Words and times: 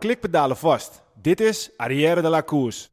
Klikpedalen 0.00 0.56
vast. 0.56 1.02
Dit 1.22 1.40
is 1.40 1.70
Arrière 1.76 2.22
de 2.22 2.28
la 2.28 2.42
Course. 2.42 2.88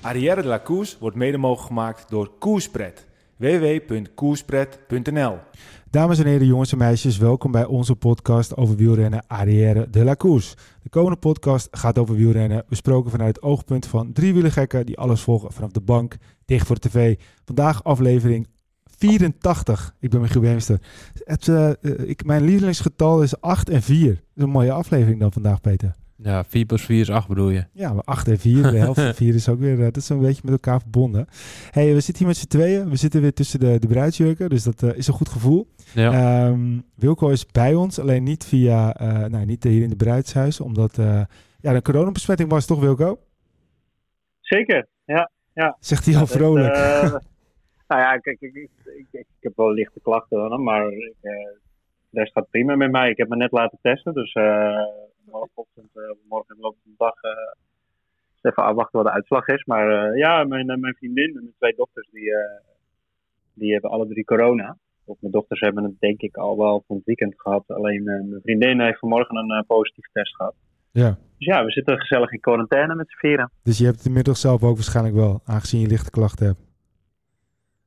Arrière 0.00 0.42
de 0.42 0.48
la 0.48 0.62
Course 0.62 0.96
wordt 1.00 1.16
mede 1.16 1.38
mogelijk 1.38 1.66
gemaakt 1.66 2.10
door 2.10 2.38
Koerspret. 2.38 3.06
www.koerspret.nl 3.36 5.38
Dames 5.94 6.18
en 6.18 6.26
heren, 6.26 6.46
jongens 6.46 6.72
en 6.72 6.78
meisjes, 6.78 7.18
welkom 7.18 7.50
bij 7.50 7.64
onze 7.64 7.96
podcast 7.96 8.56
over 8.56 8.76
wielrennen 8.76 9.24
Arrière 9.26 9.90
de 9.90 10.04
la 10.04 10.14
Course. 10.14 10.56
De 10.82 10.88
komende 10.88 11.18
podcast 11.18 11.68
gaat 11.70 11.98
over 11.98 12.14
wielrennen, 12.14 12.64
besproken 12.68 13.10
vanuit 13.10 13.34
het 13.34 13.44
oogpunt 13.44 13.86
van 13.86 14.12
drie 14.12 14.34
wielergekken 14.34 14.86
die 14.86 14.98
alles 14.98 15.20
volgen 15.20 15.52
vanaf 15.52 15.70
de 15.70 15.80
bank, 15.80 16.16
dicht 16.44 16.66
voor 16.66 16.78
de 16.80 16.88
tv. 16.88 17.18
Vandaag 17.44 17.84
aflevering 17.84 18.46
84. 18.84 19.94
Ik 20.00 20.10
ben 20.10 20.20
Michiel 20.20 20.40
Beemster. 20.40 20.80
Het, 21.24 21.48
eh, 21.48 21.70
ik, 22.08 22.24
mijn 22.24 22.42
lievelingsgetal 22.42 23.22
is 23.22 23.40
8 23.40 23.68
en 23.68 23.82
4. 23.82 24.08
Dat 24.08 24.18
is 24.34 24.42
een 24.42 24.50
mooie 24.50 24.72
aflevering 24.72 25.20
dan 25.20 25.32
vandaag, 25.32 25.60
Peter. 25.60 25.94
Ja, 26.16 26.44
4 26.44 26.64
plus 26.64 26.84
4 26.84 27.00
is 27.00 27.10
8 27.10 27.28
bedoel 27.28 27.50
je? 27.50 27.64
Ja, 27.72 27.92
maar 27.92 28.04
8 28.04 28.28
en 28.28 28.38
4, 28.38 28.62
de 28.62 28.76
helft 28.76 29.00
van 29.00 29.14
4 29.24 29.34
is 29.34 29.48
ook 29.48 29.58
weer, 29.58 29.78
eh, 29.78 29.84
dat 29.84 29.96
is 29.96 30.08
een 30.08 30.20
beetje 30.20 30.42
met 30.44 30.52
elkaar 30.52 30.80
verbonden. 30.80 31.26
hey, 31.70 31.94
we 31.94 32.00
zitten 32.00 32.18
hier 32.18 32.26
met 32.26 32.36
z'n 32.36 32.46
tweeën. 32.46 32.90
We 32.90 32.96
zitten 32.96 33.20
weer 33.20 33.32
tussen 33.32 33.60
de, 33.60 33.78
de 33.78 33.86
bruidsjurken, 33.86 34.48
dus 34.48 34.62
dat 34.62 34.82
eh, 34.82 34.96
is 34.96 35.06
een 35.06 35.14
goed 35.14 35.28
gevoel. 35.28 35.66
Ja. 35.94 36.12
Ehm, 36.12 36.78
Wilco 36.94 37.28
is 37.28 37.46
bij 37.46 37.74
ons, 37.74 37.98
alleen 37.98 38.22
niet 38.22 38.44
via, 38.44 38.94
eh, 38.94 39.24
nou 39.24 39.44
niet 39.44 39.64
hier 39.64 39.82
in 39.82 39.88
de 39.88 39.96
bruidshuis, 39.96 40.60
omdat 40.60 40.98
uh, 40.98 41.22
ja, 41.60 41.72
de 41.72 41.82
coronabesmetting 41.82 42.50
was 42.50 42.66
toch 42.66 42.80
Wilco? 42.80 43.18
Zeker, 44.40 44.86
ja. 45.04 45.30
ja. 45.54 45.76
Zegt 45.80 46.06
hij 46.06 46.16
al 46.16 46.26
vrolijk. 46.26 46.76
Uh, 46.76 47.02
nou 47.88 48.00
ja, 48.00 48.18
kijk, 48.18 48.40
ik, 48.40 48.54
ik, 48.54 48.70
ik, 48.84 49.06
ik, 49.10 49.26
heb 49.40 49.52
wel 49.56 49.72
lichte 49.72 50.00
klachten, 50.02 50.62
maar 50.62 50.92
ik, 50.92 51.14
de 51.20 51.58
rest 52.10 52.32
gaat 52.32 52.50
prima 52.50 52.76
met 52.76 52.90
mij. 52.90 53.10
Ik 53.10 53.16
heb 53.16 53.28
me 53.28 53.36
net 53.36 53.52
laten 53.52 53.78
testen, 53.82 54.14
dus 54.14 54.32
morgenochtend, 55.38 55.90
uh, 55.94 56.02
morgen 56.28 56.54
in 56.54 56.60
de 56.60 56.66
loop 56.66 56.76
van 56.82 56.90
de 56.92 57.04
dag, 57.06 57.16
uh, 57.22 58.50
even 58.50 58.64
afwachten 58.64 58.98
wat 58.98 59.08
de 59.08 59.18
uitslag 59.18 59.46
is. 59.46 59.64
Maar 59.64 59.86
uh, 59.90 60.18
ja, 60.18 60.44
mijn, 60.44 60.66
mijn 60.66 60.94
vriendin 60.94 61.28
en 61.36 61.42
mijn 61.42 61.54
twee 61.58 61.74
dochters, 61.74 62.08
die, 62.10 62.30
die 63.54 63.72
hebben 63.72 63.90
alle 63.90 64.08
drie 64.08 64.24
corona. 64.24 64.76
Of 65.04 65.16
mijn 65.20 65.32
dochters 65.32 65.60
hebben 65.60 65.84
het 65.84 66.00
denk 66.00 66.20
ik 66.20 66.36
al 66.36 66.56
wel 66.58 66.82
van 66.86 66.96
het 66.96 67.04
weekend 67.04 67.34
gehad. 67.40 67.64
Alleen 67.66 68.02
mijn 68.02 68.40
vriendin 68.42 68.80
heeft 68.80 68.98
vanmorgen 68.98 69.36
een 69.36 69.64
positieve 69.66 70.08
test 70.12 70.34
gehad. 70.36 70.54
Ja. 70.90 71.08
Dus 71.38 71.46
ja, 71.46 71.64
we 71.64 71.70
zitten 71.70 71.98
gezellig 71.98 72.32
in 72.32 72.40
quarantaine 72.40 72.94
met 72.94 73.10
z'n 73.10 73.26
vieren. 73.26 73.50
Dus 73.62 73.78
je 73.78 73.84
hebt 73.84 73.96
het 73.96 74.06
inmiddels 74.06 74.40
zelf 74.40 74.62
ook 74.62 74.74
waarschijnlijk 74.74 75.14
wel, 75.14 75.40
aangezien 75.44 75.80
je 75.80 75.86
lichte 75.86 76.10
klachten 76.10 76.46
hebt. 76.46 76.62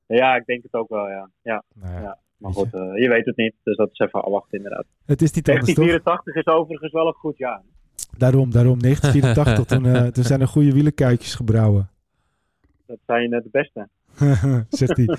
Ja, 0.08 0.36
ik 0.36 0.46
denk 0.46 0.64
het 0.64 0.74
ook 0.74 0.90
wel, 0.90 1.08
ja. 1.10 1.30
ja. 1.42 1.64
Nou 1.74 1.94
ja. 1.94 2.02
ja. 2.02 2.18
Maar 2.38 2.54
goed, 2.54 2.74
uh, 2.74 3.02
je 3.02 3.10
weet 3.10 3.26
het 3.26 3.38
niet, 3.38 3.54
dus 3.64 3.76
dat 3.76 3.90
is 3.92 4.00
even 4.00 4.24
afwachten 4.24 4.58
inderdaad. 4.58 4.86
Het 5.06 5.22
is 5.22 5.32
niet 5.32 5.50
anders, 5.50 5.74
1984 5.74 6.36
is 6.36 6.46
overigens 6.46 6.92
wel 6.92 7.08
een 7.08 7.14
goed 7.14 7.38
jaar. 7.38 7.62
Daarom, 8.18 8.52
daarom. 8.52 8.80
1984, 8.82 9.66
toen, 9.78 9.86
uh, 9.86 10.08
toen 10.08 10.24
zijn 10.24 10.42
er 10.42 10.48
goede 10.48 10.74
wielenkuitjes 10.74 11.36
gebrouwen. 11.36 11.90
Dat 12.86 12.98
zijn 13.06 13.34
uh, 13.34 13.42
de 13.42 13.50
beste. 13.52 13.88
zegt 14.70 14.98
hij 14.98 15.18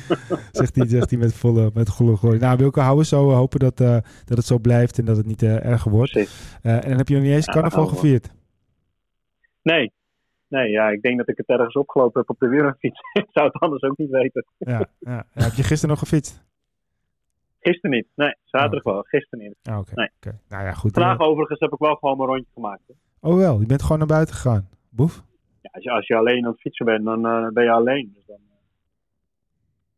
zegt 0.52 0.76
hij 0.76 0.86
zegt 0.86 1.10
hij 1.10 1.18
met 1.18 1.34
volle 1.34 1.70
met 1.74 1.90
volle 1.90 2.16
gooi. 2.16 2.38
Nou, 2.38 2.56
Wilco, 2.56 2.80
houden 2.80 3.06
zo. 3.06 3.30
hopen 3.30 3.58
dat, 3.58 3.76
dat 3.76 4.02
het 4.36 4.44
zo 4.44 4.58
blijft 4.58 4.98
en 4.98 5.04
dat 5.04 5.16
het 5.16 5.26
niet 5.26 5.42
erger 5.42 5.90
wordt. 5.90 6.16
En 6.62 6.80
dan 6.88 6.96
heb 6.96 7.08
je 7.08 7.14
nog 7.14 7.22
niet 7.22 7.32
eens 7.32 7.46
Ja, 7.46 7.52
carnaval 7.52 7.82
nou, 7.82 7.94
gevierd. 7.94 8.30
Nee. 9.62 9.92
Nee, 10.48 10.70
ja, 10.70 10.88
ik 10.88 11.02
denk 11.02 11.18
dat 11.18 11.28
ik 11.28 11.36
het 11.36 11.46
ergens 11.46 11.74
opgelopen 11.74 12.20
heb 12.20 12.30
op 12.30 12.38
de 12.38 12.48
wielrenfiets. 12.48 13.00
ik 13.22 13.28
zou 13.30 13.46
het 13.46 13.60
anders 13.60 13.82
ook 13.82 13.98
niet 13.98 14.10
weten. 14.10 14.44
Ja. 14.58 14.88
ja, 14.98 15.26
Heb 15.32 15.52
je 15.52 15.62
gisteren 15.62 15.88
nog 15.88 15.98
gefietst? 15.98 16.47
Gisteren 17.68 17.96
niet. 17.96 18.06
Nee, 18.14 18.34
zaterdag 18.44 18.82
wel. 18.82 19.02
Gisteren 19.02 19.44
niet. 19.44 19.54
Ah, 19.62 19.78
Oké. 19.78 19.90
Nee. 19.94 20.08
Nou 20.48 20.64
ja, 20.64 20.72
goed. 20.72 20.92
Vandaag 20.92 21.18
eh, 21.18 21.26
overigens 21.26 21.60
heb 21.60 21.72
ik 21.72 21.78
wel 21.78 21.94
gewoon 21.94 22.16
mijn 22.16 22.28
rondje 22.28 22.50
gemaakt. 22.54 22.82
hè. 22.86 22.94
Oh 23.28 23.36
wel, 23.36 23.60
je 23.60 23.66
bent 23.66 23.82
gewoon 23.82 23.98
naar 23.98 24.06
buiten 24.06 24.34
gegaan. 24.34 24.68
Boef? 24.90 25.22
Ja, 25.60 25.70
als, 25.72 25.84
je, 25.84 25.90
als 25.90 26.06
je 26.06 26.16
alleen 26.16 26.44
aan 26.44 26.50
het 26.50 26.60
fietsen 26.60 26.86
bent, 26.86 27.04
dan 27.04 27.26
eh, 27.26 27.48
ben 27.48 27.64
je 27.64 27.70
alleen. 27.70 28.10
Dus 28.14 28.26
dan 28.26 28.36
eh, 28.36 28.52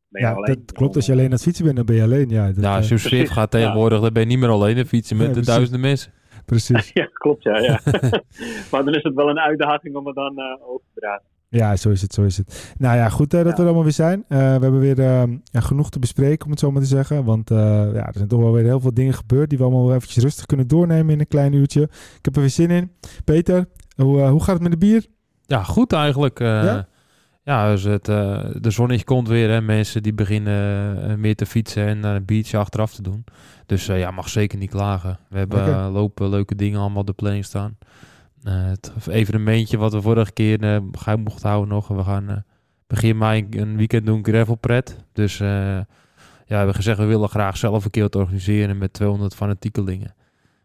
ben 0.08 0.20
je 0.22 0.26
Ja, 0.28 0.34
alleen. 0.34 0.54
dat 0.54 0.72
klopt. 0.72 0.96
Als 0.96 1.06
je 1.06 1.12
alleen 1.12 1.24
aan 1.24 1.30
het 1.30 1.42
fietsen 1.42 1.64
bent, 1.64 1.76
dan 1.76 1.86
ben 1.86 1.96
je 1.96 2.02
alleen. 2.02 2.28
Ja, 2.28 2.46
dat, 2.46 2.56
nou, 2.56 2.76
als 2.76 2.88
je 2.88 2.94
op 3.22 3.26
gaat 3.28 3.52
ja. 3.52 3.58
tegenwoordig, 3.58 4.00
dan 4.00 4.12
ben 4.12 4.22
je 4.22 4.28
niet 4.28 4.38
meer 4.38 4.48
alleen 4.48 4.76
en 4.76 4.86
fietsen 4.86 5.16
met 5.16 5.26
Ja, 5.26 5.32
de 5.32 5.44
duizenden 5.44 5.80
mensen. 5.80 6.12
precies. 6.46 6.90
Ja, 7.00 7.04
klopt, 7.12 7.42
ja. 7.42 7.58
ja. 7.58 7.80
maar 8.70 8.84
dan 8.84 8.94
is 8.94 9.02
het 9.02 9.14
wel 9.14 9.28
een 9.28 9.38
uitdaging 9.40 9.96
om 9.96 10.06
het 10.06 10.14
dan 10.14 10.38
eh 10.38 10.68
over 10.68 10.86
te 10.94 11.00
dragen. 11.00 11.24
Ja, 11.52 11.76
zo 11.76 11.90
is 11.90 12.02
het, 12.02 12.14
zo 12.14 12.22
is 12.22 12.36
het. 12.36 12.74
Nou 12.78 12.96
ja, 12.96 13.08
goed 13.08 13.34
eh, 13.34 13.40
dat 13.40 13.48
Ja. 13.48 13.54
we 13.54 13.58
er 13.60 13.64
allemaal 13.66 13.82
weer 13.82 13.92
zijn. 13.92 14.24
Eh, 14.28 14.38
we 14.38 14.44
hebben 14.44 14.78
weer 14.80 14.98
eh, 15.00 15.22
ja, 15.44 15.60
genoeg 15.60 15.90
te 15.90 15.98
bespreken, 15.98 16.44
om 16.44 16.50
het 16.50 16.60
zo 16.60 16.70
maar 16.70 16.82
te 16.82 16.88
zeggen. 16.88 17.24
Want 17.24 17.50
eh, 17.50 17.58
ja, 17.94 18.06
er 18.06 18.12
zijn 18.14 18.28
toch 18.28 18.40
wel 18.40 18.52
weer 18.52 18.64
heel 18.64 18.80
veel 18.80 18.94
dingen 18.94 19.14
gebeurd 19.14 19.48
die 19.48 19.58
we 19.58 19.64
allemaal 19.64 19.86
wel 19.86 19.94
eventjes 19.94 20.22
rustig 20.22 20.46
kunnen 20.46 20.68
doornemen 20.68 21.12
in 21.14 21.20
een 21.20 21.28
klein 21.28 21.52
uurtje. 21.52 21.82
Ik 21.82 22.24
heb 22.24 22.34
er 22.34 22.40
weer 22.40 22.50
zin 22.50 22.70
in. 22.70 22.90
Peter, 23.24 23.68
hoe, 23.96 24.20
hoe 24.22 24.42
gaat 24.42 24.54
het 24.54 24.62
met 24.62 24.72
de 24.72 24.78
bier? 24.78 25.06
Ja, 25.46 25.62
goed 25.62 25.92
eigenlijk. 25.92 26.40
eh, 26.40 26.46
Ja? 26.46 26.88
ja, 27.42 27.70
dus 27.70 27.82
het, 27.82 28.08
eh, 28.08 28.44
de 28.60 28.70
zonnetje 28.70 29.04
komt 29.04 29.28
weer. 29.28 29.50
Hè. 29.50 29.60
Mensen 29.60 30.02
die 30.02 30.14
beginnen 30.14 31.20
meer 31.20 31.36
te 31.36 31.46
fietsen 31.46 31.86
en 31.86 32.00
naar 32.00 32.16
een 32.16 32.24
biertje 32.24 32.56
achteraf 32.58 32.94
te 32.94 33.02
doen. 33.02 33.24
Dus 33.66 33.88
eh, 33.88 33.98
ja, 33.98 34.10
mag 34.10 34.28
zeker 34.28 34.58
niet 34.58 34.70
klagen. 34.70 35.18
We 35.28 35.38
hebben 35.38 35.90
lopen 35.90 36.28
leuke 36.28 36.54
dingen 36.54 36.80
allemaal 36.80 37.00
op 37.00 37.06
de 37.06 37.12
planning 37.12 37.44
staan. 37.44 37.78
Eh, 38.44 38.66
het 38.66 38.92
evenementje 39.08 39.76
wat 39.78 39.92
we 39.92 40.00
vorige 40.02 40.32
keer 40.32 40.82
geheim 40.92 41.20
mochten 41.20 41.48
houden 41.48 41.74
nog. 41.74 41.88
We 41.88 42.02
gaan 42.04 42.28
eh, 42.30 42.36
begin 42.86 43.18
mei 43.18 43.46
een 43.50 43.76
weekend 43.76 44.06
doen 44.06 44.24
gravelpret. 44.24 44.96
Dus 45.12 45.38
ja, 45.38 45.86
we 46.46 46.54
hebben 46.54 46.74
gezegd 46.74 46.98
we 46.98 47.04
willen 47.04 47.28
graag 47.28 47.56
zelf 47.56 47.84
een 47.84 47.90
keer 47.90 48.02
wat 48.02 48.16
organiseren 48.16 48.78
met 48.78 48.92
200 48.92 49.34
fanatiekelingen. 49.34 50.14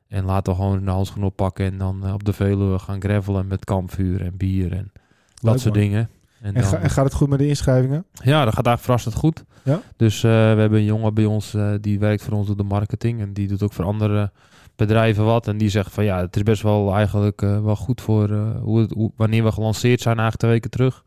En 0.07 0.25
laten 0.25 0.53
we 0.53 0.59
gewoon 0.59 0.85
de 0.85 0.91
handschoen 0.91 1.23
oppakken 1.23 1.65
en 1.65 1.77
dan 1.77 2.13
op 2.13 2.23
de 2.23 2.33
Veluwe 2.33 2.79
gaan 2.79 3.01
gravelen 3.01 3.47
met 3.47 3.65
kampvuur 3.65 4.21
en 4.21 4.37
bier 4.37 4.71
en 4.73 4.91
dat 5.33 5.51
Leuk, 5.53 5.57
soort 5.61 5.73
man. 5.75 5.83
dingen. 5.83 6.09
En 6.41 6.47
En, 6.47 6.53
dan, 6.53 6.63
ga- 6.63 6.77
en 6.77 6.89
gaat 6.89 7.05
het 7.05 7.13
goed 7.13 7.29
met 7.29 7.39
de 7.39 7.47
inschrijvingen? 7.47 8.05
ja, 8.11 8.45
dat 8.45 8.53
gaat 8.53 8.65
eigenlijk 8.65 8.79
verrassend 8.79 9.15
goed. 9.15 9.43
Ja? 9.63 9.81
Dus 9.95 10.21
we 10.21 10.27
hebben 10.27 10.79
een 10.79 10.85
jongen 10.85 11.13
bij 11.13 11.25
ons 11.25 11.55
die 11.81 11.99
werkt 11.99 12.23
voor 12.23 12.33
ons 12.33 12.49
op 12.49 12.57
de 12.57 12.63
marketing. 12.63 13.21
En 13.21 13.33
die 13.33 13.47
doet 13.47 13.63
ook 13.63 13.73
voor 13.73 13.85
andere 13.85 14.31
bedrijven 14.75 15.25
wat. 15.25 15.47
En 15.47 15.57
die 15.57 15.69
zegt 15.69 15.93
van 15.93 16.03
ja, 16.03 16.19
het 16.19 16.35
is 16.35 16.43
best 16.43 16.61
wel 16.61 16.95
eigenlijk 16.95 17.41
eh, 17.41 17.63
wel 17.63 17.75
goed 17.75 18.01
voor 18.01 18.29
eh, 18.29 18.61
hoe 18.61 18.79
het, 18.79 18.95
wanneer 19.15 19.43
we 19.43 19.51
gelanceerd 19.51 20.01
zijn 20.01 20.19
eigenlijk 20.19 20.37
twee 20.37 20.51
weken 20.51 20.69
terug. 20.69 21.03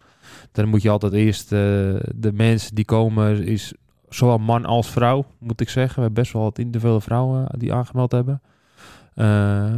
Dan 0.53 0.69
moet 0.69 0.83
je 0.83 0.91
altijd 0.91 1.13
eerst 1.13 1.53
eh, 1.53 1.59
de 2.15 2.33
mensen 2.33 2.75
die 2.75 2.85
komen, 2.85 3.45
is 3.47 3.73
zowel 4.09 4.39
man 4.39 4.65
als 4.65 4.91
vrouw, 4.91 5.25
moet 5.39 5.61
ik 5.61 5.69
zeggen. 5.69 5.95
We 5.95 6.01
hebben 6.01 6.23
best 6.23 6.33
wel 6.33 6.43
wat 6.43 6.59
individuele 6.59 7.01
vrouwen 7.01 7.47
die 7.59 7.73
aangemeld 7.73 8.13
hebben. 8.13 8.43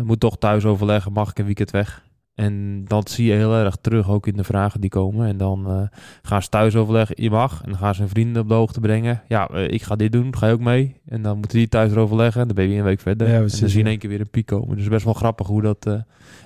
Moet 0.04 0.20
toch 0.20 0.38
thuis 0.38 0.64
overleggen, 0.64 1.12
mag 1.12 1.30
ik 1.30 1.38
een 1.38 1.44
weekend 1.44 1.70
weg? 1.70 2.02
En 2.34 2.84
dat 2.84 3.10
zie 3.10 3.26
je 3.26 3.32
heel 3.32 3.54
erg 3.54 3.76
terug 3.76 4.10
ook 4.10 4.26
in 4.26 4.36
de 4.36 4.44
vragen 4.44 4.80
die 4.80 4.90
komen. 4.90 5.26
En 5.26 5.36
dan 5.36 5.66
eh, 5.70 5.82
gaan 6.22 6.42
ze 6.42 6.48
thuis 6.48 6.76
overleggen, 6.76 7.22
je 7.22 7.30
mag. 7.30 7.62
En 7.62 7.70
dan 7.70 7.78
gaan 7.78 7.94
ze 7.94 8.00
hun 8.00 8.10
vrienden 8.10 8.42
op 8.42 8.48
de 8.48 8.54
hoogte 8.54 8.80
brengen. 8.80 9.22
Ja, 9.28 9.48
eh, 9.48 9.68
ik 9.68 9.82
ga 9.82 9.96
dit 9.96 10.12
doen, 10.12 10.36
ga 10.36 10.46
je 10.46 10.52
ook 10.52 10.60
mee? 10.60 11.00
En 11.06 11.22
dan 11.22 11.38
moeten 11.38 11.58
die 11.58 11.68
thuis 11.68 11.94
overleggen. 11.94 12.40
En 12.40 12.46
dan 12.46 12.56
ben 12.56 12.64
je 12.64 12.70
weer 12.70 12.78
een 12.78 12.84
week 12.84 13.00
verder. 13.00 13.28
Ja, 13.28 13.34
en 13.34 13.40
dan 13.40 13.48
zie 13.50 13.68
je 13.68 13.78
in 13.78 13.86
één 13.86 13.98
keer 13.98 14.10
weer 14.10 14.20
een 14.20 14.30
piek 14.30 14.46
komen. 14.46 14.76
Dus 14.76 14.88
best 14.88 15.04
wel 15.04 15.14
grappig 15.14 15.46
hoe 15.46 15.62
dat... 15.62 15.86
eh, 15.86 15.94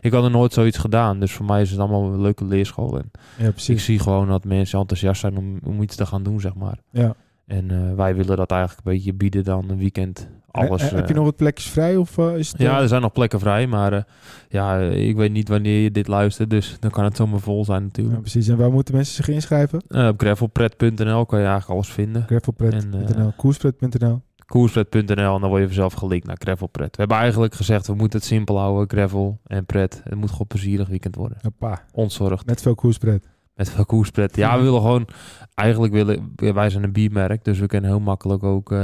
ik 0.00 0.12
had 0.12 0.24
er 0.24 0.30
nooit 0.30 0.52
zoiets 0.52 0.78
gedaan. 0.78 1.20
Dus 1.20 1.32
voor 1.32 1.46
mij 1.46 1.60
is 1.62 1.70
het 1.70 1.80
allemaal 1.80 2.12
een 2.12 2.20
leuke 2.20 2.44
leerschool. 2.44 2.98
En 2.98 3.10
Ja, 3.38 3.50
ik 3.66 3.80
zie 3.80 3.98
gewoon 3.98 4.28
dat 4.28 4.44
mensen 4.44 4.78
enthousiast 4.78 5.20
zijn 5.20 5.36
om, 5.36 5.58
om 5.64 5.82
iets 5.82 5.96
te 5.96 6.06
gaan 6.06 6.22
doen, 6.22 6.40
zeg 6.40 6.54
maar. 6.54 6.78
Ja. 6.90 7.14
En 7.46 7.96
wij 7.96 8.14
willen 8.14 8.36
dat 8.36 8.50
eigenlijk 8.50 8.86
een 8.86 8.92
beetje 8.92 9.12
bieden 9.14 9.44
dan 9.44 9.70
een 9.70 9.78
weekend. 9.78 10.28
Alles, 10.54 10.82
heb 10.82 11.06
je 11.06 11.12
eh, 11.12 11.14
nog 11.14 11.24
wat 11.24 11.36
plekjes 11.36 11.70
vrij? 11.70 11.96
Of 11.96 12.18
eh, 12.18 12.36
is 12.36 12.48
het, 12.48 12.60
ja, 12.60 12.76
eh, 12.76 12.82
er 12.82 12.88
zijn 12.88 13.02
nog 13.02 13.12
plekken 13.12 13.40
vrij, 13.40 13.66
maar 13.66 14.06
ja, 14.48 14.78
ik 14.80 15.16
weet 15.16 15.32
niet 15.32 15.48
wanneer 15.48 15.82
je 15.82 15.90
dit 15.90 16.08
luistert, 16.08 16.50
dus 16.50 16.76
dan 16.80 16.90
kan 16.90 17.04
het 17.04 17.16
zomaar 17.16 17.40
vol 17.40 17.64
zijn 17.64 17.80
ja, 17.80 17.84
natuurlijk. 17.84 18.20
precies. 18.20 18.48
En 18.48 18.56
waar 18.56 18.72
moeten 18.72 18.94
mensen 18.94 19.14
zich 19.14 19.28
inschrijven? 19.28 19.82
Op 20.08 20.20
gravelpret.nl 20.20 21.26
kan 21.26 21.38
je 21.38 21.44
eigenlijk 21.44 21.68
alles 21.68 21.88
vinden. 21.88 22.22
Gravelpret.nl, 22.26 23.00
En, 23.16 23.34
koerspret.nl. 23.36 24.22
Koerspret.nl 24.46 25.34
en 25.34 25.40
dan 25.40 25.48
word 25.48 25.60
je 25.60 25.66
vanzelf 25.66 25.92
gelinkt 25.92 26.26
naar 26.26 26.36
Gravelpret. 26.38 26.90
We 26.90 26.96
hebben 26.96 27.16
eigenlijk 27.16 27.54
gezegd, 27.54 27.86
we 27.86 27.94
moeten 27.94 28.18
het 28.18 28.28
simpel 28.28 28.58
houden, 28.58 28.98
gravel 28.98 29.40
en 29.46 29.66
pret. 29.66 30.00
Het 30.04 30.14
moet 30.14 30.30
gewoon 30.30 30.46
plezierig 30.46 30.88
weekend 30.88 31.14
worden. 31.14 31.38
Hoppa, 31.42 31.82
Ontzorgd, 31.92 32.46
met 32.46 32.62
veel 32.62 32.74
koerspret. 32.74 33.28
met 33.54 33.70
veel 33.70 33.86
koerspret. 33.86 34.36
Ja, 34.36 34.56
we 34.56 34.62
willen 34.68 34.80
gewoon, 34.80 35.06
eigenlijk 35.54 35.92
willen, 35.92 36.32
wij 36.36 36.70
zijn 36.70 36.84
een 36.84 36.92
biermerk, 36.92 37.44
dus 37.44 37.58
we 37.58 37.66
kunnen 37.66 37.90
heel 37.90 38.00
makkelijk 38.00 38.42
ook 38.42 38.74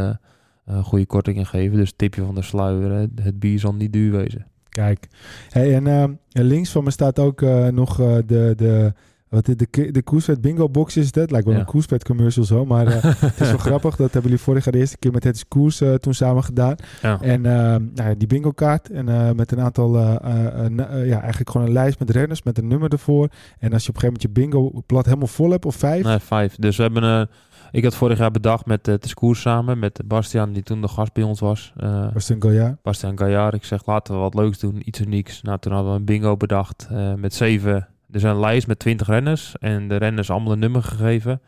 eh, 0.71 0.85
goede 0.85 1.07
kortingen 1.07 1.47
geven. 1.47 1.77
Dus 1.77 1.93
tipje 1.97 2.25
van 2.25 2.35
de 2.35 2.43
sluier, 2.43 2.91
hè, 2.91 3.07
het 3.23 3.39
bier 3.39 3.59
zal 3.59 3.75
niet 3.75 3.93
duur 3.93 4.13
wezen. 4.13 4.47
Kijk. 4.69 5.09
Hey, 5.51 5.75
en 5.75 5.87
eh, 5.87 6.05
links 6.45 6.71
van 6.71 6.85
me 6.85 6.91
staat 6.91 7.19
ook 7.19 7.43
eh, 7.43 7.67
nog 7.67 7.97
de, 7.97 8.53
de 8.57 8.93
Wat 9.29 9.47
de, 9.47 9.57
de, 9.57 9.91
de 9.91 10.03
Koerspet 10.03 10.41
bingo 10.41 10.69
box 10.69 10.97
is 10.97 11.13
dat. 11.13 11.31
Lijkt 11.31 11.47
wel 11.47 11.55
Ja. 11.55 11.61
een 11.61 11.67
Koerspet 11.67 12.05
commercial 12.05 12.45
zo. 12.45 12.65
Maar 12.65 12.87
het 13.03 13.41
is 13.41 13.49
wel 13.49 13.59
grappig. 13.69 13.97
Dat 13.97 14.13
hebben 14.13 14.31
jullie 14.31 14.45
vorig 14.45 14.65
jaar 14.65 14.73
de 14.73 14.79
eerste 14.79 14.99
keer 14.99 15.13
met 15.13 15.25
het 15.25 15.49
Koers 15.49 15.81
eh, 15.81 15.95
toen 15.95 16.15
samen 16.15 16.45
gedaan. 16.45 16.75
Ja. 17.03 17.21
En 17.21 17.41
nou, 17.41 17.91
ja, 17.95 18.15
die 18.15 18.27
bingo 18.27 18.51
kaart. 18.51 18.91
En 18.91 19.37
met 19.37 19.53
een 19.53 19.61
aantal, 19.61 19.99
ja, 19.99 21.21
eigenlijk 21.21 21.51
gewoon 21.51 21.67
een 21.67 21.73
lijst 21.73 21.99
met 21.99 22.11
renners 22.11 22.43
met 22.43 22.59
een 22.59 22.67
nummer 22.69 22.93
ervoor. 22.93 23.29
En 23.59 23.73
als 23.73 23.83
je 23.85 23.89
op 23.89 23.95
een 23.95 24.01
gegeven 24.01 24.07
moment 24.07 24.23
je 24.23 24.29
bingo 24.31 24.83
blad 24.87 25.05
helemaal 25.05 25.27
vol 25.27 25.51
hebt 25.51 25.65
of 25.65 25.75
vijf. 25.77 26.05
Nee, 26.05 26.19
vijf. 26.19 26.57
Dus 26.57 26.77
we 26.77 26.83
hebben... 26.83 27.03
eh, 27.03 27.27
ik 27.71 27.85
had 27.85 27.95
vorig 27.95 28.19
jaar 28.19 28.31
bedacht 28.31 28.67
met 28.67 28.89
uh, 28.89 28.95
het 28.95 29.15
koers 29.15 29.41
samen, 29.41 29.79
met 29.79 30.01
Bastiaan, 30.05 30.53
die 30.53 30.63
toen 30.63 30.81
de 30.81 30.89
gast 30.89 31.13
bij 31.13 31.23
ons 31.23 31.41
was. 31.41 31.73
Eh, 31.77 32.07
Goya? 32.39 32.79
Bastiaan 32.83 33.19
Gaillard. 33.19 33.55
Ik 33.55 33.65
zeg, 33.65 33.87
laten 33.87 34.15
we 34.15 34.21
wat 34.21 34.35
leuks 34.35 34.59
doen, 34.59 34.83
iets 34.85 35.01
unieks. 35.01 35.43
Nou, 35.43 35.59
toen 35.59 35.73
hadden 35.73 35.93
we 35.93 35.99
een 35.99 36.05
bingo 36.05 36.37
bedacht 36.37 36.89
eh, 36.91 37.15
met 37.15 37.35
zeven... 37.35 37.75
Er 38.11 38.17
is 38.17 38.23
een 38.23 38.41
lijst 38.41 38.67
met 38.67 38.79
twintig 38.79 39.07
renners 39.07 39.55
en 39.59 39.89
de 39.89 39.97
renners 39.97 40.31
allemaal 40.31 40.53
een 40.53 40.59
nummer 40.59 40.83
gegeven. 40.83 41.41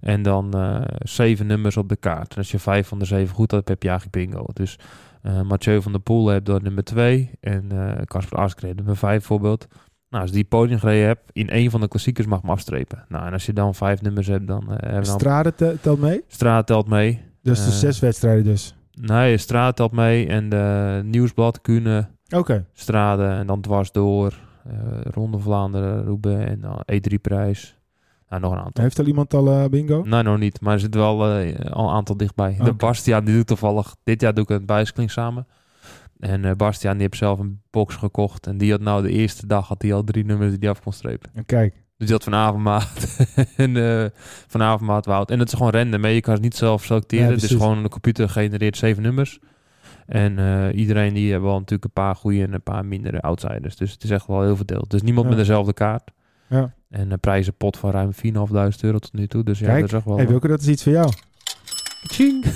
En 0.00 0.22
dan 0.22 0.54
eh, 0.54 0.80
zeven 0.98 1.46
nummers 1.46 1.76
op 1.76 1.88
de 1.88 1.96
kaart. 1.96 2.32
En 2.32 2.38
als 2.38 2.50
je 2.50 2.58
vijf 2.58 2.88
van 2.88 2.98
de 2.98 3.04
zeven 3.04 3.34
goed 3.34 3.50
hebt, 3.50 3.68
heb 3.68 3.82
je 3.82 3.88
eigenlijk 3.88 4.18
bingo. 4.18 4.46
Dus 4.52 4.78
eh 5.22 5.40
Mathieu 5.40 5.82
van 5.82 5.92
der 5.92 6.00
Poel 6.00 6.28
heeft 6.28 6.46
dan 6.46 6.62
nummer 6.62 6.84
twee 6.84 7.30
en 7.40 7.72
eh 7.72 8.02
Casper 8.04 8.38
Askreen 8.38 8.76
nummer 8.76 8.96
vijf 8.96 9.18
bijvoorbeeld. 9.18 9.66
Nou, 10.10 10.22
als 10.22 10.32
die 10.32 10.44
podium 10.44 10.78
gereden 10.78 11.06
hebt, 11.06 11.30
in 11.32 11.48
één 11.48 11.70
van 11.70 11.80
de 11.80 11.88
klassiekers 11.88 12.26
mag 12.26 12.40
hem 12.40 12.50
afstrepen. 12.50 13.04
Nou, 13.08 13.26
en 13.26 13.32
als 13.32 13.46
je 13.46 13.52
dan 13.52 13.74
vijf 13.74 14.02
nummers 14.02 14.26
hebt, 14.26 14.46
dan 14.46 14.62
eh, 14.62 14.68
hebben 14.68 15.04
dan... 15.04 15.78
Telt 15.80 16.00
mee? 16.00 16.24
Straat 16.28 16.66
telt 16.66 16.88
mee. 16.88 17.20
Dus 17.42 17.58
de 17.64 17.70
Eh, 17.70 17.76
zes 17.76 17.98
wedstrijden 17.98 18.44
dus. 18.44 18.74
Nee, 19.00 19.36
Straat 19.36 19.76
telt 19.76 19.92
mee 19.92 20.26
en 20.26 20.48
de 20.48 21.00
Nieuwsblad, 21.04 21.60
Kuhne, 21.60 22.08
Oké. 22.36 22.64
Strade 22.72 23.26
en 23.26 23.46
dan 23.46 23.60
dwars 23.60 23.92
door. 23.92 24.34
eh, 24.64 24.72
Ronde 25.02 25.38
Vlaanderen, 25.38 26.04
Roubaix 26.04 26.50
en 26.50 26.60
dan 26.60 26.82
E3-prijs. 26.92 27.76
Nou, 28.28 28.42
nog 28.42 28.52
een 28.52 28.58
aantal. 28.58 28.82
Heeft 28.84 28.98
al 28.98 29.06
iemand 29.06 29.34
al 29.34 29.68
bingo? 29.68 30.02
Nee, 30.04 30.22
nog 30.22 30.38
niet. 30.38 30.60
Maar 30.60 30.72
er 30.72 30.80
zit 30.80 30.94
wel 30.94 31.22
al 31.24 31.88
een 31.88 31.94
aantal 31.94 32.16
dichtbij. 32.16 32.54
De 32.56 32.62
Oké. 32.62 32.72
Bastiaan, 32.72 33.24
die 33.24 33.34
doet 33.34 33.46
toevallig... 33.46 33.94
Dit 34.04 34.20
jaar 34.20 34.34
doe 34.34 34.42
ik 34.44 34.48
het 34.50 34.66
bijsklink 34.66 35.10
samen. 35.10 35.46
En 36.20 36.44
eh 36.44 36.52
Bastiaan, 36.52 36.92
die 36.94 37.02
heeft 37.02 37.16
zelf 37.16 37.38
een 37.38 37.60
box 37.70 37.94
gekocht. 37.94 38.46
En 38.46 38.58
die 38.58 38.70
had 38.70 38.80
nou 38.80 39.02
de 39.02 39.10
eerste 39.10 39.46
dag 39.46 39.68
had 39.68 39.82
hij 39.82 39.92
al 39.94 40.04
drie 40.04 40.24
nummers 40.24 40.50
die 40.50 40.58
hij 40.60 40.68
af 40.70 40.80
kon 40.82 40.92
strepen. 40.92 41.30
En 41.34 41.46
Kijk. 41.46 41.72
Dus 41.96 42.06
die 42.06 42.16
had 42.16 42.24
vanavond 42.24 42.62
maat 42.62 43.16
en 43.56 43.76
eh 43.76 44.06
vanavond 44.46 44.80
maat 44.90 45.06
Wout. 45.06 45.30
En 45.30 45.38
het 45.38 45.48
is 45.48 45.54
gewoon 45.54 45.72
random. 45.72 46.02
hè. 46.04 46.08
Je 46.08 46.20
kan 46.20 46.34
het 46.34 46.42
niet 46.42 46.56
zelf 46.56 46.84
selecteren. 46.84 47.26
Ja, 47.26 47.32
het 47.32 47.42
is 47.42 47.50
gewoon 47.50 47.78
een 47.78 47.88
computer 47.88 48.28
genereert 48.28 48.76
zeven 48.76 49.02
nummers. 49.02 49.38
En 50.06 50.38
eh, 50.38 50.78
iedereen 50.78 51.14
die 51.14 51.30
heeft 51.30 51.42
wel 51.42 51.52
natuurlijk 51.54 51.84
een 51.84 51.90
paar 52.02 52.16
goede 52.16 52.42
en 52.42 52.52
een 52.52 52.62
paar 52.62 52.84
mindere 52.84 53.20
outsiders. 53.20 53.76
Dus 53.76 53.92
het 53.92 54.04
is 54.04 54.10
echt 54.10 54.26
wel 54.26 54.42
heel 54.42 54.56
verdeeld. 54.56 54.90
Dus 54.90 55.02
niemand 55.02 55.26
Ja. 55.28 55.34
met 55.34 55.40
dezelfde 55.46 55.72
kaart. 55.72 56.10
Ja. 56.48 56.74
En 56.90 57.10
een 57.10 57.20
prijzenpot 57.20 57.76
van 57.76 57.90
ruim 57.90 58.12
4.500 58.12 58.80
euro 58.80 58.98
tot 58.98 59.12
nu 59.12 59.26
toe. 59.26 59.42
Dus 59.44 59.58
ja, 59.58 59.66
Kijk, 59.66 59.80
dat 59.80 59.88
is 59.88 59.96
echt 59.96 60.04
wel... 60.04 60.16
Hey, 60.16 60.26
Wilke, 60.28 60.48
dat 60.48 60.60
is 60.60 60.68
iets 60.68 60.82
voor 60.82 60.92
jou. 60.92 61.12
Tjing. 62.06 62.44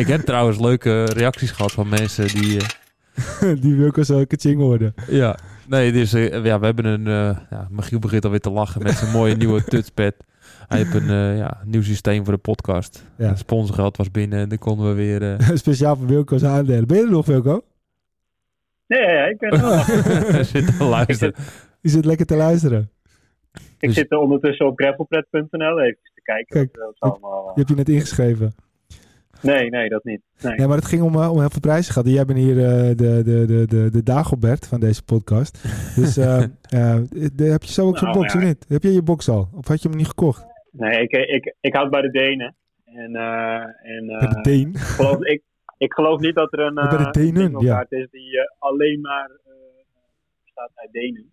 ik 0.00 0.06
heb 0.06 0.20
trouwens 0.20 0.58
leuke 0.60 1.04
reacties 1.04 1.50
gehad 1.50 1.72
van 1.72 1.88
mensen 1.88 2.28
die... 2.28 2.60
eh, 2.60 2.66
Die 3.62 3.74
Wilke 3.76 4.04
zou 4.04 4.20
ik 4.20 4.32
ching 4.36 4.58
worden. 4.60 4.94
ja, 5.08 5.38
nee, 5.68 5.92
dus, 5.92 6.12
eh, 6.12 6.44
ja, 6.44 6.58
we 6.58 6.64
hebben 6.64 6.84
een... 6.84 7.06
eh 7.06 7.36
ja, 7.50 7.68
Michiel 7.70 7.98
begint 7.98 8.24
alweer 8.24 8.40
te 8.40 8.50
lachen 8.50 8.82
met 8.82 8.92
zijn 8.94 9.10
mooie 9.12 9.36
nieuwe 9.36 9.64
touchpad. 9.70 10.14
Hij 10.68 10.78
heeft 10.78 10.94
een 10.94 11.08
eh, 11.10 11.36
ja, 11.38 11.60
nieuw 11.64 11.82
systeem 11.82 12.24
voor 12.24 12.34
de 12.34 12.40
podcast. 12.40 13.04
Ja. 13.16 13.28
Het 13.28 13.38
sponsorgeld 13.38 13.96
was 13.96 14.10
binnen 14.10 14.38
en 14.38 14.48
dan 14.48 14.58
konden 14.58 14.88
we 14.88 14.94
weer... 14.94 15.34
eh, 15.36 15.48
Speciaal 15.56 15.96
voor 15.96 16.06
Wilco's 16.06 16.44
aandelen. 16.44 16.86
Ben 16.86 16.96
je 16.96 17.02
er 17.02 17.10
nog, 17.10 17.26
Wilco? 17.26 17.64
Nee, 18.86 19.00
ja, 19.00 19.10
ja, 19.12 19.24
ik, 19.24 19.38
ben 19.38 19.50
er 19.50 19.60
wel. 19.60 20.44
zitten 20.44 20.76
te 20.78 20.84
luisteren. 20.84 21.34
Je 21.80 21.88
zit 21.88 22.04
lekker 22.04 22.26
te 22.26 22.36
luisteren. 22.36 22.90
ik 23.78 23.88
Dus- 23.88 23.94
zit 23.94 24.12
ondertussen 24.12 24.66
op 24.66 24.78
gravelpret.nl 24.80 25.80
even 25.80 26.07
kijken. 26.34 26.56
Kijk, 26.70 26.76
wat, 26.76 26.94
eh, 26.98 27.10
allemaal, 27.10 27.38
eh, 27.40 27.50
Je 27.54 27.58
hebt 27.60 27.68
je 27.68 27.74
net 27.74 27.88
ingeschreven. 27.88 28.52
Nee, 29.42 29.70
nee, 29.70 29.88
dat 29.88 30.04
niet. 30.04 30.20
Nee. 30.42 30.54
Nee, 30.56 30.66
maar 30.66 30.76
het 30.76 30.86
ging 30.86 31.02
om, 31.02 31.14
eh, 31.14 31.30
om 31.32 31.38
heel 31.40 31.50
veel 31.50 31.60
prijzen 31.60 31.92
gehad. 31.92 32.08
Jij 32.08 32.24
bent 32.24 32.38
hier 32.38 32.54
de, 32.54 32.92
de, 32.96 33.22
de, 33.46 33.66
de, 33.66 33.90
de 33.90 34.02
Dagobert 34.02 34.66
van 34.66 34.80
deze 34.80 35.02
podcast. 35.04 35.62
Dus 35.96 36.14
de- 36.14 37.44
heb 37.44 37.62
je 37.62 37.72
zo 37.72 37.86
ook 37.86 37.98
zo'n 37.98 38.08
Nou, 38.08 38.20
box 38.20 38.32
ja. 38.32 38.38
of 38.38 38.44
niet? 38.44 38.64
Heb 38.68 38.82
jij 38.82 38.92
je 38.92 39.02
box 39.02 39.28
al? 39.28 39.48
Of 39.54 39.68
had 39.68 39.82
je 39.82 39.88
hem 39.88 39.96
niet 39.96 40.08
gekocht? 40.08 40.46
Nee, 40.70 41.02
ik, 41.02 41.10
ik, 41.12 41.54
ik 41.60 41.74
houd 41.74 41.90
bij 41.90 42.00
de 42.02 42.10
Denen. 42.10 42.56
En, 42.84 43.14
en 43.82 44.06
Bij 44.06 44.28
de 44.28 44.38
Deen? 44.42 44.68
ik, 44.68 44.78
geloof, 44.78 45.20
ik, 45.22 45.42
ik 45.78 45.92
geloof 45.92 46.20
niet 46.20 46.34
dat 46.34 46.52
er 46.52 46.58
een, 46.60 46.74
Bij 46.74 46.88
de 46.88 47.10
Denen, 47.10 47.32
bingo-kaart 47.52 47.92
is 47.92 48.08
die 48.10 48.38
alleen 48.58 49.00
maar 49.00 49.30
bestaat 50.44 50.70
uit 50.74 50.92
Denen. 50.92 51.32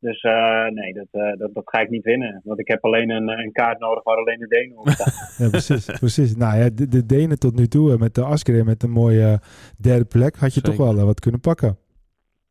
Dus 0.00 0.20
eh, 0.22 0.66
nee, 0.66 0.92
dat, 0.92 1.06
eh, 1.10 1.36
dat, 1.38 1.54
dat 1.54 1.62
ga 1.68 1.80
ik 1.80 1.90
niet 1.90 2.04
winnen. 2.04 2.40
Want 2.44 2.60
ik 2.60 2.68
heb 2.68 2.84
alleen 2.84 3.10
een, 3.10 3.28
een 3.28 3.52
kaart 3.52 3.78
nodig 3.78 4.02
waar 4.02 4.16
alleen 4.16 4.38
de 4.38 4.46
Denen 4.46 4.76
op 4.78 4.88
staan. 4.88 5.12
Ja, 5.44 5.50
precies. 5.50 5.84
precies. 5.84 6.36
Nou 6.36 6.58
ja, 6.58 6.70
de, 6.70 6.88
de 6.88 7.06
Denen 7.06 7.38
tot 7.38 7.56
nu 7.56 7.66
toe 7.66 7.92
eh, 7.92 7.98
met 7.98 8.14
de 8.14 8.24
Askeren 8.24 8.64
met 8.64 8.82
een 8.82 8.90
mooie 8.90 9.26
eh, 9.26 9.38
derde 9.78 10.04
plek 10.04 10.36
had 10.36 10.54
je 10.54 10.60
toch 10.60 10.76
wel 10.76 10.98
eh, 10.98 11.04
wat 11.04 11.20
kunnen 11.20 11.40
pakken. 11.40 11.78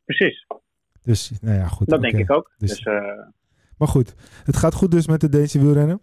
Precies, 0.06 0.46
Dus 1.04 1.32
nou 1.42 1.58
ja, 1.58 1.68
goed. 1.68 1.88
dat 1.90 2.02
denk 2.02 2.18
ik 2.18 2.32
ook. 2.32 2.52
Dus- 2.58 2.70
Dus, 2.70 2.84
eh, 2.84 2.94
Maar 3.78 3.88
goed, 3.88 4.16
het 4.44 4.56
gaat 4.58 4.74
goed 4.74 4.92
dus 4.92 5.08
met 5.08 5.22
de 5.22 5.30
Deense 5.30 5.60
wielrennen. 5.60 6.02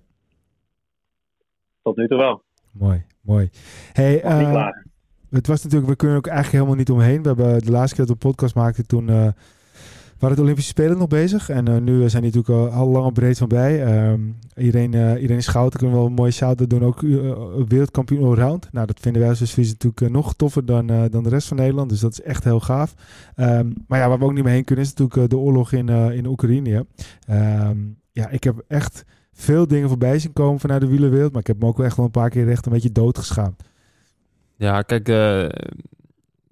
tot 1.82 1.96
nu 1.96 2.08
toe 2.08 2.18
wel. 2.18 2.42
Mooi, 2.72 3.04
mooi. 3.20 3.50
Hey, 3.92 4.22
eh. 4.22 4.66
Het 5.30 5.46
was 5.46 5.62
natuurlijk, 5.62 5.90
we 5.90 5.96
kunnen 5.96 6.16
ook 6.16 6.26
eigenlijk 6.26 6.56
helemaal 6.56 6.78
niet 6.78 6.90
omheen. 6.90 7.22
We 7.22 7.28
hebben 7.28 7.64
de 7.64 7.70
laatste 7.70 7.96
keer 7.96 8.06
dat 8.06 8.16
we 8.18 8.24
een 8.24 8.30
podcast 8.30 8.54
maakten, 8.54 8.86
toen 8.86 9.08
eh, 9.08 9.28
waren 10.18 10.36
de 10.36 10.42
Olympische 10.42 10.70
Spelen 10.70 10.98
nog 10.98 11.08
bezig. 11.08 11.48
En 11.48 11.68
eh, 11.68 11.76
nu 11.76 12.08
zijn 12.08 12.22
die 12.22 12.32
natuurlijk 12.34 12.72
al, 12.72 12.80
al 12.80 12.88
lang 12.88 13.12
breed 13.12 13.38
van 13.38 13.48
bij. 13.48 13.84
Ehm, 13.84 14.20
iedereen, 14.56 14.94
eh, 14.94 15.22
iedereen 15.22 15.42
kan 15.70 15.92
wel 15.92 16.06
een 16.06 16.12
mooie 16.12 16.30
shout 16.30 16.70
doen. 16.70 16.84
Ook 16.84 17.02
eh, 17.02 17.32
wereldkampioen 17.68 18.24
allround. 18.24 18.68
Nou, 18.72 18.86
dat 18.86 19.00
vinden 19.00 19.22
wij 19.22 19.30
als 19.30 19.50
Fries 19.50 19.68
natuurlijk 19.68 20.00
eh, 20.00 20.08
nog 20.08 20.34
toffer 20.34 20.66
dan, 20.66 20.90
eh, 20.90 21.02
dan 21.10 21.22
de 21.22 21.28
rest 21.28 21.48
van 21.48 21.56
Nederland. 21.56 21.90
Dus 21.90 22.00
dat 22.00 22.12
is 22.12 22.22
echt 22.22 22.44
heel 22.44 22.60
gaaf. 22.60 22.94
Ehm, 23.34 23.70
maar 23.86 23.98
ja, 23.98 24.08
waar 24.08 24.18
we 24.18 24.24
ook 24.24 24.32
niet 24.32 24.44
meer 24.44 24.52
heen 24.52 24.64
kunnen, 24.64 24.84
is 24.84 24.90
natuurlijk 24.90 25.16
eh, 25.16 25.28
de 25.28 25.36
oorlog 25.36 25.72
in, 25.72 25.88
eh, 25.88 26.10
in 26.10 26.26
Oekraïne. 26.26 26.86
Ehm, 27.26 27.78
ja, 28.12 28.28
ik 28.28 28.44
heb 28.44 28.64
echt 28.68 29.04
veel 29.32 29.66
dingen 29.66 29.88
voorbij 29.88 30.18
zien 30.18 30.32
komen 30.32 30.60
vanuit 30.60 30.80
de 30.80 30.86
wielerwereld. 30.86 31.32
Maar 31.32 31.40
ik 31.40 31.46
heb 31.46 31.60
me 31.60 31.66
ook 31.66 31.80
echt 31.80 31.96
wel 31.96 32.04
een 32.04 32.10
paar 32.10 32.30
keer 32.30 32.50
echt 32.50 32.66
een 32.66 32.72
beetje 32.72 32.92
doodgeschaamd. 32.92 33.62
Ja, 34.56 34.82
kijk, 34.82 35.08
eh, 35.08 35.48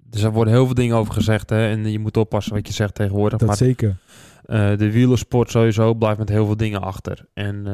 dus 0.09 0.21
er 0.23 0.31
worden 0.31 0.53
heel 0.53 0.65
veel 0.65 0.73
dingen 0.73 0.95
over 0.95 1.13
gezegd. 1.13 1.49
Hè, 1.49 1.67
en 1.69 1.91
je 1.91 1.99
moet 1.99 2.17
oppassen 2.17 2.53
wat 2.53 2.67
je 2.67 2.73
zegt 2.73 2.95
tegenwoordig. 2.95 3.39
Dat 3.39 3.47
maar 3.47 3.57
zeker. 3.57 3.97
eh, 4.45 4.77
de 4.77 4.91
wielersport 4.91 5.51
sowieso 5.51 5.93
blijft 5.93 6.17
met 6.19 6.29
heel 6.29 6.45
veel 6.45 6.57
dingen 6.57 6.81
achter. 6.81 7.25
En 7.33 7.55
eh, 7.57 7.73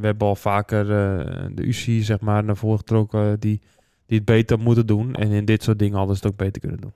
we 0.00 0.06
hebben 0.06 0.28
al 0.28 0.36
vaker 0.36 0.80
eh, 0.80 1.44
de 1.54 1.62
UCI 1.62 2.02
zeg 2.02 2.20
maar, 2.20 2.44
naar 2.44 2.56
voren 2.56 2.78
getrokken 2.78 3.40
die, 3.40 3.60
die 4.06 4.16
het 4.16 4.24
beter 4.26 4.58
moeten 4.58 4.86
doen. 4.86 5.14
En 5.14 5.30
in 5.30 5.44
dit 5.44 5.62
soort 5.62 5.78
dingen 5.78 5.96
hadden 5.98 6.16
ze 6.16 6.22
het 6.22 6.32
ook 6.32 6.38
beter 6.38 6.60
kunnen 6.60 6.80
doen. 6.80 6.92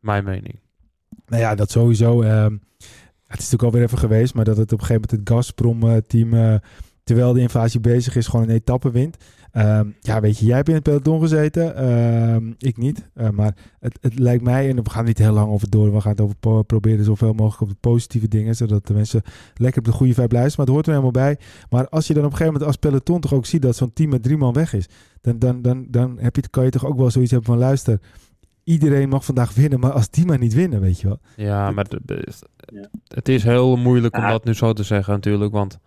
Mijn 0.00 0.24
mening. 0.24 0.58
Nou 1.26 1.42
ja, 1.42 1.54
dat 1.54 1.70
sowieso. 1.70 2.22
ehm, 2.22 2.56
het 3.26 3.38
is 3.38 3.50
natuurlijk 3.50 3.62
alweer 3.62 3.82
even 3.82 3.98
geweest, 3.98 4.34
maar 4.34 4.44
dat 4.44 4.56
het 4.56 4.72
op 4.72 4.80
een 4.80 4.86
gegeven 4.86 5.08
moment 5.10 5.28
het 5.28 5.36
Gazprom-team, 5.36 6.60
terwijl 7.06 7.32
de 7.32 7.40
invasie 7.40 7.80
bezig 7.80 8.16
is, 8.16 8.26
gewoon 8.26 8.48
een 8.48 8.54
etappe 8.54 8.90
wint. 8.90 9.16
Ehm, 9.52 9.88
ja, 10.00 10.20
weet 10.20 10.38
je, 10.38 10.46
jij 10.46 10.56
hebt 10.56 10.68
in 10.68 10.74
het 10.74 10.82
peloton 10.82 11.20
gezeten, 11.20 11.76
ehm, 11.76 12.52
ik 12.58 12.76
niet. 12.76 13.08
Eh, 13.14 13.30
maar 13.30 13.56
het, 13.80 13.98
het 14.00 14.18
lijkt 14.18 14.42
mij, 14.42 14.68
en 14.68 14.82
we 14.82 14.90
gaan 14.90 15.04
niet 15.04 15.18
heel 15.18 15.32
lang 15.32 15.50
over 15.50 15.70
door, 15.70 15.92
we 15.92 16.00
gaan 16.00 16.10
het 16.10 16.20
over 16.20 16.64
proberen 16.64 17.04
zoveel 17.04 17.32
mogelijk 17.32 17.60
op 17.62 17.68
de 17.68 17.76
positieve 17.80 18.28
dingen, 18.28 18.56
zodat 18.56 18.86
de 18.86 18.94
mensen 18.94 19.22
lekker 19.54 19.78
op 19.78 19.84
de 19.84 19.92
goede 19.92 20.14
vibe 20.14 20.34
luisteren. 20.34 20.56
Maar 20.56 20.66
het 20.66 20.74
hoort 20.74 20.86
er 20.86 20.92
helemaal 20.92 21.10
bij. 21.10 21.38
Maar 21.70 21.88
als 21.88 22.06
je 22.06 22.14
dan 22.14 22.24
op 22.24 22.30
een 22.30 22.36
gegeven 22.36 22.52
moment 22.52 22.70
als 22.70 22.90
peloton 22.90 23.20
toch 23.20 23.34
ook 23.34 23.46
ziet 23.46 23.62
dat 23.62 23.76
zo'n 23.76 23.92
team 23.92 24.10
met 24.10 24.22
drie 24.22 24.36
man 24.36 24.52
weg 24.52 24.72
is, 24.72 24.88
dan, 25.20 25.38
dan, 25.38 25.62
dan, 25.62 25.86
dan 25.88 26.18
heb 26.20 26.36
je, 26.36 26.48
kan 26.50 26.64
je 26.64 26.70
toch 26.70 26.86
ook 26.86 26.98
wel 26.98 27.10
zoiets 27.10 27.30
hebben 27.30 27.50
van 27.50 27.58
luister. 27.58 28.00
Iedereen 28.64 29.08
mag 29.08 29.24
vandaag 29.24 29.54
winnen, 29.54 29.80
maar 29.80 29.92
als 29.92 30.10
die 30.10 30.26
maar 30.26 30.38
niet 30.38 30.54
winnen, 30.54 30.80
weet 30.80 31.00
je 31.00 31.06
wel. 31.06 31.18
Ja, 31.36 31.70
maar 31.70 31.86
het 33.08 33.28
is 33.28 33.42
heel 33.42 33.76
moeilijk 33.76 34.16
om 34.16 34.28
dat 34.28 34.44
nu 34.44 34.54
zo 34.54 34.72
te 34.72 34.82
zeggen 34.82 35.12
natuurlijk. 35.12 35.52
Want 35.52 35.78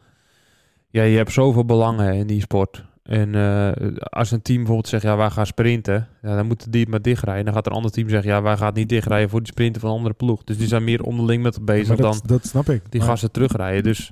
ja, 0.90 1.04
je 1.04 1.18
hebt 1.18 1.32
zoveel 1.32 1.66
belangen 1.66 2.14
in 2.14 2.28
die 2.28 2.42
sport. 2.42 2.88
En 3.04 3.36
eh, 3.36 3.72
als 4.00 4.32
een 4.32 4.42
team 4.42 4.58
bijvoorbeeld 4.58 4.88
zegt, 4.88 5.04
ja, 5.04 5.18
wij 5.18 5.30
gaan 5.30 5.46
sprinten. 5.46 6.08
Ja, 6.22 6.36
dan 6.36 6.46
moeten 6.48 6.72
die 6.72 6.82
het 6.82 6.90
maar 6.90 7.02
dichtrijden. 7.02 7.46
Dan 7.46 7.54
gaat 7.54 7.66
een 7.66 7.72
ander 7.72 7.92
team 7.92 8.10
zeggen, 8.10 8.30
ja, 8.32 8.42
wij 8.42 8.58
gaan 8.58 8.66
het 8.66 8.76
niet 8.76 8.90
dichtrijden 8.90 9.30
voor 9.30 9.40
die 9.40 9.52
sprinten 9.52 9.82
van 9.82 9.90
een 9.90 9.96
andere 9.96 10.14
ploeg. 10.16 10.44
Dus 10.44 10.58
die 10.58 10.68
zijn 10.68 10.84
meer 10.84 11.04
onderling 11.04 11.44
met 11.44 11.66
bezig 11.66 11.88
Maar 11.88 11.98
dan 11.98 12.12
dat, 12.12 12.28
dat 12.28 12.46
snap 12.46 12.70
ik. 12.70 12.82
die 12.92 13.00
Maar- 13.00 13.10
gasten 13.10 13.32
terugrijden. 13.32 13.84
Dus 13.84 14.12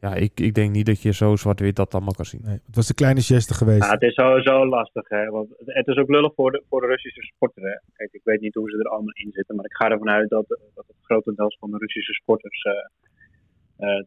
ja, 0.00 0.14
ik, 0.14 0.40
ik 0.40 0.54
denk 0.54 0.70
niet 0.72 0.86
dat 0.86 1.02
je 1.02 1.12
zo 1.12 1.36
zwart-wit 1.36 1.76
dat 1.76 1.94
allemaal 1.94 2.12
kan 2.14 2.24
zien. 2.24 2.40
Nee, 2.44 2.58
het 2.66 2.76
was 2.76 2.86
de 2.86 2.94
kleine 2.94 3.20
geste 3.20 3.54
geweest. 3.54 3.84
Ja, 3.84 3.90
het 3.90 4.02
is 4.02 4.14
sowieso 4.14 4.66
lastig, 4.66 5.08
hè. 5.08 5.30
Want 5.30 5.48
het- 5.64 5.86
is 5.88 5.96
ook 5.96 6.08
lullig 6.08 6.34
voor 6.34 6.50
de, 6.50 6.62
voor 6.68 6.80
de 6.80 6.86
Russische 6.86 7.22
sporter, 7.22 7.62
hè. 7.62 7.76
Kijk, 7.92 8.12
ik 8.12 8.20
weet 8.24 8.40
niet 8.40 8.54
hoe 8.54 8.70
ze 8.70 8.76
er 8.78 8.88
allemaal 8.90 9.14
in 9.14 9.30
zitten, 9.32 9.56
maar 9.56 9.64
ik 9.64 9.74
ga 9.76 9.90
ervan 9.90 10.08
uit 10.08 10.28
dat, 10.28 10.46
dat 10.48 10.84
het 10.86 10.96
grotendeels 11.02 11.56
van 11.60 11.70
de 11.70 11.76
Russische 11.78 12.12
sporters 12.12 12.62
eh, 12.62 12.72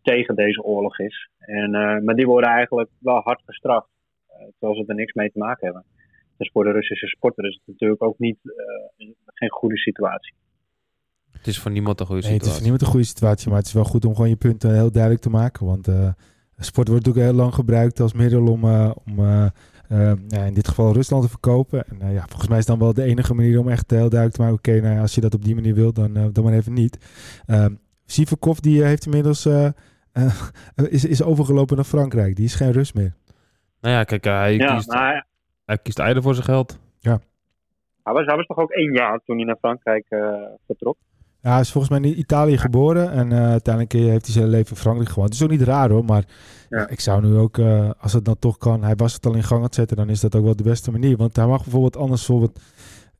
tegen 0.01 0.35
deze 0.35 0.63
oorlog 0.63 0.99
is. 0.99 1.29
En, 1.39 1.75
eh, 1.75 2.01
maar 2.01 2.15
die 2.15 2.25
worden 2.25 2.49
eigenlijk 2.49 2.89
wel 2.99 3.19
hard 3.19 3.41
gestraft, 3.45 3.87
eh, 4.27 4.35
terwijl 4.59 4.83
ze 4.83 4.87
er 4.87 4.95
niks 4.95 5.13
mee 5.13 5.31
te 5.31 5.37
maken 5.39 5.65
hebben. 5.65 5.85
Dus 6.37 6.49
voor 6.53 6.63
de 6.63 6.71
Russische 6.71 7.07
sporter 7.07 7.45
is 7.45 7.53
het 7.53 7.63
natuurlijk 7.73 8.03
ook 8.03 8.19
niet, 8.19 8.37
eh, 8.43 9.07
geen 9.25 9.49
goede 9.51 9.77
situatie. 9.77 10.33
Het 11.31 11.47
is 11.47 11.59
voor 11.59 11.71
niemand 11.71 11.99
een 11.99 12.05
goede 12.05 12.21
Nee, 12.21 12.31
het 12.31 12.41
is 12.41 12.47
situatie. 12.47 12.53
voor 12.53 12.61
niemand 12.61 12.81
een 12.81 12.87
goede 12.99 13.05
situatie, 13.05 13.49
maar 13.49 13.57
het 13.57 13.67
is 13.67 13.73
wel 13.73 13.83
goed 13.83 14.05
om 14.05 14.13
gewoon 14.15 14.29
je 14.29 14.35
punten 14.35 14.73
heel 14.73 14.91
duidelijk 14.91 15.21
te 15.21 15.29
maken. 15.29 15.65
Want 15.65 15.87
eh, 15.87 16.09
sport 16.57 16.87
wordt 16.87 17.05
natuurlijk 17.05 17.33
heel 17.33 17.43
lang 17.43 17.53
gebruikt 17.53 17.99
als 17.99 18.13
middel 18.13 18.47
om, 18.47 18.63
eh, 18.63 18.91
om 19.05 19.19
eh, 19.19 19.45
eh, 19.89 20.13
ja, 20.27 20.43
in 20.43 20.53
dit 20.53 20.67
geval 20.67 20.93
Rusland 20.93 21.23
te 21.23 21.29
verkopen. 21.29 21.83
En 21.87 22.01
eh, 22.01 22.13
ja, 22.13 22.25
volgens 22.27 22.47
mij 22.47 22.57
is 22.57 22.65
dan 22.65 22.79
wel 22.79 22.93
de 22.93 23.03
enige 23.03 23.33
manier 23.33 23.59
om 23.59 23.69
echt 23.69 23.89
heel 23.91 23.99
duidelijk 24.09 24.31
te 24.33 24.41
maken, 24.41 24.57
oké, 24.57 24.81
nou 24.81 24.95
ja, 24.95 25.01
als 25.01 25.15
je 25.15 25.21
dat 25.21 25.33
op 25.33 25.43
die 25.43 25.55
manier 25.55 25.73
wilt, 25.75 25.95
dan, 25.95 26.15
eh, 26.15 26.25
dan 26.31 26.43
maar 26.43 26.53
even 26.53 26.73
niet. 26.73 26.97
Sivakov, 28.11 28.57
die 28.57 28.81
eh, 28.81 28.87
heeft 28.87 29.05
inmiddels, 29.05 29.45
eh, 29.45 29.65
eh, 30.11 30.33
is, 30.89 31.05
is 31.05 31.23
overgelopen 31.23 31.75
naar 31.75 31.85
Frankrijk. 31.85 32.35
Die 32.35 32.45
is 32.45 32.55
geen 32.55 32.71
Rus 32.71 32.93
meer. 32.93 33.13
Nou 33.81 33.95
ja, 33.95 34.03
kijk, 34.03 34.23
hij, 34.23 34.55
Ja, 34.55 34.75
kiest, 34.75 34.87
maar 34.87 35.11
hij, 35.11 35.23
hij 35.65 35.77
kiest 35.77 35.99
eieren 35.99 36.23
voor 36.23 36.33
zijn 36.33 36.45
geld. 36.45 36.79
hij 38.03 38.13
was, 38.13 38.25
hij 38.25 38.35
was 38.35 38.45
toch 38.45 38.57
ook 38.57 38.71
één 38.71 38.93
jaar 38.93 39.19
toen 39.25 39.35
hij 39.35 39.45
naar 39.45 39.57
Frankrijk 39.59 40.05
eh, 40.09 40.19
vertrok? 40.65 40.97
Ja, 41.41 41.51
hij 41.51 41.59
is 41.59 41.71
volgens 41.71 41.99
mij 41.99 42.09
in 42.11 42.19
Italië 42.19 42.57
geboren 42.57 43.11
en 43.11 43.31
eh, 43.31 43.49
uiteindelijk 43.49 43.93
heeft 43.93 44.25
hij 44.25 44.33
zijn 44.33 44.47
leven 44.47 44.69
in 44.75 44.81
Frankrijk 44.81 45.09
gewoond. 45.09 45.29
Het 45.29 45.37
is 45.37 45.43
ook 45.43 45.57
niet 45.57 45.67
raar 45.67 45.89
hoor, 45.89 46.05
maar 46.05 46.23
Ja. 46.69 46.79
ja, 46.79 46.87
ik 46.87 46.99
zou 46.99 47.21
nu 47.21 47.37
ook, 47.37 47.57
eh, 47.57 47.89
als 47.97 48.13
het 48.13 48.25
dan 48.25 48.39
toch 48.39 48.57
kan, 48.57 48.83
hij 48.83 48.95
was 48.95 49.13
het 49.13 49.25
al 49.25 49.33
in 49.35 49.43
gang 49.43 49.59
aan 49.59 49.65
het 49.65 49.75
zetten, 49.75 49.97
dan 49.97 50.09
is 50.09 50.19
dat 50.19 50.35
ook 50.35 50.43
wel 50.43 50.55
de 50.55 50.63
beste 50.63 50.91
manier. 50.91 51.17
Want 51.17 51.35
hij 51.35 51.45
mag 51.45 51.61
bijvoorbeeld 51.61 51.97
anders 51.97 52.25
bijvoorbeeld 52.27 52.59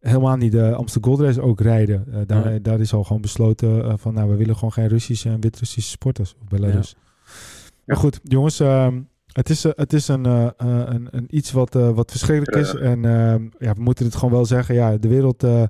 helemaal 0.02 0.36
niet 0.36 0.52
de 0.52 0.74
Amsterdam 0.76 1.16
Gold 1.16 1.26
Race 1.28 1.42
ook 1.42 1.62
rijden. 1.62 2.06
Eh, 2.12 2.20
daar, 2.26 2.62
daar 2.62 2.80
is 2.80 2.94
al 2.94 3.04
gewoon 3.04 3.22
besloten 3.22 3.84
eh, 3.86 3.94
van, 3.98 4.14
nou, 4.14 4.30
we 4.30 4.36
willen 4.36 4.56
gewoon 4.56 4.74
geen 4.74 4.88
Russische 4.88 5.30
en 5.30 5.42
Wit-Russische 5.42 5.90
sporters 5.90 6.36
of 6.42 6.48
Belarus. 6.48 6.96
Maar 7.86 7.98
goed, 7.98 8.20
jongens, 8.24 8.60
ehm, 8.60 9.00
het 9.32 9.50
is, 9.50 9.66
eh, 9.66 9.72
het 9.76 9.94
is 9.94 10.08
een, 10.08 10.26
eh, 10.26 10.46
eh, 10.46 10.52
een, 10.58 11.08
een 11.12 11.28
iets 11.30 11.52
wat, 11.52 11.76
eh, 11.76 11.90
wat 11.90 12.12
verschrikkelijk 12.12 12.68
is. 12.68 12.76
En 12.76 13.06
ehm, 13.06 13.48
ja, 13.60 13.74
we 13.74 13.82
moeten 13.82 14.06
het 14.06 14.16
gewoon 14.16 14.34
wel 14.34 14.46
zeggen. 14.46 14.76
Ja, 14.76 14.98
de 14.98 15.08
wereld 15.08 15.44
eh, 15.44 15.64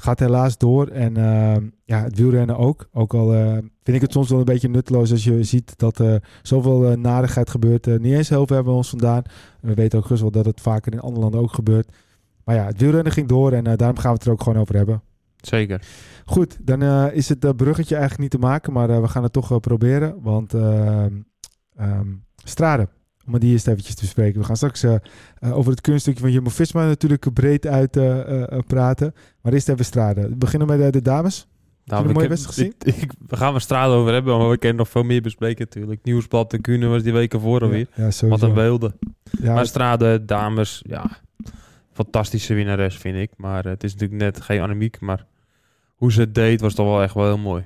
gaat 0.00 0.18
helaas 0.18 0.58
door. 0.58 0.86
En 0.86 1.16
ehm, 1.16 1.66
ja, 1.84 2.02
het 2.02 2.18
wielrennen 2.18 2.56
ook. 2.56 2.88
Ook 2.92 3.14
al 3.14 3.34
eh, 3.34 3.52
vind 3.52 3.96
ik 3.96 4.00
het 4.00 4.12
soms 4.12 4.28
wel 4.28 4.38
een 4.38 4.44
beetje 4.44 4.68
nutteloos 4.68 5.10
als 5.10 5.24
je 5.24 5.44
ziet 5.44 5.78
dat 5.78 5.98
er 5.98 6.22
zoveel 6.42 6.90
eh, 6.90 6.96
narigheid 6.96 7.50
gebeurt. 7.50 7.86
Eh, 7.86 7.98
niet 7.98 8.12
eens 8.12 8.28
heel 8.28 8.46
ver 8.46 8.64
bij 8.64 8.72
ons 8.72 8.88
vandaan. 8.88 9.22
We 9.60 9.74
weten 9.74 9.98
ook 9.98 10.04
gerust 10.04 10.22
wel 10.22 10.30
dat 10.30 10.44
het 10.44 10.60
vaker 10.60 10.92
in 10.92 11.00
andere 11.00 11.20
landen 11.20 11.40
ook 11.40 11.52
gebeurt. 11.52 11.92
Maar 12.48 12.56
ja, 12.56 12.64
het 12.64 12.80
wielrennen 12.80 13.12
ging 13.12 13.28
door 13.28 13.52
en 13.52 13.66
eh, 13.66 13.76
daarom 13.76 13.98
gaan 13.98 14.10
we 14.12 14.16
het 14.18 14.26
er 14.26 14.32
ook 14.32 14.42
gewoon 14.42 14.58
over 14.58 14.74
hebben. 14.76 15.02
Zeker. 15.36 15.82
Goed, 16.24 16.58
dan 16.62 16.82
eh, 16.82 17.06
is 17.12 17.28
het 17.28 17.44
eh, 17.44 17.50
bruggetje 17.56 17.94
eigenlijk 17.96 18.22
niet 18.22 18.40
te 18.40 18.46
maken, 18.46 18.72
maar 18.72 19.02
we 19.02 19.08
gaan 19.08 19.22
het 19.22 19.32
toch 19.32 19.60
proberen. 19.60 20.14
Want 20.22 20.54
ehm 20.54 21.12
ehm, 21.76 22.06
Strade, 22.44 22.88
om 23.26 23.38
die 23.38 23.52
eerst 23.52 23.66
eventjes 23.66 23.94
te 23.94 24.00
bespreken. 24.00 24.40
We 24.40 24.46
gaan 24.46 24.56
straks 24.56 24.84
over 25.40 25.70
het 25.70 25.80
kunststukje 25.80 26.20
van 26.20 26.32
Jumbo-Visma 26.32 26.86
natuurlijk 26.86 27.32
breed 27.32 27.66
uit 27.66 27.90
praten. 28.66 29.14
Maar 29.42 29.52
eerst 29.52 29.68
even 29.68 29.84
Strade. 29.84 30.28
We 30.28 30.36
beginnen 30.36 30.78
met 30.78 30.92
de 30.92 31.02
dames. 31.02 31.48
Nou, 31.84 32.06
de 32.06 32.12
mooie 32.12 32.28
wedstrijd 32.28 32.74
ik- 32.86 32.94
ik- 32.94 33.12
we 33.26 33.36
gaan 33.36 33.52
we 33.52 33.60
straat 33.60 33.90
over 33.90 34.12
hebben, 34.12 34.38
maar 34.38 34.50
we 34.50 34.58
kunnen 34.58 34.76
nog 34.76 34.88
veel 34.88 35.02
meer 35.02 35.22
bespreken 35.22 35.64
natuurlijk. 35.64 36.00
Nieuwsblad 36.04 36.50
de 36.50 36.58
Kunen 36.60 36.90
was 36.90 37.02
die 37.02 37.12
weken 37.12 37.40
voor 37.40 37.60
alweer. 37.60 37.88
Ja, 37.94 38.08
ja, 38.20 38.28
Wat 38.28 38.42
een 38.42 38.54
wilde. 38.54 38.94
Ja, 39.40 39.54
maar 39.54 39.66
Strade, 39.66 40.24
dames, 40.24 40.82
ja, 40.86 41.10
fantastische 42.04 42.54
winnares 42.54 42.96
vind 42.96 43.16
ik. 43.16 43.30
Maar 43.36 43.64
eh, 43.64 43.70
het 43.70 43.84
is 43.84 43.92
natuurlijk 43.92 44.20
net 44.20 44.40
geen 44.40 44.60
anemiek, 44.60 45.00
maar 45.00 45.26
hoe 45.94 46.12
ze 46.12 46.20
het 46.20 46.34
deed 46.34 46.60
was 46.60 46.74
toch 46.74 46.86
wel 46.86 47.02
echt 47.02 47.14
wel 47.14 47.24
heel 47.24 47.38
mooi. 47.38 47.64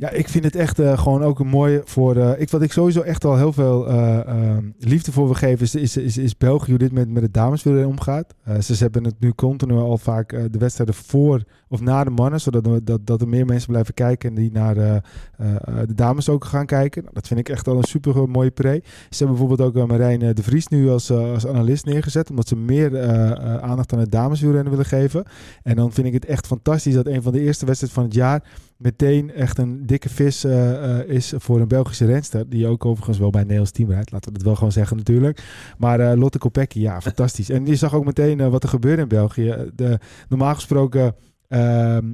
Ja, 0.00 0.10
ik 0.10 0.28
vind 0.28 0.44
het 0.44 0.56
echt 0.56 0.78
eh, 0.78 0.98
gewoon 0.98 1.22
ook 1.22 1.38
een 1.38 1.46
mooie 1.46 1.82
voor. 1.84 2.16
eh, 2.16 2.40
ik, 2.40 2.50
wat 2.50 2.62
ik 2.62 2.72
sowieso 2.72 3.00
echt 3.00 3.24
al 3.24 3.36
heel 3.36 3.52
veel 3.52 3.88
eh, 3.88 4.26
ehm, 4.26 4.70
liefde 4.78 5.12
voor 5.12 5.24
wil 5.24 5.34
geven, 5.34 5.64
is, 5.64 5.74
is, 5.74 5.96
is, 5.96 6.18
is 6.18 6.36
België 6.36 6.70
hoe 6.70 6.78
dit 6.78 6.92
met, 6.92 7.10
met 7.10 7.22
de 7.22 7.30
dames 7.30 7.66
omgaat. 7.66 8.34
Eh, 8.42 8.60
ze 8.60 8.74
hebben 8.74 9.04
het 9.04 9.14
nu 9.20 9.32
continu 9.32 9.74
al 9.74 9.98
vaak 9.98 10.28
de 10.50 10.58
wedstrijden 10.58 10.94
voor 10.94 11.42
of 11.68 11.80
na 11.80 12.04
de 12.04 12.10
mannen, 12.10 12.40
zodat 12.40 12.86
dat, 12.86 13.06
dat 13.06 13.20
er 13.20 13.28
meer 13.28 13.46
mensen 13.46 13.68
blijven 13.68 13.94
kijken 13.94 14.28
en 14.28 14.34
die 14.34 14.52
naar 14.52 14.74
de 15.86 15.94
dames 15.94 16.28
ook 16.28 16.44
gaan 16.44 16.66
kijken. 16.66 17.02
Nou, 17.02 17.14
dat 17.14 17.26
vind 17.26 17.40
ik 17.40 17.48
echt 17.48 17.68
al 17.68 17.76
een 17.76 17.82
super 17.82 18.28
mooie 18.28 18.50
pre. 18.50 18.82
Ze 19.10 19.24
hebben 19.24 19.36
bijvoorbeeld 19.36 19.76
ook 19.76 19.88
Marijn 19.88 20.34
de 20.34 20.42
Vries 20.42 20.68
nu 20.68 20.90
als, 20.90 21.10
als 21.10 21.46
analist 21.46 21.84
neergezet, 21.84 22.30
omdat 22.30 22.48
ze 22.48 22.56
meer 22.56 23.00
aandacht 23.60 23.92
aan 23.92 23.98
het 23.98 24.12
dameswielrennen 24.12 24.70
willen 24.70 24.86
geven. 24.86 25.24
En 25.62 25.76
dan 25.76 25.92
vind 25.92 26.06
ik 26.06 26.12
het 26.12 26.24
echt 26.24 26.46
fantastisch 26.46 26.94
dat 26.94 27.06
een 27.06 27.22
van 27.22 27.32
de 27.32 27.40
eerste 27.40 27.66
wedstrijden 27.66 27.98
van 27.98 28.06
het 28.06 28.14
jaar 28.14 28.42
meteen 28.76 29.32
echt 29.32 29.58
een 29.58 29.85
dikke 29.86 30.08
vis 30.08 30.44
eh, 30.44 30.98
eh, 31.00 31.08
is 31.08 31.32
voor 31.36 31.60
een 31.60 31.68
Belgische 31.68 32.06
renster. 32.06 32.48
Die 32.48 32.66
ook 32.66 32.84
overigens 32.84 33.18
wel 33.18 33.30
bij 33.30 33.40
een 33.40 33.46
Nederlands 33.46 33.76
team 33.76 33.90
rijdt. 33.90 34.12
Laten 34.12 34.28
we 34.28 34.36
dat 34.36 34.46
wel 34.46 34.56
gewoon 34.56 34.72
zeggen 34.72 34.96
natuurlijk. 34.96 35.42
Maar 35.78 36.00
eh, 36.00 36.18
Lotte 36.18 36.38
Kopecky, 36.38 36.80
ja, 36.80 37.00
fantastisch. 37.00 37.50
En 37.50 37.66
je 37.66 37.76
zag 37.76 37.94
ook 37.94 38.04
meteen 38.04 38.50
wat 38.50 38.62
er 38.62 38.68
gebeurde 38.68 39.02
in 39.02 39.08
België. 39.08 39.70
De, 39.74 39.98
normaal 40.28 40.54
gesproken... 40.54 41.14
ehm, 41.48 42.04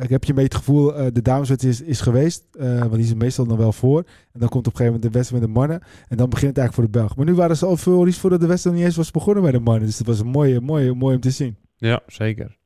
ik 0.00 0.08
heb 0.08 0.24
je 0.24 0.34
mee 0.34 0.44
het 0.44 0.54
gevoel, 0.54 0.94
eh, 0.94 1.06
de 1.12 1.22
dameswedstrijd 1.22 1.80
is, 1.80 1.86
is 1.86 2.00
geweest. 2.00 2.46
eh, 2.58 2.78
want 2.78 2.92
die 2.92 3.02
is 3.04 3.14
meestal 3.14 3.46
dan 3.46 3.58
wel 3.58 3.72
voor. 3.72 3.98
En 4.32 4.40
dan 4.40 4.48
komt 4.48 4.66
op 4.66 4.72
een 4.72 4.78
gegeven 4.78 4.84
moment 4.84 5.02
de 5.02 5.10
wedstrijd 5.10 5.42
met 5.42 5.52
de 5.52 5.58
mannen. 5.60 5.80
En 6.08 6.16
dan 6.16 6.30
begint 6.30 6.56
het 6.56 6.58
eigenlijk 6.58 6.74
voor 6.74 6.84
de 6.84 6.90
Belgen. 6.90 7.16
Maar 7.16 7.26
nu 7.26 7.34
waren 7.34 7.56
ze 7.56 7.66
al 7.66 7.76
veel 7.76 8.06
iets 8.06 8.18
voordat 8.18 8.40
de 8.40 8.46
wedstrijd 8.46 8.76
niet 8.76 8.84
eens 8.84 8.96
was 8.96 9.10
begonnen 9.10 9.42
bij 9.42 9.52
de 9.52 9.60
mannen. 9.60 9.86
Dus 9.86 9.98
dat 9.98 10.06
was 10.06 10.20
een 10.20 10.26
mooie, 10.26 10.60
mooie, 10.60 10.94
mooi 10.94 11.14
om 11.14 11.20
te 11.20 11.30
zien. 11.30 11.56
Ja, 11.76 12.00
zeker. 12.06 12.56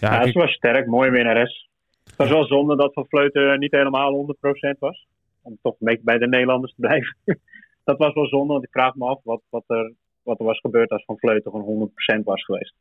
Ja, 0.00 0.14
Ja, 0.14 0.32
ze 0.32 0.38
was 0.38 0.50
sterk, 0.52 0.86
mooie 0.86 1.10
winnares. 1.10 1.68
Het 2.16 2.28
was 2.28 2.30
wel 2.30 2.46
zonde 2.46 2.76
dat 2.76 2.92
Van 2.92 3.06
Vleuten 3.08 3.58
niet 3.58 3.72
helemaal 3.72 4.34
100% 4.74 4.78
was. 4.78 5.06
Om 5.42 5.58
toch 5.62 5.72
een 5.72 5.86
beetje 5.86 6.04
bij 6.04 6.18
de 6.18 6.28
Nederlanders 6.28 6.74
te 6.74 6.80
blijven. 6.80 7.16
dat 7.84 7.98
was 7.98 8.14
wel 8.14 8.26
zonde, 8.26 8.52
want 8.52 8.64
ik 8.64 8.70
vraag 8.72 8.94
me 8.94 9.06
af 9.06 9.20
wat, 9.22 9.40
wat, 9.48 9.64
er, 9.66 9.92
wat 10.22 10.38
er 10.38 10.44
was 10.44 10.60
gebeurd 10.60 10.90
als 10.90 11.04
Van 11.04 11.18
Vleuten 11.18 11.50
gewoon 11.50 11.90
100% 12.18 12.22
was 12.24 12.44
geweest. 12.44 12.74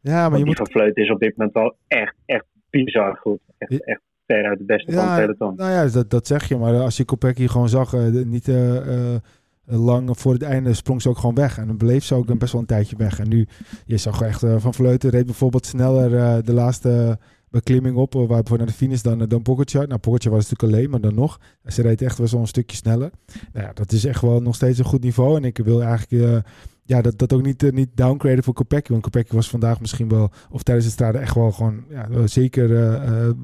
Ja, 0.00 0.12
maar 0.12 0.30
Want 0.30 0.40
je 0.40 0.46
moet 0.46 0.56
Van 0.56 0.70
Vleuten 0.70 1.02
is 1.02 1.10
op 1.10 1.20
dit 1.20 1.36
moment 1.36 1.54
wel 1.54 1.76
echt, 1.86 2.14
echt 2.26 2.44
bizar 2.70 3.16
goed. 3.16 3.40
Echt, 3.58 3.84
echt 3.84 4.00
veruit 4.26 4.58
de 4.58 4.64
beste 4.64 4.92
van 4.92 5.08
het 5.08 5.20
peloton. 5.20 5.54
Nou 5.56 5.70
ja, 5.70 5.86
dat, 5.86 6.10
dat 6.10 6.26
zeg 6.26 6.48
je. 6.48 6.56
Maar 6.56 6.74
als 6.74 6.96
je 6.96 7.04
Kopecky 7.04 7.46
gewoon 7.46 7.68
zag, 7.68 7.94
eh, 7.94 8.12
de- 8.12 8.26
niet 8.26 8.48
eh, 8.48 9.14
eh, 9.14 9.20
lang 9.64 10.18
voor 10.18 10.32
het 10.32 10.42
einde 10.42 10.74
sprong 10.74 11.02
ze 11.02 11.08
ook 11.08 11.18
gewoon 11.18 11.34
weg. 11.34 11.58
En 11.58 11.66
dan 11.66 11.76
bleef 11.76 12.04
ze 12.04 12.14
ook 12.14 12.26
dan 12.26 12.38
best 12.38 12.52
wel 12.52 12.60
een 12.60 12.66
tijdje 12.66 12.96
weg. 12.96 13.18
En 13.18 13.28
nu, 13.28 13.46
je 13.86 13.96
zag 13.96 14.22
echt 14.22 14.44
Van 14.56 14.74
Vleuten 14.74 15.10
reed 15.10 15.26
bijvoorbeeld 15.26 15.66
sneller 15.66 16.44
de 16.44 16.52
laatste 16.52 17.18
beklimming 17.52 17.96
op, 17.96 18.14
eh, 18.14 18.26
waar 18.26 18.42
voor 18.44 18.58
naar 18.58 18.66
de 18.66 18.72
finish 18.72 19.00
dan, 19.00 19.20
eh, 19.20 19.28
dan 19.28 19.42
Pogacar. 19.42 19.86
Nou, 19.88 20.00
Pogacar 20.00 20.32
was 20.32 20.50
natuurlijk 20.50 20.74
alleen, 20.74 20.90
maar 20.90 21.00
dan 21.00 21.14
nog. 21.14 21.40
Ze 21.66 21.82
reed 21.82 22.02
echt 22.02 22.18
wel 22.18 22.26
zo'n 22.26 22.46
stukje 22.46 22.76
sneller. 22.76 23.10
Nou 23.52 23.66
ja, 23.66 23.72
dat 23.72 23.92
is 23.92 24.04
echt 24.04 24.20
wel 24.20 24.40
nog 24.40 24.54
steeds 24.54 24.78
een 24.78 24.84
goed 24.84 25.02
niveau. 25.02 25.36
En 25.36 25.44
ik 25.44 25.58
wil 25.58 25.82
eigenlijk... 25.82 26.22
eh, 26.22 26.38
ja, 26.84 27.02
dat, 27.02 27.18
dat 27.18 27.32
ook 27.32 27.42
niet, 27.42 27.62
eh, 27.62 27.70
niet 27.70 27.96
downgraden 27.96 28.44
voor 28.44 28.54
Kopecky. 28.54 28.90
Want 28.90 29.02
Kopecky 29.02 29.34
was 29.34 29.48
vandaag 29.48 29.80
misschien 29.80 30.08
wel, 30.08 30.30
of 30.50 30.62
tijdens 30.62 30.86
de 30.86 30.92
strade 30.92 31.18
echt 31.18 31.34
wel 31.34 31.52
gewoon, 31.52 31.84
ja, 31.88 32.26
zeker 32.26 32.76
eh, 32.76 33.28
eh, 33.28 33.34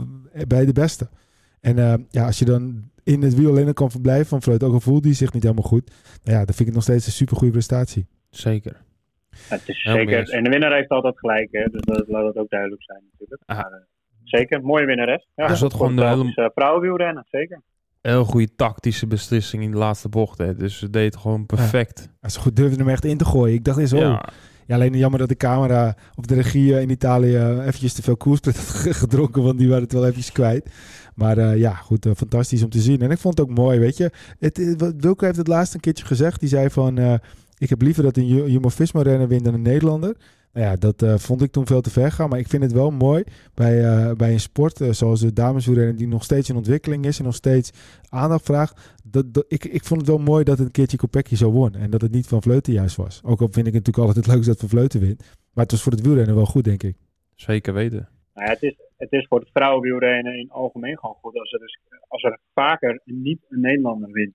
bij 0.49 0.65
de 0.65 0.73
beste. 0.73 1.09
En 1.61 2.07
ja, 2.11 2.27
als 2.27 2.38
je 2.38 2.45
dan 2.45 2.91
in 3.03 3.23
het 3.23 3.35
wiel 3.35 3.50
alleen 3.50 3.75
kan 3.75 3.91
verblijven 3.91 4.27
van 4.27 4.43
Vleut, 4.43 4.62
ook 4.62 4.73
al 4.73 4.81
voelt 4.81 5.05
hij 5.05 5.15
zich 5.15 5.33
niet 5.33 5.43
helemaal 5.43 5.65
goed. 5.69 5.91
Nou 6.25 6.38
ja, 6.38 6.45
dan 6.45 6.55
vind 6.55 6.61
ik 6.61 6.67
het 6.67 6.75
nog 6.75 6.83
steeds 6.83 7.07
een 7.07 7.12
super 7.12 7.37
goede 7.37 7.53
prestatie. 7.53 8.07
zeker. 8.31 8.87
Ja, 9.31 9.57
het 9.57 9.69
is 9.69 9.83
zeker, 9.83 10.31
en 10.31 10.45
de 10.45 10.50
winnaar 10.50 10.75
heeft 10.75 10.88
altijd 10.88 11.19
gelijk, 11.19 11.49
hè, 11.50 11.65
dus 11.65 11.81
dat, 11.81 12.09
laat 12.09 12.23
dat 12.23 12.37
ook 12.37 12.50
duidelijk 12.50 12.83
zijn 12.83 13.03
natuurlijk. 13.11 13.43
Ah. 13.47 13.57
Maar, 13.57 13.87
zeker, 14.28 14.62
mooie 14.62 14.87
winnares. 14.87 15.28
Ja, 15.35 15.49
Er 15.49 15.56
zat 15.56 15.75
gewoon 15.75 15.97
de 15.97 16.02
eh, 16.35 16.47
vrouwenwielrennen, 16.54 17.26
zeker. 17.30 17.61
Heel 18.02 18.25
goede 18.25 18.54
tactische 18.56 19.06
beslissing 19.06 19.62
in 19.62 19.70
de 19.70 19.76
laatste 19.76 20.08
bocht. 20.08 20.38
Hè. 20.38 20.54
Dus 20.54 20.78
ze 20.78 20.90
deed 20.90 21.12
het 21.12 21.23
gewoon 21.23 21.47
perfect. 21.47 22.08
Als 22.20 22.32
ze 22.35 22.40
goed 22.40 22.56
durfde 22.56 22.78
hem 22.78 22.88
echt 22.88 23.04
in 23.04 23.16
te 23.16 23.25
gooien. 23.25 23.54
Ik 23.54 23.64
dacht 23.64 23.78
eens, 23.78 23.92
oh. 23.92 23.99
Ja. 24.00 24.28
Ja, 24.66 24.75
alleen 24.75 24.92
jammer 24.97 25.18
dat 25.18 25.28
de 25.28 25.37
camera 25.37 25.97
of 26.14 26.25
de 26.25 26.35
regie 26.35 26.75
eh, 26.75 26.80
in 26.82 26.90
Italië 26.90 27.35
eh, 27.37 27.58
eventjes 27.66 27.92
te 27.92 28.02
veel 28.02 28.16
koerspret 28.16 28.56
had 28.56 28.64
ge- 28.66 28.94
gedronken, 28.94 29.42
want 29.42 29.58
die 29.58 29.68
waren 29.68 29.82
het 29.82 29.92
wel 29.92 30.02
eventjes 30.02 30.32
kwijt. 30.32 30.70
Maar 31.14 31.38
eh, 31.38 31.56
ja, 31.56 31.73
goed, 31.75 32.06
fantastisch 32.16 32.62
om 32.62 32.70
te 32.70 32.80
zien. 32.80 33.00
En 33.00 33.11
ik 33.11 33.18
vond 33.18 33.38
het 33.38 33.49
ook 33.49 33.56
mooi, 33.56 33.78
weet 33.78 33.97
je. 33.97 34.11
Het, 34.38 34.75
wat- 34.78 34.94
Wilco 34.97 35.25
heeft 35.25 35.37
het 35.38 35.47
laatst 35.49 35.75
een 35.75 35.80
keertje 35.80 36.04
gezegd. 36.04 36.40
Die 36.40 36.49
zei 36.49 36.70
van, 36.70 36.99
eh, 36.99 37.14
ik 37.58 37.68
heb 37.68 37.82
liever 37.82 38.02
dat 38.02 38.16
een 38.16 38.26
Ju- 38.26 38.47
Jumbo-Visma-renner 38.47 39.28
wint 39.28 39.44
dan 39.44 39.54
een 39.54 39.62
Nederlander. 39.62 40.16
Nou 40.52 40.67
ja, 40.67 40.76
dat 40.76 41.02
eh, 41.02 41.14
vond 41.14 41.43
ik 41.43 41.50
toen 41.50 41.67
veel 41.67 41.81
te 41.81 41.90
ver 41.90 42.12
gaan. 42.12 42.28
Maar 42.28 42.38
ik 42.38 42.49
vind 42.49 42.62
het 42.62 42.73
wel 42.73 42.90
mooi 42.90 43.25
bij, 43.55 43.85
eh, 43.85 44.12
bij 44.12 44.33
een 44.33 44.40
sport 44.40 44.81
eh, 44.81 44.90
zoals 44.90 45.21
de 45.21 45.33
dameswielrennen... 45.33 45.97
die 45.97 46.09
nog 46.09 46.25
steeds 46.25 46.49
in 46.49 46.57
ontwikkeling 46.57 47.05
is 47.05 47.19
en 47.19 47.25
nog 47.25 47.35
steeds 47.35 47.73
aandacht 48.09 48.45
vraagt. 48.45 48.97
Dat, 49.05 49.35
dat, 49.35 49.45
ik, 49.49 49.64
ik 49.64 49.85
vond 49.85 50.00
het 50.00 50.11
wel 50.11 50.19
mooi 50.19 50.45
dat 50.45 50.59
het 50.59 50.67
een 50.67 50.73
keertje 50.73 50.97
Kopecky 50.97 51.35
zo 51.35 51.50
won. 51.50 51.75
En 51.75 51.90
dat 51.90 52.00
het 52.00 52.12
niet 52.12 52.26
Van 52.26 52.43
Vleuten 52.43 52.73
juist 52.73 52.97
was. 52.97 53.21
Ook 53.25 53.40
al 53.40 53.49
vind 53.50 53.67
ik 53.67 53.75
het 53.75 53.87
natuurlijk 53.87 54.07
altijd 54.07 54.25
het 54.25 54.35
leukst 54.35 54.49
dat 54.49 54.59
Van 54.59 54.69
Vleuten 54.69 55.00
wint. 55.00 55.19
Maar 55.52 55.64
het 55.64 55.73
was 55.73 55.83
voor 55.83 55.93
het 55.93 56.00
wielrennen 56.00 56.35
wel 56.35 56.47
goed, 56.47 56.64
denk 56.64 56.83
ik. 56.83 56.97
zeker 57.35 57.75
weten. 57.75 58.09
Nou 58.35 58.47
ja, 58.47 58.52
het, 58.52 58.62
is, 58.62 58.76
het 58.97 59.12
is 59.12 59.26
voor 59.28 59.40
het 59.40 59.50
vrouwenwielrennen 59.52 60.33
in 60.33 60.43
het 60.43 60.50
algemeen 60.50 60.99
gewoon 60.99 61.17
goed 61.21 61.38
als 61.38 61.52
er, 61.52 61.59
dus, 61.59 61.78
als 62.09 62.23
er 62.23 62.38
vaker 62.55 63.00
niet 63.05 63.40
een 63.49 63.61
Nederlander 63.61 64.11
wint. 64.12 64.35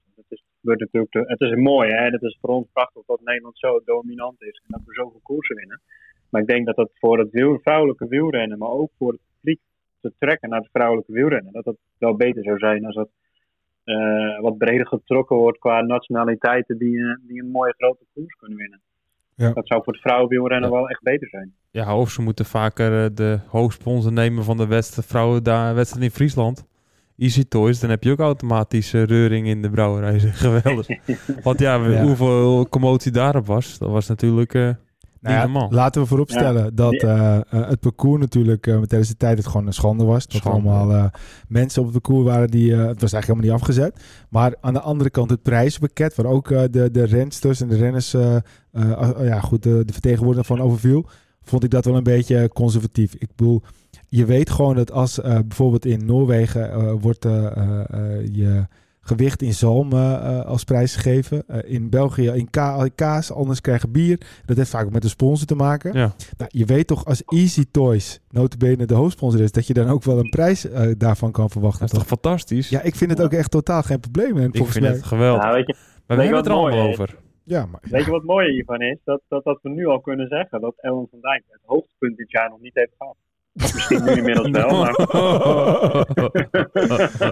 Dat 0.64 0.72
gebeurt 0.72 0.80
natuurlijk 0.80 1.12
te- 1.12 1.46
het 1.46 1.52
is 1.52 1.64
mooi, 1.64 1.90
hè? 1.90 2.06
Het 2.06 2.22
is 2.22 2.38
voor 2.42 2.50
ons 2.50 2.68
prachtig 2.74 3.06
dat 3.06 3.22
Nederland 3.24 3.58
zo 3.58 3.82
dominant 3.86 4.42
is 4.42 4.62
en 4.66 4.68
dat 4.68 4.82
we 4.86 4.94
zoveel 4.94 5.20
koersen 5.24 5.56
winnen. 5.56 5.82
Maar 6.30 6.42
ik 6.42 6.48
denk 6.48 6.66
dat 6.66 6.76
dat 6.76 6.92
voor 6.94 7.20
het 7.20 7.32
wiel, 7.32 7.60
vrouwelijke 7.62 8.08
wielrennen, 8.08 8.58
maar 8.58 8.70
ook 8.70 8.92
voor 8.98 9.12
het 9.12 9.22
publiek 9.36 9.60
te 10.02 10.14
trekken 10.20 10.50
naar 10.50 10.60
het 10.60 10.70
vrouwelijke 10.72 11.12
wielrennen, 11.12 11.54
dat 11.54 11.66
het 11.66 11.78
wel 11.98 12.16
beter 12.16 12.44
zou 12.44 12.58
zijn 12.58 12.86
als 12.86 12.96
dat 12.96 13.10
eh, 13.84 14.40
wat 14.40 14.58
breder 14.58 14.88
getrokken 14.88 15.36
wordt 15.36 15.60
qua 15.60 15.82
nationaliteiten 15.82 16.78
die, 16.78 17.00
eh, 17.00 17.16
die 17.28 17.42
een 17.42 17.52
mooie 17.52 17.74
grote 17.78 18.06
koers 18.14 18.36
kunnen 18.36 18.58
winnen. 18.58 18.82
Ja. 19.36 19.54
Dat 19.54 19.68
zou 19.68 19.84
voor 19.84 19.94
het 19.94 20.02
vrouwenwielrennen 20.02 20.72
wel 20.72 20.90
echt 20.90 21.02
beter 21.02 21.28
zijn. 21.30 21.54
Ja, 21.72 21.98
of 21.98 22.10
ze 22.10 22.22
moeten 22.22 22.46
vaker 22.46 23.04
eh, 23.04 23.10
de 23.16 23.40
hoofdsponsor 23.48 24.12
nemen 24.14 24.44
van 24.44 24.58
de 24.58 24.68
wedstrijd, 24.68 25.08
vrouwen 25.08 25.44
daar, 25.44 25.76
wedstrijd 25.76 26.06
in 26.06 26.12
Friesland. 26.12 26.66
Easy 27.18 27.44
Toys, 27.48 27.80
dan 27.80 27.90
heb 27.90 28.04
je 28.04 28.12
ook 28.12 28.20
automatisch 28.20 28.94
eh, 28.94 29.04
reuring 29.04 29.48
in 29.48 29.62
de 29.62 29.70
brouwerij. 29.70 30.20
Geweldig. 30.46 30.88
Want 31.44 31.60
ja, 31.60 32.02
hoeveel 32.04 32.70
commotie 32.70 33.12
daarop 33.12 33.46
was, 33.46 33.78
dat 33.78 33.90
was 33.90 34.08
natuurlijk 34.08 34.54
Nou 34.54 34.76
niet 35.22 35.54
normaal. 35.54 35.72
laten 35.72 36.02
we 36.02 36.08
vooropstellen 36.08 36.76
dat 36.76 36.94
eh, 36.94 37.36
eh, 37.36 37.42
het 37.50 37.80
parcours 37.80 38.20
natuurlijk 38.22 38.68
eh, 38.68 38.82
tijdens 38.82 39.10
de 39.10 39.18
tijd 39.18 39.38
het 39.38 39.48
gewoon 39.48 39.68
een 39.68 39.74
schande 39.74 40.04
was. 40.04 40.24
Dat 40.26 40.34
er 40.34 40.40
Schande. 40.40 40.70
allemaal 40.70 40.92
eh, 40.98 41.06
mensen 41.48 41.82
op 41.84 41.94
het 41.94 42.02
parcours 42.02 42.28
waren 42.28 42.48
die... 42.50 42.72
eh, 42.72 42.78
het 42.78 43.02
was 43.02 43.14
eigenlijk 43.14 43.26
helemaal 43.26 43.46
niet 43.52 43.62
afgezet. 43.62 44.04
Maar 44.30 44.56
aan 44.62 44.74
de 44.74 44.80
andere 44.82 45.10
kant 45.10 45.30
het 45.30 45.42
prijzenpakket... 45.42 46.16
waar 46.16 46.26
ook 46.26 46.52
eh, 46.52 46.62
de, 46.72 46.92
de 46.92 47.04
rensters 47.04 47.62
en 47.62 47.68
de 47.68 47.76
renners... 47.76 48.12
ja, 49.22 49.40
goed, 49.40 49.64
de, 49.64 49.86
de 49.86 49.94
vertegenwoordiger 49.94 50.46
van 50.46 50.62
overviel... 50.62 51.06
vond 51.44 51.64
ik 51.64 51.70
dat 51.70 51.86
wel 51.86 51.96
een 51.96 52.04
beetje 52.04 52.50
conservatief. 52.54 53.14
Ik 53.18 53.30
bedoel, 53.36 53.62
je 54.16 54.26
weet 54.26 54.50
gewoon 54.50 54.76
dat 54.76 54.92
als 54.92 55.22
eh, 55.22 55.40
bijvoorbeeld 55.40 55.86
in 55.86 56.06
Noorwegen... 56.06 56.72
eh, 56.72 56.94
wordt 57.00 57.26
eh, 57.26 57.82
je 58.32 58.68
gewicht 59.02 59.42
in 59.42 59.54
zalm 59.54 59.94
als 59.94 60.64
prijs 60.64 60.96
gegeven. 60.96 61.44
Eh, 61.48 61.74
in 61.74 61.90
België 61.90 62.28
in 62.28 62.50
ka 62.50 62.88
kaas, 62.96 63.32
anders 63.32 63.62
krijgen 63.62 63.92
bier. 63.92 64.18
Dat 64.46 64.58
heeft 64.58 64.70
vaak 64.70 64.86
ook 64.86 64.92
met 64.92 65.02
de 65.02 65.08
sponsor 65.08 65.48
te 65.48 65.56
maken. 65.56 65.94
Ja. 65.94 66.14
Nou, 66.38 66.50
je 66.54 66.66
weet 66.66 66.88
toch 66.88 67.06
als 67.06 67.24
Easy 67.26 67.66
Toys 67.72 68.20
notabene 68.30 68.86
de 68.86 68.94
hoofdsponsor 68.94 69.42
is... 69.42 69.52
dat 69.52 69.68
je 69.68 69.74
dan 69.74 69.88
ook 69.88 70.04
wel 70.04 70.20
een 70.20 70.30
prijs 70.30 70.68
daarvan 70.98 71.32
kan 71.32 71.50
verwachten. 71.50 71.80
Dat 71.80 71.92
is 71.92 71.98
toch 71.98 72.08
toch? 72.08 72.20
fantastisch? 72.20 72.70
Ja, 72.70 72.82
ik 72.82 72.96
vind 72.96 73.12
het 73.12 73.22
ook 73.22 73.34
echt 73.34 73.52
totaal 73.52 73.84
geen 73.84 74.00
probleem. 74.00 74.38
En 74.38 74.48
ik 74.48 74.56
volgens 74.56 74.78
vind 74.78 74.86
mij, 74.86 74.96
het 74.96 75.06
geweldig. 75.06 75.44
Nou, 75.44 75.56
weet 75.56 75.68
je, 75.68 75.74
maar 75.74 76.18
weet 76.18 76.18
we 76.18 76.24
je 76.24 76.34
hebben 76.34 76.38
het 76.38 76.48
er 76.48 76.54
wat 76.54 76.62
allemaal 76.64 76.88
over. 76.88 77.16
Ja, 77.44 77.66
maar 77.66 77.82
weet 77.84 78.06
je 78.06 78.12
wat 78.12 78.24
mooi 78.24 78.52
hiervan 78.52 78.82
is? 78.82 78.98
Dat, 79.04 79.22
dat, 79.28 79.44
dat 79.44 79.60
we 79.62 79.70
nu 79.70 79.86
al 79.86 80.00
kunnen 80.00 80.28
zeggen 80.28 80.62
dat 80.62 80.74
Ellen 80.78 81.08
van 81.10 81.20
Dijk 81.22 81.44
het 81.48 81.62
hoogtepunt 81.66 82.18
dit 82.18 82.32
jaar 82.32 82.50
nog 82.50 82.62
niet 82.62 82.74
heeft 82.74 82.94
gehad. 82.98 83.16
Misschien 83.54 84.04
nu 84.04 84.12
inmiddels 84.12 84.50
wel, 84.50 84.70
maar... 84.80 84.96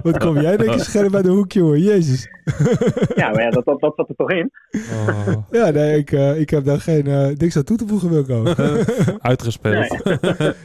wat 0.03 0.17
kom 0.17 0.41
jij 0.41 0.57
denk 0.57 0.73
je 0.73 0.79
scherp 0.79 1.11
bij 1.11 1.21
de 1.21 1.29
hoek, 1.29 1.51
jongen? 1.51 1.81
Jezus. 1.81 2.29
Ja, 3.15 3.29
maar 3.29 3.41
ja, 3.41 3.49
dat, 3.49 3.65
dat, 3.65 3.79
dat 3.79 3.93
zat 3.95 4.09
er 4.09 4.15
toch 4.15 4.31
in? 4.31 4.51
Oh, 4.71 5.27
Ja, 5.51 5.69
nee, 5.69 5.97
ik, 5.97 6.11
eh, 6.11 6.39
ik 6.39 6.49
heb 6.49 6.65
daar 6.65 6.79
geen 6.81 7.07
eh, 7.07 7.27
niks 7.37 7.57
aan 7.57 7.63
toe 7.63 7.77
te 7.77 7.87
voegen, 7.87 8.09
Wilco. 8.09 8.53
uitgespeeld. 9.31 10.03
Nee. 10.03 10.17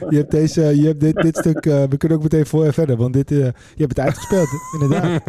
je 0.09 0.17
hebt, 0.17 0.31
deze, 0.31 0.81
je 0.81 0.87
hebt 0.87 0.99
dit, 0.99 1.15
dit 1.15 1.37
stuk... 1.37 1.65
eh, 1.65 1.83
we 1.83 1.97
kunnen 1.97 2.17
ook 2.17 2.23
meteen 2.23 2.45
voor 2.45 2.73
verder, 2.73 2.97
want 2.97 3.13
dit, 3.13 3.31
eh, 3.31 3.37
je 3.37 3.53
hebt 3.83 3.97
het 3.97 3.99
uitgespeeld, 3.99 4.47
inderdaad. 4.81 5.21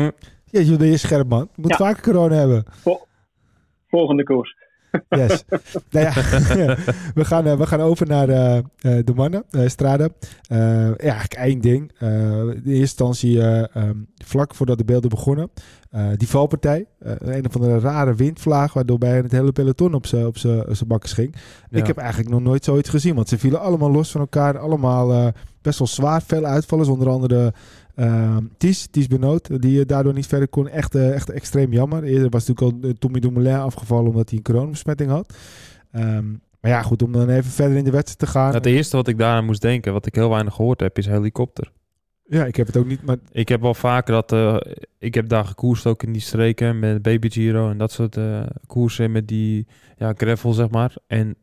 Ja, 0.45 0.61
je 0.61 0.77
bent 0.77 0.99
scherp, 1.01 1.29
man. 1.29 1.49
Je 1.55 1.63
moet 1.63 1.71
Ja. 1.71 1.77
vaker 1.77 2.03
corona 2.03 2.35
hebben. 2.35 2.65
Volgende 3.89 4.23
koers. 4.23 4.57
Yes. 5.09 5.45
nou 5.91 6.07
ja, 6.07 6.13
we, 7.15 7.25
gaan, 7.25 7.47
eh, 7.47 7.57
we 7.57 7.67
gaan 7.67 7.81
over 7.81 8.07
naar 8.07 8.29
eh, 8.29 8.57
eh, 8.57 8.65
de 8.81 9.13
mannen, 9.15 9.45
eh 9.51 9.69
Strade. 9.69 10.13
Ja, 10.49 10.97
eigenlijk 10.97 11.35
één 11.35 11.61
ding. 11.61 11.93
In 12.01 12.09
eerste 12.49 12.73
instantie, 12.73 13.43
eh, 13.43 13.77
ehm, 13.77 13.97
vlak 14.25 14.55
voordat 14.55 14.79
de 14.79 14.85
beelden 14.85 15.11
begonnen, 15.11 15.51
die 16.17 16.29
valpartij. 16.29 16.87
een 16.99 17.47
of 17.47 17.55
andere 17.57 17.79
rare 17.79 18.15
windvlaag, 18.15 18.73
waardoor 18.73 18.99
bij 18.99 19.17
het 19.17 19.33
hele 19.33 19.53
peloton 19.53 19.95
op 19.95 20.07
zijn 20.07 20.27
op 20.27 20.35
bakkes 20.87 21.13
ging. 21.13 21.35
Ja. 21.71 21.79
Ik 21.79 21.87
heb 21.87 21.97
eigenlijk 21.97 22.31
nog 22.31 22.41
nooit 22.43 22.65
zoiets 22.65 22.89
gezien, 22.89 23.15
want 23.15 23.29
ze 23.29 23.39
vielen 23.39 23.61
allemaal 23.61 23.91
los 23.91 24.11
van 24.11 24.21
elkaar. 24.21 24.59
Allemaal 24.59 25.33
best 25.63 25.79
wel 25.79 25.89
zwaar, 25.89 26.23
veel 26.23 26.45
uitvallers. 26.45 26.89
Onder 26.89 27.09
andere 27.09 27.53
eh, 27.99 28.37
Ties, 28.57 28.87
Ties 28.91 29.07
Benoot, 29.07 29.63
die 29.63 29.85
daardoor 29.87 30.15
niet 30.15 30.27
verder 30.27 30.49
kon. 30.49 30.69
Echt, 30.69 30.95
eh, 30.95 31.15
echt 31.15 31.31
extreem 31.31 31.73
jammer. 31.73 32.05
Eerder 32.05 32.31
was 32.31 32.47
natuurlijk 32.47 32.83
al 32.85 32.89
eh, 32.91 32.95
Tommy 32.97 33.21
Dumoulin 33.21 33.55
afgevallen 33.55 34.11
omdat 34.11 34.29
hij 34.29 34.39
een 34.39 34.45
coronabesmetting 34.45 35.11
had. 35.11 35.35
Ehm, 35.93 36.31
maar 36.61 36.71
ja, 36.71 36.83
goed, 36.83 37.03
om 37.03 37.13
dan 37.13 37.29
even 37.29 37.51
verder 37.51 37.77
in 37.77 37.85
de 37.85 37.91
wedstrijd 37.91 38.19
te 38.19 38.27
gaan. 38.27 38.55
Het 38.55 38.67
eerste 38.67 38.97
wat 38.97 39.09
ik 39.09 39.19
daar 39.19 39.37
aan 39.37 39.45
moest 39.45 39.61
denken, 39.61 39.93
wat 39.93 40.07
ik 40.07 40.15
heel 40.15 40.31
weinig 40.31 40.55
gehoord 40.55 40.81
heb, 40.81 40.99
is 40.99 41.07
helikopter. 41.07 41.73
Ja, 42.25 42.45
ik 42.45 42.57
heb 42.57 42.67
het 42.67 42.77
ook 42.77 42.87
niet, 42.87 43.03
maar 43.03 43.17
Ik 43.33 43.49
heb 43.49 43.61
wel 43.61 43.75
vaker 43.75 44.15
dat... 44.15 44.33
eh, 44.33 44.57
ik 44.99 45.15
heb 45.15 45.29
daar 45.29 45.45
gekoerst 45.45 45.87
ook 45.87 46.03
in 46.03 46.13
die 46.13 46.23
streken 46.23 46.79
met 46.79 47.03
Baby 47.03 47.31
Giro 47.31 47.71
en 47.71 47.79
dat 47.79 47.93
soort 47.93 48.19
koersen 48.67 49.13
met 49.13 49.29
die 49.29 49.67
ja, 49.97 50.13
gravel, 50.17 50.53
zeg 50.53 50.71
maar. 50.71 50.97
En 51.07 51.37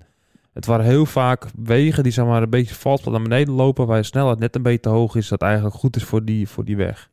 het 0.55 0.65
waren 0.65 0.85
heel 0.85 1.05
vaak 1.05 1.45
wegen 1.63 2.03
die 2.03 2.11
zeg 2.11 2.25
maar 2.25 2.41
een 2.41 2.49
beetje 2.49 2.75
vals 2.75 3.03
naar 3.03 3.21
beneden 3.21 3.53
lopen, 3.53 3.87
waar 3.87 3.97
je 3.97 4.03
snelheid 4.03 4.39
net 4.39 4.55
een 4.55 4.61
beetje 4.61 4.79
te 4.79 4.89
hoog 4.89 5.15
is, 5.15 5.27
dat 5.27 5.41
eigenlijk 5.41 5.75
goed 5.75 5.95
is 5.95 6.03
voor 6.03 6.25
die, 6.25 6.47
voor 6.47 6.65
die 6.65 6.77
weg. 6.77 7.09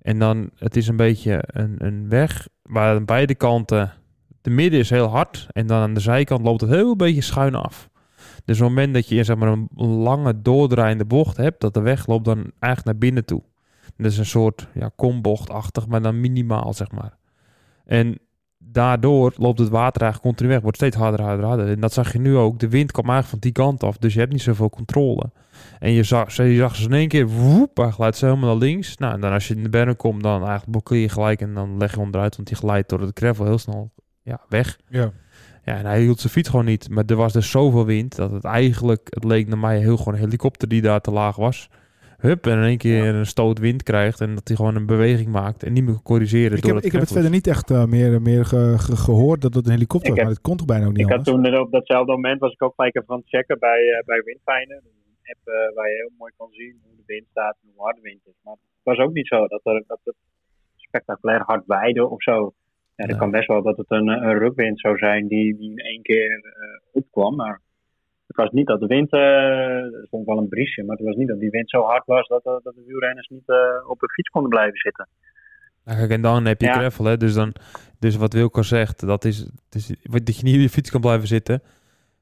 En 0.00 0.18
dan, 0.18 0.50
het 0.58 0.76
is 0.76 0.88
een 0.88 0.96
beetje 0.96 1.42
een, 1.46 1.74
een 1.78 2.08
weg 2.08 2.48
waar 2.62 2.94
aan 2.96 3.04
beide 3.04 3.34
kanten, 3.34 3.92
de 4.40 4.50
midden 4.50 4.80
is 4.80 4.90
heel 4.90 5.06
hard 5.06 5.46
en 5.52 5.66
dan 5.66 5.80
aan 5.80 5.94
de 5.94 6.00
zijkant 6.00 6.42
loopt 6.42 6.60
het 6.60 6.70
heel 6.70 6.96
beetje 6.96 7.20
schuin 7.20 7.54
af. 7.54 7.88
Dus 8.44 8.60
op 8.60 8.66
het 8.66 8.74
moment 8.74 8.94
dat 8.94 9.08
je 9.08 9.24
zeg 9.24 9.36
maar, 9.36 9.48
een 9.48 9.68
lange 9.76 10.42
doordraaiende 10.42 11.04
bocht 11.04 11.36
hebt, 11.36 11.60
dat 11.60 11.74
de 11.74 11.80
weg 11.80 12.06
loopt 12.06 12.24
dan 12.24 12.36
eigenlijk 12.58 12.84
naar 12.84 12.98
binnen 12.98 13.24
toe. 13.24 13.42
Dat 13.96 14.10
is 14.10 14.18
een 14.18 14.26
soort 14.26 14.68
ja, 14.74 14.90
kombochtachtig, 14.96 15.86
maar 15.86 16.02
dan 16.02 16.20
minimaal, 16.20 16.72
zeg 16.72 16.90
maar. 16.90 17.16
En 17.84 18.18
daardoor 18.64 19.32
loopt 19.36 19.58
het 19.58 19.68
water 19.68 20.02
eigenlijk 20.02 20.32
continu 20.32 20.48
weg. 20.48 20.62
Wordt 20.62 20.76
steeds 20.76 20.96
harder, 20.96 21.20
harder, 21.20 21.46
harder. 21.46 21.68
En 21.68 21.80
dat 21.80 21.92
zag 21.92 22.12
je 22.12 22.18
nu 22.18 22.36
ook. 22.36 22.58
De 22.58 22.68
wind 22.68 22.92
kwam 22.92 23.10
eigenlijk 23.10 23.42
van 23.42 23.52
die 23.52 23.64
kant 23.64 23.82
af. 23.82 23.98
Dus 23.98 24.12
je 24.12 24.18
hebt 24.18 24.32
niet 24.32 24.42
zoveel 24.42 24.70
controle. 24.70 25.30
En 25.78 25.92
je 25.92 26.02
zag, 26.02 26.36
je 26.36 26.56
zag 26.56 26.76
ze 26.76 26.84
in 26.84 26.92
één 26.92 27.08
keer... 27.08 27.28
Woep, 27.28 27.76
hij 27.76 27.90
glijdt 27.90 28.16
ze 28.16 28.24
helemaal 28.24 28.48
naar 28.48 28.68
links. 28.68 28.96
Nou, 28.96 29.14
en 29.14 29.20
dan 29.20 29.32
als 29.32 29.48
je 29.48 29.54
in 29.54 29.62
de 29.62 29.68
berm 29.68 29.96
komt, 29.96 30.22
dan 30.22 30.38
eigenlijk 30.38 30.70
blokkeer 30.70 30.98
je 31.00 31.08
gelijk. 31.08 31.40
En 31.40 31.54
dan 31.54 31.78
leg 31.78 31.94
je 31.94 32.00
onderuit. 32.00 32.36
Want 32.36 32.48
die 32.48 32.56
glijdt 32.56 32.88
door 32.88 33.00
het 33.00 33.18
gravel 33.18 33.44
heel 33.44 33.58
snel 33.58 33.92
ja, 34.22 34.40
weg. 34.48 34.78
ja. 34.88 35.12
Ja, 35.64 35.76
en 35.76 35.86
hij 35.86 36.00
hield 36.00 36.20
zijn 36.20 36.32
fiets 36.32 36.48
gewoon 36.48 36.64
niet. 36.64 36.88
Maar 36.90 37.04
er 37.06 37.16
was 37.16 37.32
dus 37.32 37.50
zoveel 37.50 37.84
wind 37.84 38.16
dat 38.16 38.30
het 38.30 38.44
eigenlijk, 38.44 39.06
het 39.10 39.24
leek 39.24 39.48
naar 39.48 39.58
mij 39.58 39.78
heel 39.78 39.96
gewoon 39.96 40.14
een 40.14 40.20
helikopter 40.20 40.68
die 40.68 40.82
daar 40.82 41.00
te 41.00 41.10
laag 41.10 41.36
was. 41.36 41.68
Hup, 42.22 42.46
en 42.46 42.58
in 42.58 42.64
één 42.64 42.78
keer 42.78 43.14
een 43.14 43.26
stoot 43.26 43.58
wind 43.58 43.82
krijgt 43.82 44.20
en 44.20 44.34
dat 44.34 44.48
hij 44.48 44.56
gewoon 44.56 44.76
een 44.76 44.86
beweging 44.86 45.28
maakt 45.28 45.62
en 45.62 45.72
niet 45.72 45.84
meer 45.84 45.92
kan 45.94 46.02
corrigeren. 46.02 46.56
Ik 46.56 46.62
door 46.62 46.74
heb, 46.74 46.84
ik 46.84 46.92
heb 46.92 47.00
het 47.00 47.12
verder 47.12 47.30
niet 47.30 47.46
echt 47.46 47.70
eh, 47.70 47.84
meer, 47.84 48.22
meer 48.22 48.44
ge- 48.44 48.74
ge- 48.78 48.96
gehoord 48.96 49.40
dat 49.42 49.54
het 49.54 49.64
een 49.66 49.72
helikopter 49.72 50.10
Ik 50.10 50.16
was, 50.16 50.18
heb- 50.18 50.26
maar 50.26 50.36
het 50.36 50.46
kon 50.48 50.56
toch 50.56 50.66
bijna 50.66 50.86
ook 50.86 50.92
niet 50.92 51.06
Ik 51.06 51.12
had 51.12 51.24
toen 51.24 51.58
op 51.58 51.70
datzelfde 51.72 52.12
moment 52.12 52.40
was 52.40 52.52
ik 52.52 52.62
ook 52.62 52.74
gelijk 52.76 52.96
even 52.96 53.08
aan 53.10 53.18
het 53.18 53.28
checken 53.28 53.58
bij, 53.58 53.80
eh 53.98 54.04
bij 54.04 54.22
Windfijnen. 54.24 54.76
Een 54.76 55.30
app 55.32 55.42
eh, 55.48 55.74
waar 55.76 55.88
je 55.88 55.94
heel 55.94 56.12
mooi 56.18 56.32
kan 56.36 56.48
zien 56.50 56.74
hoe 56.82 56.96
de 56.96 57.02
wind 57.06 57.26
staat 57.30 57.56
en 57.62 57.68
hoe 57.74 57.84
hard 57.84 57.96
de 57.96 58.02
wind 58.02 58.20
is. 58.24 58.38
Maar 58.42 58.54
het 58.54 58.82
was 58.96 58.98
ook 58.98 59.12
niet 59.12 59.26
zo 59.26 59.46
dat, 59.46 59.60
er, 59.64 59.84
dat 59.86 60.00
het 60.04 60.14
spectaculair 60.76 61.42
hard 61.46 61.62
waaide 61.66 62.06
of 62.08 62.22
zo. 62.22 62.52
Ja, 62.96 63.02
het 63.04 63.10
Ja. 63.12 63.16
kan 63.18 63.30
best 63.30 63.46
wel 63.46 63.62
dat 63.62 63.76
het 63.76 63.90
een, 63.90 64.08
een 64.08 64.38
rukwind 64.38 64.80
zou 64.80 64.96
zijn 64.98 65.28
die, 65.28 65.56
die 65.56 65.70
in 65.70 65.78
één 65.78 66.02
keer 66.02 66.30
eh, 66.44 66.78
opkwam. 66.92 67.36
Maar 67.36 67.60
het 68.32 68.44
was 68.44 68.50
niet 68.50 68.66
dat 68.66 68.80
de 68.80 68.86
wind, 68.86 69.12
eh 69.12 69.20
er 69.20 70.04
stond 70.06 70.26
wel 70.26 70.38
een 70.38 70.48
briesje, 70.48 70.82
maar 70.82 70.96
het 70.96 71.06
was 71.06 71.16
niet 71.16 71.28
dat 71.28 71.40
die 71.40 71.50
wind 71.50 71.70
zo 71.70 71.82
hard 71.82 72.06
was 72.06 72.28
dat, 72.28 72.44
eh, 72.44 72.52
dat 72.62 72.74
de 72.74 72.82
wielrenners 72.86 73.28
niet 73.28 73.48
eh, 73.48 73.56
op 73.88 74.00
hun 74.00 74.10
fiets 74.10 74.28
konden 74.28 74.50
blijven 74.50 74.78
zitten. 74.78 75.08
Nou, 75.84 76.08
en 76.08 76.22
dan 76.22 76.44
heb 76.44 76.60
je 76.60 76.66
Ja. 76.66 76.72
gravel, 76.72 77.04
hè. 77.04 77.16
Dus, 77.16 77.34
dan, 77.34 77.52
dus 77.98 78.16
wat 78.16 78.32
Wilco 78.32 78.62
zegt, 78.62 79.06
dat 79.06 79.24
is, 79.24 79.38
het 79.38 79.74
is 79.74 79.94
dat 80.24 80.36
je 80.36 80.42
niet 80.44 80.54
op 80.54 80.60
je 80.60 80.68
fiets 80.68 80.90
kan 80.90 81.00
blijven 81.00 81.28
zitten. 81.28 81.62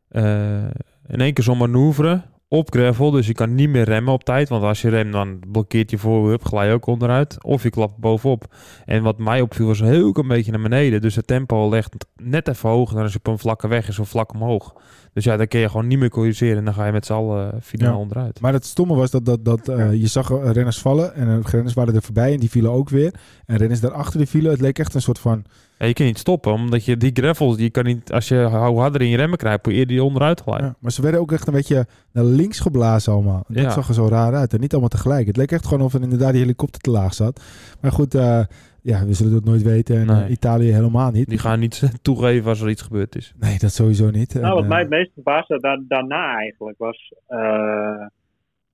Eh, 0.09 0.65
in 1.09 1.21
één 1.21 1.33
keer 1.33 1.45
zo'n 1.45 1.59
manoeuvre 1.59 2.23
op 2.49 2.71
gravel, 2.73 3.11
dus 3.11 3.27
je 3.27 3.33
kan 3.33 3.55
niet 3.55 3.69
meer 3.69 3.85
remmen 3.85 4.13
op 4.13 4.25
tijd. 4.25 4.49
Want 4.49 4.63
als 4.63 4.83
je 4.83 4.89
remt, 4.89 5.13
dan 5.13 5.41
blokkeert 5.53 5.91
je 5.91 5.99
voorwiel, 5.99 6.39
glij 6.43 6.67
je 6.67 6.73
ook 6.73 6.87
onderuit. 6.87 7.45
Of 7.45 7.63
je 7.63 7.71
klapt 7.71 7.97
bovenop. 7.97 8.55
En 8.85 9.03
wat 9.03 9.19
mij 9.19 9.41
opviel, 9.41 9.67
was 9.67 9.81
heel 9.81 10.17
een 10.17 10.29
beetje 10.29 10.53
naar 10.53 10.63
beneden. 10.63 11.01
Dus 11.01 11.17
het 11.17 11.27
tempo 11.27 11.69
legt 11.69 12.07
net 12.23 12.49
even 12.49 12.69
hoog. 12.69 12.93
Dan 12.93 13.03
als 13.03 13.13
je 13.13 13.19
op 13.19 13.27
een 13.27 13.39
vlakke 13.39 13.69
weg 13.69 13.89
is, 13.89 13.99
of 13.99 14.09
vlak 14.09 14.33
omhoog. 14.35 14.75
Dus 15.13 15.25
ja, 15.25 15.37
dan 15.37 15.47
kun 15.49 15.61
je 15.61 15.69
gewoon 15.69 15.87
niet 15.87 15.99
meer 15.99 16.11
corrigeren. 16.11 16.57
En 16.59 16.65
dan 16.65 16.75
ga 16.75 16.87
je 16.87 16.93
met 16.93 17.07
z'n 17.07 17.13
allen 17.13 17.53
eh, 17.53 17.59
finaal 17.63 17.93
Ja. 17.93 17.99
onderuit. 17.99 18.41
Maar 18.41 18.53
het 18.53 18.65
stomme 18.65 18.95
was 18.95 19.11
dat, 19.11 19.25
dat, 19.25 19.45
dat 19.45 19.69
eh, 19.69 19.93
je 19.93 20.07
zag 20.07 20.31
eh, 20.31 20.51
renners 20.51 20.79
vallen 20.79 21.15
en 21.15 21.43
renners 21.43 21.75
waren 21.75 21.95
er 21.95 22.03
voorbij 22.03 22.33
en 22.33 22.41
die 22.41 22.51
vielen 22.51 22.71
ook 22.71 22.89
weer. 22.89 23.15
En 23.47 23.57
renners 23.57 23.81
daarachter 23.81 24.19
die 24.19 24.29
vielen. 24.29 24.51
Het 24.51 24.61
leek 24.61 24.79
echt 24.79 24.95
een 24.95 25.03
soort 25.03 25.19
van... 25.19 25.45
Ja, 25.79 25.87
je 25.87 25.93
kan 25.93 26.07
niet 26.07 26.19
stoppen, 26.19 26.53
omdat 26.53 26.85
je 26.85 26.97
die 26.97 27.11
gravels, 27.15 27.57
die 27.57 27.71
kan 27.71 27.85
niet, 27.85 28.13
als 28.13 28.29
je 28.29 28.49
hoe 28.67 28.79
harder 28.81 29.01
in 29.03 29.09
je 29.09 29.17
remmen 29.17 29.39
krijgt, 29.39 29.65
hoe 29.65 29.75
eerder 29.75 29.95
je 29.95 30.05
onderuit 30.05 30.41
glijdt. 30.41 30.63
Ja, 30.63 30.75
maar 30.81 30.93
ze 30.93 31.03
werden 31.03 31.21
ook 31.21 31.33
echt 31.33 31.47
een 31.47 31.53
beetje 31.53 31.87
naar 32.13 32.25
links 32.25 32.59
geblazen 32.61 33.13
allemaal. 33.13 33.45
Dat 33.49 33.63
Ja. 33.63 33.71
zag 33.71 33.89
er 33.89 33.95
zo 33.95 34.07
raar 34.09 34.35
uit. 34.35 34.53
En 34.53 34.61
niet 34.61 34.71
allemaal 34.71 34.89
tegelijk. 34.89 35.27
Het 35.27 35.37
leek 35.37 35.53
echt 35.53 35.67
gewoon 35.67 35.85
of 35.85 35.95
er 35.95 36.03
inderdaad 36.03 36.33
die 36.33 36.41
helikopter 36.41 36.81
te 36.81 36.91
laag 36.91 37.15
zat. 37.15 37.41
Maar 37.81 37.93
goed, 37.93 38.15
eh, 38.15 38.41
ja, 38.83 39.05
we 39.05 39.13
zullen 39.13 39.35
het 39.35 39.45
nooit 39.45 39.63
weten. 39.63 39.97
En 39.97 40.07
Nee. 40.07 40.25
eh, 40.25 40.31
Italië 40.31 40.71
helemaal 40.73 41.11
niet. 41.11 41.29
Die 41.29 41.39
gaan 41.39 41.59
niet 41.61 41.83
toegeven 42.03 42.49
als 42.49 42.61
er 42.61 42.69
iets 42.69 42.83
gebeurd 42.83 43.15
is. 43.17 43.35
Nee, 43.39 43.59
dat 43.59 43.73
sowieso 43.73 44.11
niet. 44.11 44.35
Nou, 44.35 44.47
En, 44.47 44.53
wat 44.55 44.63
eh, 44.63 44.69
mij 44.69 44.81
het 44.81 44.89
meest 44.89 45.13
verbaasde 45.13 45.59
da- 45.61 45.83
daarna 45.89 46.37
eigenlijk 46.37 46.79
was. 46.79 47.13
eh, 47.27 48.07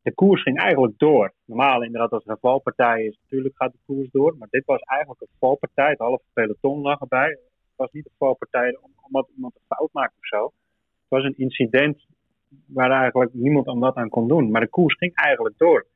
de 0.02 0.14
koers 0.14 0.42
ging 0.42 0.58
eigenlijk 0.58 0.98
door. 0.98 1.32
Normaal, 1.44 1.82
inderdaad, 1.82 2.10
als 2.10 2.24
er 2.24 2.30
een 2.30 2.36
valpartij 2.40 3.04
is, 3.04 3.18
natuurlijk 3.22 3.54
gaat 3.56 3.72
de 3.72 3.78
koers 3.86 4.08
door. 4.10 4.34
Maar 4.38 4.48
dit 4.50 4.64
was 4.64 4.80
eigenlijk 4.80 5.20
een 5.20 5.36
valpartij. 5.38 5.88
Het 5.90 5.98
halve 5.98 6.22
peloton 6.32 6.80
lag 6.80 7.00
erbij. 7.00 7.28
Het 7.28 7.76
was 7.76 7.90
niet 7.92 8.06
een 8.06 8.12
valpartij 8.18 8.78
om- 8.80 8.90
omdat 9.08 9.28
iemand 9.34 9.54
een 9.54 9.76
fout 9.76 9.92
maakt 9.92 10.14
of 10.18 10.26
zo. 10.26 10.44
Het 10.44 11.08
was 11.08 11.24
een 11.24 11.36
incident 11.36 12.06
waar 12.66 12.90
eigenlijk 12.90 13.30
niemand 13.34 13.66
aan 13.68 13.80
dat 13.80 13.94
aan 13.94 14.08
kon 14.08 14.28
doen. 14.28 14.50
Maar 14.50 14.60
de 14.60 14.68
koers 14.68 14.94
ging 14.94 15.14
eigenlijk 15.14 15.58
door. 15.58 15.86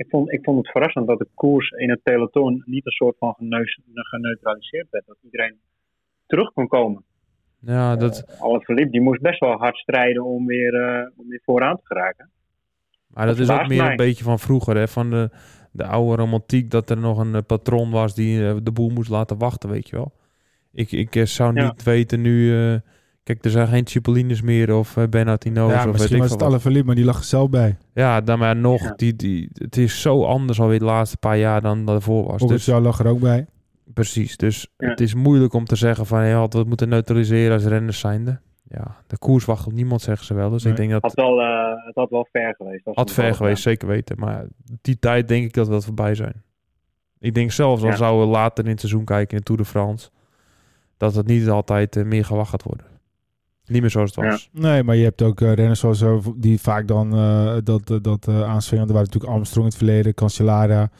Ik 0.00 0.06
vond, 0.08 0.32
ik 0.32 0.44
vond 0.44 0.58
het 0.58 0.70
verrassend 0.70 1.06
dat 1.06 1.18
de 1.18 1.28
koers 1.34 1.70
in 1.70 1.90
het 1.90 2.02
peloton 2.02 2.62
niet 2.66 2.86
een 2.86 2.92
soort 2.92 3.16
van 3.18 3.34
geneus- 3.34 3.80
geneutraliseerd 3.92 4.86
werd. 4.90 5.06
Dat 5.06 5.16
iedereen 5.22 5.56
terug 6.26 6.52
kon 6.52 6.68
komen. 6.68 7.04
Ja, 7.58 7.96
dat, 7.96 8.24
Uh, 8.28 8.40
Alaphilippe, 8.40 8.90
die 8.90 9.00
moest 9.00 9.20
best 9.20 9.40
wel 9.40 9.56
hard 9.56 9.76
strijden 9.76 10.24
om 10.24 10.46
weer, 10.46 10.74
uh, 10.74 11.08
om 11.16 11.28
weer 11.28 11.40
vooraan 11.44 11.76
te 11.76 11.86
geraken. 11.86 12.30
Maar 13.06 13.26
dat, 13.26 13.36
dat 13.36 13.48
is 13.48 13.54
ook 13.54 13.68
meer 13.68 13.82
mij. 13.82 13.90
een 13.90 13.96
beetje 13.96 14.24
van 14.24 14.38
vroeger, 14.38 14.76
hè? 14.76 14.88
van 14.88 15.10
de, 15.10 15.30
de 15.72 15.84
oude 15.84 16.22
romantiek, 16.22 16.70
dat 16.70 16.90
er 16.90 16.98
nog 16.98 17.18
een 17.18 17.34
uh, 17.34 17.40
patroon 17.46 17.90
was 17.90 18.14
die 18.14 18.62
de 18.62 18.72
boel 18.72 18.90
moest 18.90 19.10
laten 19.10 19.38
wachten, 19.38 19.70
weet 19.70 19.88
je 19.88 19.96
wel. 19.96 20.12
Ik, 20.72 20.92
ik 20.92 21.26
zou 21.26 21.52
niet 21.52 21.82
ja. 21.82 21.84
weten 21.84 22.20
nu, 22.20 22.52
kijk, 23.32 23.44
er 23.44 23.50
zijn 23.50 23.68
geen 23.68 23.86
Cipollines 23.86 24.42
meer 24.42 24.74
of 24.74 24.96
uh, 24.96 25.04
Bernardino's. 25.06 25.72
Ja, 25.72 25.78
of 25.78 25.92
misschien 25.92 26.10
weet 26.10 26.20
was 26.20 26.30
het 26.30 26.42
Alaphilippe, 26.42 26.86
maar 26.86 26.94
die 26.94 27.04
lag 27.04 27.18
er 27.18 27.24
zelf 27.24 27.50
bij. 27.50 27.76
Ja, 27.94 28.20
dan 28.20 28.38
maar 28.38 28.56
nog, 28.56 28.82
ja. 28.82 28.92
die, 28.96 29.16
die, 29.16 29.50
het 29.52 29.76
is 29.76 30.00
zo 30.00 30.24
anders 30.24 30.60
alweer 30.60 30.78
de 30.78 30.84
laatste 30.84 31.16
paar 31.16 31.38
jaar 31.38 31.60
dan 31.60 31.84
dat 31.84 31.94
ervoor 31.94 32.26
was. 32.26 32.42
Dus 32.42 32.64
jou 32.64 32.82
lag 32.82 32.98
er 32.98 33.06
ook 33.06 33.20
bij. 33.20 33.46
Precies, 33.94 34.36
dus 34.36 34.68
ja. 34.76 34.88
het 34.88 35.00
is 35.00 35.14
moeilijk 35.14 35.52
om 35.52 35.64
te 35.64 35.76
zeggen 35.76 36.06
van, 36.06 36.26
je 36.26 36.34
had 36.34 36.52
het 36.52 36.66
moeten 36.66 36.88
neutraliseren 36.88 37.52
als 37.52 37.64
renners 37.64 37.98
zijnde. 37.98 38.40
Ja, 38.68 38.96
de 39.06 39.18
koers 39.18 39.44
wacht 39.44 39.66
op 39.66 39.72
niemand, 39.72 40.02
zeggen 40.02 40.26
ze 40.26 40.34
wel. 40.34 40.50
Dus 40.50 40.62
nee. 40.62 40.72
ik 40.72 40.78
denk 40.78 40.90
dat... 40.90 41.02
Had 41.02 41.14
wel, 41.14 41.40
uh, 41.40 41.86
het 41.86 41.94
had 41.94 42.10
wel 42.10 42.28
ver 42.32 42.54
geweest. 42.56 42.84
Had 42.84 43.12
ver 43.12 43.34
geweest, 43.34 43.62
zeker 43.62 43.88
weten. 43.88 44.18
Maar 44.18 44.46
die 44.80 44.98
tijd 44.98 45.28
denk 45.28 45.44
ik 45.44 45.52
dat 45.52 45.66
we 45.66 45.72
dat 45.72 45.84
voorbij 45.84 46.14
zijn. 46.14 46.42
Ik 47.18 47.34
denk 47.34 47.52
zelfs, 47.52 47.80
dan 47.80 47.90
ja. 47.90 47.96
zouden 47.96 48.26
we 48.26 48.32
later 48.32 48.64
in 48.64 48.70
het 48.70 48.80
seizoen 48.80 49.04
kijken 49.04 49.36
in 49.36 49.42
Tour 49.42 49.60
de 49.60 49.66
France... 49.66 50.10
dat 50.96 51.14
het 51.14 51.26
niet 51.26 51.48
altijd 51.48 51.96
uh, 51.96 52.04
meer 52.04 52.24
gewacht 52.24 52.50
gaat 52.50 52.62
worden. 52.62 52.86
Niet 53.70 53.80
meer 53.80 53.90
zoals 53.90 54.14
het 54.14 54.24
was. 54.24 54.50
Ja. 54.52 54.60
Nee, 54.60 54.82
maar 54.82 54.96
je 54.96 55.04
hebt 55.04 55.22
ook 55.22 55.40
uh, 55.40 55.52
renners 55.52 55.80
zoals 55.80 56.00
uh, 56.00 56.26
die 56.36 56.60
vaak 56.60 56.88
dan 56.88 57.14
uh, 57.14 57.56
dat, 57.64 57.98
dat 58.02 58.28
aanswingen. 58.28 58.86
Er 58.86 58.92
waren 58.92 59.06
natuurlijk 59.06 59.32
Armstrong 59.32 59.66
in 59.66 59.70
het 59.70 59.76
verleden, 59.76 60.14
Cancellara. 60.14 60.90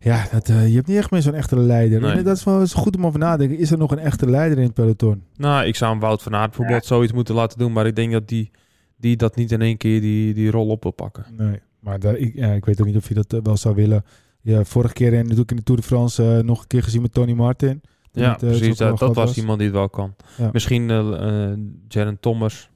Ja, 0.00 0.26
dat, 0.32 0.46
je 0.46 0.52
hebt 0.52 0.86
niet 0.86 0.96
echt 0.96 1.10
meer 1.10 1.22
zo'n 1.22 1.34
echte 1.34 1.58
leider. 1.58 2.00
Nee. 2.00 2.12
En 2.12 2.24
dat 2.24 2.36
is 2.36 2.44
wel 2.44 2.60
eens 2.60 2.74
goed 2.74 2.96
om 2.96 3.06
over 3.06 3.18
na 3.18 3.32
te 3.32 3.38
denken. 3.38 3.58
Is 3.58 3.70
er 3.70 3.78
nog 3.78 3.90
een 3.90 3.98
echte 3.98 4.30
leider 4.30 4.58
in 4.58 4.64
het 4.64 4.74
peloton? 4.74 5.22
Nou, 5.36 5.66
ik 5.66 5.76
zou 5.76 5.90
hem 5.90 6.00
Wout 6.00 6.22
van 6.22 6.34
Aert 6.34 6.48
bijvoorbeeld 6.48 6.82
ja. 6.82 6.88
zoiets 6.88 7.12
moeten 7.12 7.34
laten 7.34 7.58
doen. 7.58 7.72
Maar 7.72 7.86
ik 7.86 7.96
denk 7.96 8.12
dat 8.12 8.28
die, 8.28 8.50
die 8.96 9.16
dat 9.16 9.36
niet 9.36 9.52
in 9.52 9.62
één 9.62 9.76
keer 9.76 10.00
die, 10.00 10.34
die 10.34 10.50
rol 10.50 10.68
op 10.68 10.82
wil 10.82 10.92
pakken. 10.92 11.24
Nee, 11.36 11.60
maar 11.80 11.98
daar, 11.98 12.16
ik, 12.16 12.34
ja, 12.34 12.52
ik 12.52 12.64
weet 12.64 12.80
ook 12.80 12.86
niet 12.86 12.96
of 12.96 13.08
je 13.08 13.14
dat 13.14 13.40
wel 13.42 13.56
zou 13.56 13.74
willen. 13.74 14.04
Ja, 14.40 14.64
vorige 14.64 14.94
keer 14.94 15.12
in, 15.12 15.22
natuurlijk 15.22 15.50
in 15.50 15.56
de 15.56 15.62
Tour 15.62 15.80
de 15.80 15.86
France 15.86 16.42
nog 16.44 16.60
een 16.60 16.66
keer 16.66 16.82
gezien 16.82 17.02
met 17.02 17.12
Tony 17.12 17.32
Martin. 17.32 17.82
Ja, 18.22 18.30
niet, 18.30 18.42
uh, 18.42 18.48
precies. 18.48 18.76
Dat, 18.76 18.98
dat 18.98 19.14
was, 19.14 19.26
was 19.26 19.36
iemand 19.36 19.58
die 19.58 19.66
het 19.66 19.76
wel 19.76 19.88
kan. 19.88 20.14
Ja. 20.36 20.48
Misschien 20.52 20.88
uh, 20.88 20.98
uh, 20.98 21.56
Jaron 21.88 22.16
Thomas. 22.20 22.70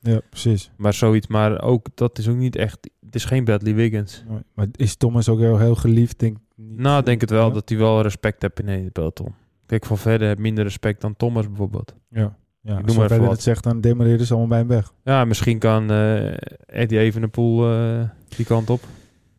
Ja, 0.00 0.20
precies. 0.30 0.70
Maar 0.76 0.94
zoiets. 0.94 1.26
Maar 1.26 1.62
ook, 1.62 1.86
dat 1.94 2.18
is 2.18 2.28
ook 2.28 2.36
niet 2.36 2.56
echt... 2.56 2.78
Het 3.00 3.14
is 3.14 3.24
geen 3.24 3.44
Bradley 3.44 3.74
Wiggins. 3.74 4.24
Nee, 4.28 4.42
maar 4.54 4.66
is 4.72 4.96
Thomas 4.96 5.28
ook 5.28 5.38
heel, 5.38 5.58
heel 5.58 5.74
geliefd? 5.74 6.18
Denk, 6.18 6.36
niet, 6.56 6.78
nou, 6.78 7.02
denk 7.02 7.20
het 7.20 7.30
wel. 7.30 7.46
Ja? 7.46 7.52
Dat 7.52 7.68
hij 7.68 7.78
wel 7.78 8.02
respect 8.02 8.42
heeft 8.42 8.60
in 8.60 8.68
het 8.68 8.92
peloton. 8.92 9.34
Kijk, 9.66 9.86
van 9.86 9.98
verder 9.98 10.28
heb 10.28 10.38
minder 10.38 10.64
respect 10.64 11.00
dan 11.00 11.16
Thomas 11.16 11.46
bijvoorbeeld. 11.46 11.94
Ja. 12.08 12.38
Ja, 12.62 12.78
ik 12.78 12.86
noem 12.86 12.96
maar 12.96 13.10
even 13.10 13.20
wat. 13.20 13.30
het 13.30 13.42
zegt, 13.42 13.64
dan 13.64 13.80
demareren 13.80 14.26
ze 14.26 14.34
allemaal 14.34 14.48
bij 14.48 14.58
hem 14.58 14.68
weg. 14.68 14.92
Ja, 15.04 15.24
misschien 15.24 15.58
kan 15.58 15.92
uh, 15.92 16.32
Eddie 16.66 16.98
Evenepoel 16.98 17.72
uh, 17.72 18.02
die 18.36 18.46
kant 18.46 18.70
op. 18.70 18.80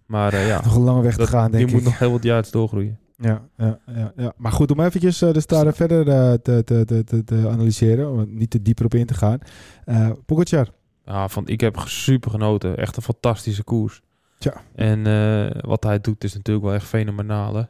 Maar 0.05 0.33
uh, 0.33 0.47
ja, 0.47 0.61
nog 0.65 0.75
een 0.75 0.81
lange 0.81 1.01
weg 1.01 1.15
dat, 1.15 1.25
te 1.25 1.31
gaan, 1.31 1.51
denk 1.51 1.67
die 1.67 1.67
ik. 1.67 1.73
moet 1.73 1.91
nog 1.91 1.99
heel 1.99 2.11
wat 2.11 2.23
jaar 2.23 2.47
doorgroeien. 2.51 2.99
Ja, 3.21 3.47
ja, 3.57 3.79
ja, 3.85 4.13
ja, 4.15 4.33
maar 4.37 4.51
goed, 4.51 4.71
om 4.71 4.79
eventjes 4.79 5.21
uh, 5.21 5.33
de 5.33 5.39
staren 5.39 5.73
verder 5.73 6.07
uh, 6.07 6.33
te, 6.33 6.63
te, 6.63 7.03
te, 7.05 7.23
te, 7.23 7.47
analyseren, 7.49 8.11
om 8.11 8.37
niet 8.37 8.49
te 8.49 8.61
dieper 8.61 8.85
op 8.85 8.93
in 8.93 9.05
te 9.05 9.13
gaan. 9.13 9.39
Uh, 9.85 10.09
Pogacar. 10.25 10.67
Ja, 11.05 11.27
van, 11.27 11.47
ik 11.47 11.61
heb 11.61 11.79
super 11.85 12.31
genoten. 12.31 12.77
Echt 12.77 12.95
een 12.95 13.03
fantastische 13.03 13.63
koers. 13.63 14.01
Ja. 14.37 14.53
En 14.75 15.03
wat 15.67 15.83
hij 15.83 15.99
doet 15.99 16.23
is 16.23 16.33
natuurlijk 16.33 16.65
wel 16.65 16.75
echt 16.75 16.85
fenomenaal. 16.85 17.55
Hè? 17.55 17.63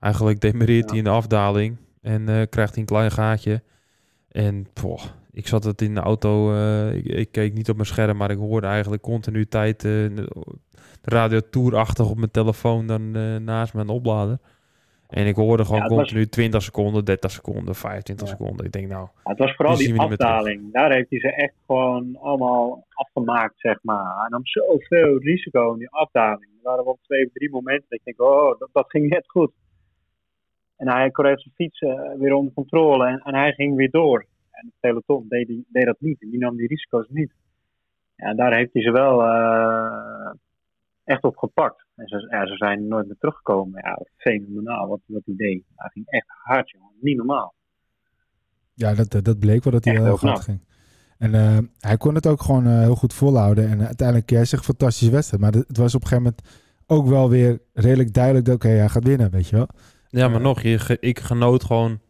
Eigenlijk 0.00 0.40
demereert 0.40 0.84
ja. 0.84 0.88
hij 0.88 0.98
in 0.98 1.04
de 1.04 1.10
afdaling 1.10 1.76
en 2.00 2.48
krijgt 2.48 2.70
hij 2.70 2.80
een 2.80 2.84
klein 2.84 3.10
gaatje. 3.10 3.62
En 4.28 4.66
poh, 4.72 5.02
ik 5.30 5.46
zat 5.46 5.64
het 5.64 5.82
in 5.82 5.94
de 5.94 6.00
auto, 6.00 6.52
ik, 6.90 7.04
ik, 7.04 7.32
keek 7.32 7.54
niet 7.54 7.68
op 7.68 7.76
mijn 7.76 7.88
scherm, 7.88 8.16
maar 8.16 8.30
ik 8.30 8.38
hoorde 8.38 8.66
eigenlijk 8.66 9.02
continu 9.02 9.46
tijd 9.46 9.80
de 9.80 10.28
radio 11.02 11.40
tourachtig 11.50 12.08
op 12.08 12.16
mijn 12.16 12.30
telefoon 12.30 12.86
dan 12.86 13.10
naast 13.44 13.74
mijn 13.74 13.88
oplader. 13.88 14.38
En 15.12 15.26
ik 15.26 15.36
hoorde 15.36 15.64
gewoon 15.64 15.80
ja, 15.80 15.86
continu 15.86 16.20
was... 16.20 16.28
20 16.28 16.62
seconden, 16.62 17.04
30 17.04 17.30
seconden, 17.30 17.74
25 17.74 18.28
ja. 18.28 18.34
seconden. 18.34 18.66
Ik 18.66 18.72
denk 18.72 18.88
nou... 18.88 19.08
Ja, 19.24 19.30
het 19.30 19.38
was 19.38 19.54
vooral 19.54 19.76
die, 19.76 20.00
afdaling. 20.00 20.72
Daar 20.72 20.92
heeft 20.92 21.10
hij 21.10 21.18
ze 21.18 21.32
echt 21.32 21.54
gewoon 21.66 22.16
allemaal 22.20 22.86
afgemaakt, 22.88 23.54
zeg 23.56 23.78
maar. 23.82 24.18
Hij 24.20 24.28
nam 24.28 24.46
zoveel 24.46 25.18
risico 25.18 25.72
in 25.72 25.78
die 25.78 25.90
afdaling. 25.90 26.50
Er 26.56 26.62
waren 26.62 26.84
wel 26.84 26.98
twee 27.02 27.26
of 27.26 27.32
drie 27.32 27.50
momenten 27.50 27.86
dat 27.88 27.98
ik 27.98 28.04
denk, 28.04 28.30
oh, 28.30 28.58
dat, 28.58 28.68
dat 28.72 28.90
ging 28.90 29.08
net 29.08 29.24
goed. 29.26 29.52
En 30.76 30.88
hij 30.88 31.10
kreeg 31.10 31.40
zijn 31.40 31.54
fiets 31.54 31.80
uh, 31.80 32.12
weer 32.18 32.32
onder 32.32 32.52
controle 32.52 33.06
en, 33.06 33.20
en, 33.24 33.34
hij 33.34 33.52
ging 33.52 33.76
weer 33.76 33.90
door. 33.90 34.26
En 34.50 34.66
het 34.66 34.74
peloton 34.80 35.24
deed, 35.28 35.46
die, 35.46 35.66
deed 35.68 35.84
dat 35.84 36.00
niet. 36.00 36.22
En 36.22 36.30
die 36.30 36.38
nam 36.38 36.56
die 36.56 36.66
risico's 36.66 37.06
niet. 37.08 37.32
Ja, 38.16 38.34
daar 38.34 38.54
heeft 38.54 38.72
hij 38.72 38.82
ze 38.82 38.90
wel 38.90 39.22
uh, 39.22 40.30
echt 41.04 41.22
op 41.22 41.36
gepakt. 41.36 41.84
En 41.94 42.08
ze, 42.08 42.26
ja, 42.30 42.46
ze 42.46 42.56
zijn 42.56 42.88
nooit 42.88 43.06
meer 43.06 43.16
teruggekomen. 43.18 43.80
Ja, 43.84 43.98
fenomenaal 44.16 44.88
wat, 44.88 45.00
wat 45.06 45.22
hij 45.24 45.34
deed. 45.36 45.62
Hij 45.74 45.90
ging 45.92 46.06
echt 46.06 46.26
hard, 46.26 46.70
jongen. 46.70 46.92
Niet 47.00 47.16
normaal. 47.16 47.54
Ja, 48.74 48.94
dat, 48.94 49.24
dat 49.24 49.38
bleek 49.38 49.64
wel 49.64 49.72
dat 49.72 49.84
hij 49.84 49.94
echt 49.94 50.04
heel 50.04 50.18
hard 50.18 50.40
ging. 50.40 50.60
En 51.18 51.34
uh, 51.34 51.58
hij 51.78 51.96
kon 51.96 52.14
het 52.14 52.26
ook 52.26 52.42
gewoon 52.42 52.66
uh, 52.66 52.78
heel 52.78 52.94
goed 52.94 53.14
volhouden. 53.14 53.68
En 53.68 53.86
uiteindelijk, 53.86 54.30
jij 54.30 54.44
zegt 54.44 54.64
fantastische 54.64 55.12
wedstrijd. 55.12 55.42
Maar 55.42 55.52
het 55.52 55.76
was 55.76 55.94
op 55.94 56.02
een 56.02 56.08
gegeven 56.08 56.32
moment 56.32 56.60
ook 56.86 57.06
wel 57.06 57.28
weer 57.28 57.60
redelijk 57.72 58.12
duidelijk 58.12 58.44
dat 58.44 58.54
oké, 58.54 58.66
okay, 58.66 58.78
hij 58.78 58.88
gaat 58.88 59.04
winnen, 59.04 59.30
weet 59.30 59.48
je 59.48 59.56
wel. 59.56 59.68
Ja, 60.08 60.28
maar 60.28 60.38
uh, 60.38 60.44
nog, 60.44 60.62
je, 60.62 60.96
ik 61.00 61.20
genoot 61.20 61.64
gewoon, 61.64 62.00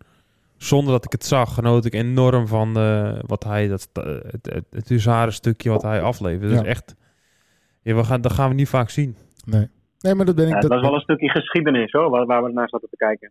zonder 0.57 0.93
dat 0.93 1.05
ik 1.05 1.13
het 1.13 1.25
zag, 1.25 1.55
genoot 1.55 1.85
ik 1.85 1.95
enorm 1.95 2.47
van 2.47 2.73
wat 3.27 3.45
hij, 3.45 3.69
dat, 3.69 3.89
het, 3.93 4.47
het, 4.47 4.67
het 4.71 4.89
huzaren 4.89 5.33
stukje 5.33 5.71
wat 5.71 5.83
hij 5.83 6.03
aflevert. 6.03 6.51
Dus 6.51 6.61
ja. 6.61 6.65
echt, 6.65 6.95
ja, 7.83 7.95
we 7.95 8.05
gaan, 8.05 8.21
dat 8.21 8.33
gaan 8.33 8.49
we 8.49 8.55
niet 8.55 8.69
vaak 8.69 8.91
zien. 8.91 9.17
Nee. 9.45 9.69
Nee, 9.99 10.15
maar 10.15 10.27
dat 10.27 10.35
ben 10.35 10.47
ik. 10.47 10.53
Ja, 10.53 10.61
dat 10.61 10.71
was 10.71 10.81
wel 10.81 10.95
een 10.95 11.01
stukje 11.01 11.31
geschiedenis 11.31 11.93
hoor, 11.93 12.11
waar, 12.11 12.27
waar 12.27 12.43
we 12.43 12.53
naar 12.53 12.69
zaten 12.69 12.89
te 12.89 12.97
kijken. 12.97 13.31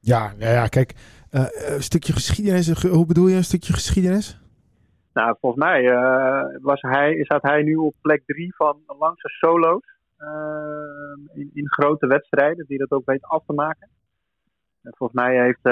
Ja, 0.00 0.32
ja, 0.38 0.50
ja 0.50 0.66
kijk, 0.66 0.94
uh, 1.32 1.44
een 1.74 1.82
stukje 1.82 2.12
geschiedenis. 2.12 2.82
Hoe 2.82 3.06
bedoel 3.06 3.26
je 3.26 3.36
een 3.36 3.44
stukje 3.44 3.72
geschiedenis? 3.72 4.40
Nou, 5.12 5.36
volgens 5.40 5.64
mij 5.64 5.82
uh, 5.82 6.42
was 6.60 6.80
hij, 6.80 7.24
staat 7.24 7.42
hij 7.42 7.62
nu 7.62 7.74
op 7.74 7.94
plek 8.00 8.22
drie 8.26 8.54
van 8.56 8.76
de 8.86 8.94
langste 8.98 9.28
solo's 9.28 9.82
uh, 10.18 11.40
in, 11.40 11.50
in, 11.54 11.68
grote 11.68 12.06
wedstrijden, 12.06 12.64
die 12.68 12.78
dat 12.78 12.90
ook 12.90 13.06
weet 13.06 13.24
af 13.24 13.42
te 13.46 13.52
maken. 13.52 13.88
En 14.82 14.94
volgens 14.96 15.20
mij 15.20 15.42
heeft 15.42 15.62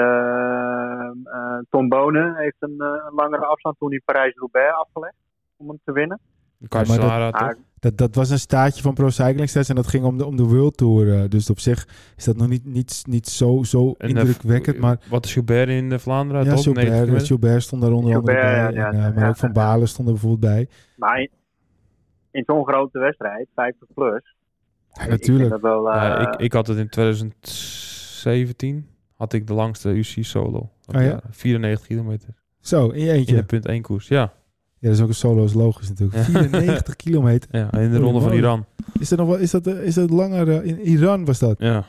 Tom 1.69 1.89
Bonen 1.89 2.35
heeft 2.35 2.55
een, 2.59 2.81
een 2.81 3.13
langere 3.13 3.45
afstand 3.45 3.77
toen 3.77 3.89
hij 3.89 4.01
Parijs-Roubaix 4.05 4.73
afgelegd 4.75 5.15
om 5.57 5.67
hem 5.67 5.79
te 5.83 5.91
winnen. 5.91 6.19
Cancellara, 6.67 7.31
dat, 7.31 7.57
dat, 7.79 7.97
dat, 7.97 8.15
was 8.15 8.29
een 8.29 8.39
staatje 8.39 8.81
van 8.81 8.93
Pro 8.93 9.09
Cycling 9.09 9.49
Stats 9.49 9.69
en 9.69 9.75
dat 9.75 9.87
ging 9.87 10.03
om 10.03 10.17
de, 10.17 10.25
om 10.25 10.35
de 10.35 10.43
World 10.43 10.77
Tour. 10.77 11.05
Uh, 11.05 11.23
dus 11.29 11.49
op 11.49 11.59
zich 11.59 11.87
is 12.15 12.23
dat 12.23 12.37
nog 12.37 12.47
niet, 12.47 12.65
niet, 12.65 13.03
niet 13.07 13.27
zo, 13.27 13.63
zo 13.63 13.93
en 13.97 14.09
indrukwekkend. 14.09 14.77
Maar, 14.77 14.99
wat 15.09 15.25
is 15.25 15.33
Joubert 15.33 15.69
in 15.69 15.89
de 15.89 15.99
Vlaanderen? 15.99 16.43
Ja, 16.43 16.55
Joubert, 16.55 17.27
Joubert 17.27 17.63
stond 17.63 17.81
daar 17.81 17.91
onder 17.91 18.11
Joubert, 18.11 18.37
andere 18.37 18.71
bij. 18.71 18.73
Ja, 18.73 18.91
en, 18.91 18.97
ja, 18.97 19.09
maar 19.09 19.23
ja, 19.23 19.29
ook 19.29 19.35
Van 19.35 19.53
Balen 19.53 19.87
stond 19.87 20.07
er 20.07 20.13
bijvoorbeeld 20.13 20.53
bij. 20.53 20.67
Maar 20.95 21.19
in, 21.19 21.29
in 22.31 22.43
zo'n 22.45 22.65
grote 22.65 22.99
wedstrijd, 22.99 23.47
50 23.55 23.87
plus. 23.93 24.35
Ja, 24.91 25.07
natuurlijk. 25.07 25.55
Ik, 25.55 25.61
wel, 25.61 25.95
uh, 25.95 26.21
ik, 26.21 26.35
ik 26.39 26.53
had 26.53 26.67
het 26.67 26.77
in 26.77 26.89
2017, 26.89 28.87
had 29.15 29.33
ik 29.33 29.47
de 29.47 29.53
langste 29.53 29.89
UC 29.89 30.25
solo. 30.25 30.71
Oh, 30.95 31.01
ja? 31.01 31.19
94 31.29 31.87
kilometer. 31.87 32.29
Zo, 32.59 32.89
in 32.89 33.03
je 33.03 33.11
eentje? 33.11 33.35
In 33.35 33.41
de 33.41 33.45
punt 33.45 33.65
1 33.65 33.81
koers, 33.81 34.07
ja. 34.07 34.33
Ja, 34.79 34.87
dat 34.87 34.97
is 34.97 35.01
ook 35.01 35.07
een 35.07 35.15
solo, 35.15 35.43
is 35.43 35.53
logisch 35.53 35.89
natuurlijk. 35.89 36.23
94 36.23 36.95
kilometer. 37.03 37.49
Ja, 37.51 37.71
in 37.71 37.91
de 37.91 37.97
ronde 37.97 38.19
van 38.19 38.31
Iran. 38.31 38.65
Is 38.99 39.09
dat 39.09 39.19
nog 39.19 39.27
wel, 39.27 39.37
is 39.37 39.51
dat, 39.51 39.67
is 39.67 39.93
dat 39.93 40.09
langer? 40.09 40.47
Uh, 40.47 40.65
in 40.65 40.79
Iran 40.79 41.25
was 41.25 41.39
dat? 41.39 41.59
Ja. 41.59 41.85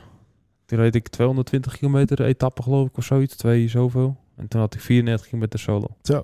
Toen 0.65 0.79
reed 0.79 0.95
ik 0.95 1.07
220 1.07 1.77
kilometer 1.77 2.21
etappe 2.21 2.63
geloof 2.63 2.87
ik 2.87 2.97
of 2.97 3.03
zoiets, 3.03 3.35
twee 3.35 3.67
zoveel. 3.67 4.17
En 4.35 4.47
toen 4.47 4.59
had 4.59 4.73
ik 4.73 4.81
94 4.81 5.27
kilometer 5.27 5.59
solo. 5.59 5.87
Zo. 6.01 6.23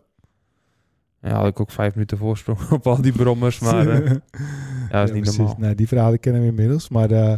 Ja, 1.21 1.35
had 1.35 1.47
ik 1.47 1.59
ook 1.59 1.71
vijf 1.71 1.93
minuten 1.93 2.17
voorsprong 2.17 2.69
op 2.71 2.87
al 2.87 3.01
die 3.01 3.11
brommers, 3.11 3.59
maar 3.59 3.87
uh, 3.87 4.09
ja, 4.91 4.99
dat 4.99 5.09
is 5.09 5.15
niet 5.15 5.37
normaal. 5.37 5.55
Nee, 5.57 5.75
die 5.75 5.87
verhalen 5.87 6.19
kennen 6.19 6.41
we 6.41 6.47
inmiddels, 6.47 6.89
maar 6.89 7.11
uh, 7.11 7.33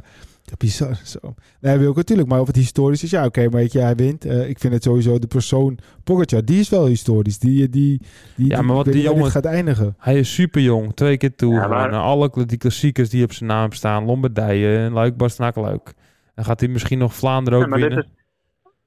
bizar. 0.57 0.95
Zo. 0.95 1.33
Nee, 1.61 1.77
wil 1.77 1.89
ik 1.89 1.95
natuurlijk, 1.95 2.27
maar 2.27 2.39
of 2.39 2.47
het 2.47 2.55
historisch 2.55 3.03
is, 3.03 3.09
ja, 3.09 3.19
oké, 3.19 3.27
okay, 3.27 3.43
maar 3.43 3.59
weet 3.59 3.71
je, 3.71 3.79
hij 3.79 3.95
wint. 3.95 4.25
Uh, 4.25 4.49
ik 4.49 4.59
vind 4.59 4.73
het 4.73 4.83
sowieso 4.83 5.19
de 5.19 5.27
persoon 5.27 5.77
Pogacar, 6.03 6.45
die 6.45 6.59
is 6.59 6.69
wel 6.69 6.85
historisch. 6.85 7.39
Die, 7.39 7.69
die, 7.69 8.01
die, 8.35 8.49
ja, 8.49 8.61
maar 8.61 8.75
wat 8.75 8.85
die 8.85 9.01
jongen 9.01 9.31
gaat 9.31 9.45
eindigen. 9.45 9.95
Hij 9.97 10.19
is 10.19 10.33
super 10.33 10.61
jong, 10.61 10.93
twee 10.95 11.17
keer 11.17 11.35
toe. 11.35 11.53
Ja, 11.53 11.67
maar... 11.67 11.91
Alle 11.91 12.45
die 12.45 12.57
klassiekers 12.57 13.09
die 13.09 13.23
op 13.23 13.31
zijn 13.31 13.49
naam 13.49 13.71
staan, 13.71 14.05
Lombardije, 14.05 14.91
Luik, 14.91 15.17
Bastenaken, 15.17 15.61
Luik. 15.61 15.93
Dan 16.35 16.45
gaat 16.45 16.59
hij 16.59 16.69
misschien 16.69 16.99
nog 16.99 17.13
Vlaanderen 17.13 17.59
ook 17.59 17.65
ja, 17.65 17.69
maar 17.69 17.79
winnen. 17.79 17.97
Dit 17.97 18.05
is, 18.05 18.11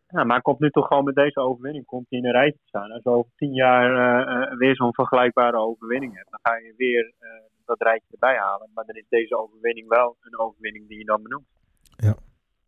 ja, 0.07 0.25
maar 0.25 0.35
hij 0.35 0.41
komt 0.41 0.61
nu 0.61 0.71
toch 0.71 0.87
gewoon 0.87 1.05
met 1.05 1.15
deze 1.15 1.41
overwinning 1.41 1.85
komt 1.85 2.07
hij 2.09 2.19
in 2.19 2.25
een 2.25 2.33
rijtje 2.33 2.59
te 2.59 2.69
staan. 2.69 2.91
Als 2.91 3.03
je 3.03 3.11
over 3.11 3.31
tien 3.37 3.53
jaar 3.53 3.89
uh, 3.91 4.59
weer 4.59 4.77
zo'n 4.77 4.95
vergelijkbare 4.95 5.57
overwinning 5.57 6.15
hebt, 6.15 6.31
dan 6.31 6.41
ga 6.43 6.57
je 6.57 6.75
weer 6.77 7.13
uh, 7.21 7.29
dat 7.79 7.87
rijtje 7.89 8.07
erbij 8.13 8.37
halen. 8.37 8.69
Maar 8.75 8.85
dan 8.85 8.97
is 8.97 9.07
deze 9.09 9.39
overwinning 9.43 9.89
wel 9.89 10.17
een 10.21 10.39
overwinning 10.39 10.89
die 10.89 10.99
je 10.99 11.05
dan 11.05 11.23
benoemt. 11.23 11.47
Ja. 11.97 12.15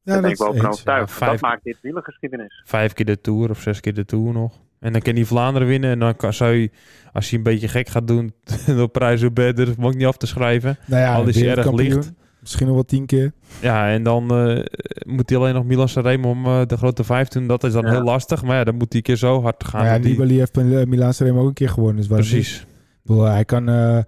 Ja, 0.05 0.13
Daar 0.13 0.21
ben 0.23 0.31
ik 0.31 0.37
wel 0.37 0.55
van 0.55 0.67
overtuigd. 0.67 1.11
Ja, 1.11 1.17
vijf- 1.17 1.31
Dat 1.31 1.41
maakt 1.41 1.65
dit 1.65 1.79
wielergeschiedenis. 1.83 2.63
Vijf 2.67 2.93
keer 2.93 3.07
de 3.07 3.21
Tour 3.21 3.51
of 3.51 3.61
zes 3.61 3.81
keer 3.81 3.95
de 3.95 4.05
Tour 4.05 4.33
nog. 4.33 4.61
En 4.81 4.93
dan 4.93 5.01
kan 5.03 5.15
hij 5.15 5.25
Vlaanderen 5.25 5.69
winnen. 5.69 5.91
En 5.91 5.99
dan 5.99 6.17
kan, 6.17 6.33
zou 6.33 6.53
je, 6.53 6.71
als 7.13 7.29
hij 7.29 7.39
een 7.39 7.45
beetje 7.45 7.69
gek 7.69 7.89
gaat 7.89 8.07
doen, 8.09 8.33
op 8.87 8.93
prijs 8.93 9.23
op 9.23 9.35
bed, 9.35 9.57
dat 9.57 9.77
mag 9.77 9.95
niet 9.95 10.07
af 10.07 10.17
te 10.17 10.27
schrijven. 10.27 10.77
Nou 10.87 11.03
ja, 11.03 11.15
Al 11.15 11.29
is 11.29 11.41
hij 11.41 11.51
erg 11.57 11.73
licht. 11.73 12.13
Misschien 12.41 12.67
nog 12.67 12.75
wel 12.75 12.85
tien 12.85 13.07
keer. 13.07 13.33
Ja, 13.61 13.89
en 13.91 14.03
dan 14.03 14.31
eh, 14.31 14.65
moet 15.07 15.29
hij 15.29 15.39
alleen 15.39 15.55
nog 15.55 15.65
Milan 15.65 15.89
Sanremo 15.89 16.31
om 16.31 16.45
eh, 16.47 16.67
de 16.67 16.77
grote 16.77 17.05
vijf 17.05 17.29
doen. 17.29 17.47
Dat 17.47 17.65
is 17.65 17.73
dan 17.73 17.83
Ja. 17.85 17.91
heel 17.91 18.03
lastig. 18.03 18.43
Maar 18.43 18.57
ja, 18.57 18.65
dan 18.65 18.75
moet 18.75 18.87
hij 18.89 18.97
een 18.97 19.03
keer 19.03 19.17
zo 19.17 19.43
hard 19.43 19.65
gaan. 19.65 19.81
Maar 19.81 19.89
ja, 19.91 19.95
dat 19.97 20.03
hij- 20.03 20.13
Nibali 20.13 20.39
heeft 20.39 20.53
bij 20.53 20.87
Milaan 20.87 21.15
Sanremo 21.15 21.41
ook 21.41 21.49
een 21.49 21.55
keer 21.55 21.69
gewonnen. 21.69 21.97
Dus? 21.97 22.07
Precies. 22.07 22.61
Ik 22.61 22.67
bedoel, 23.03 23.23
hij 23.23 23.45
kan 23.45 23.69
eh, 23.69 23.99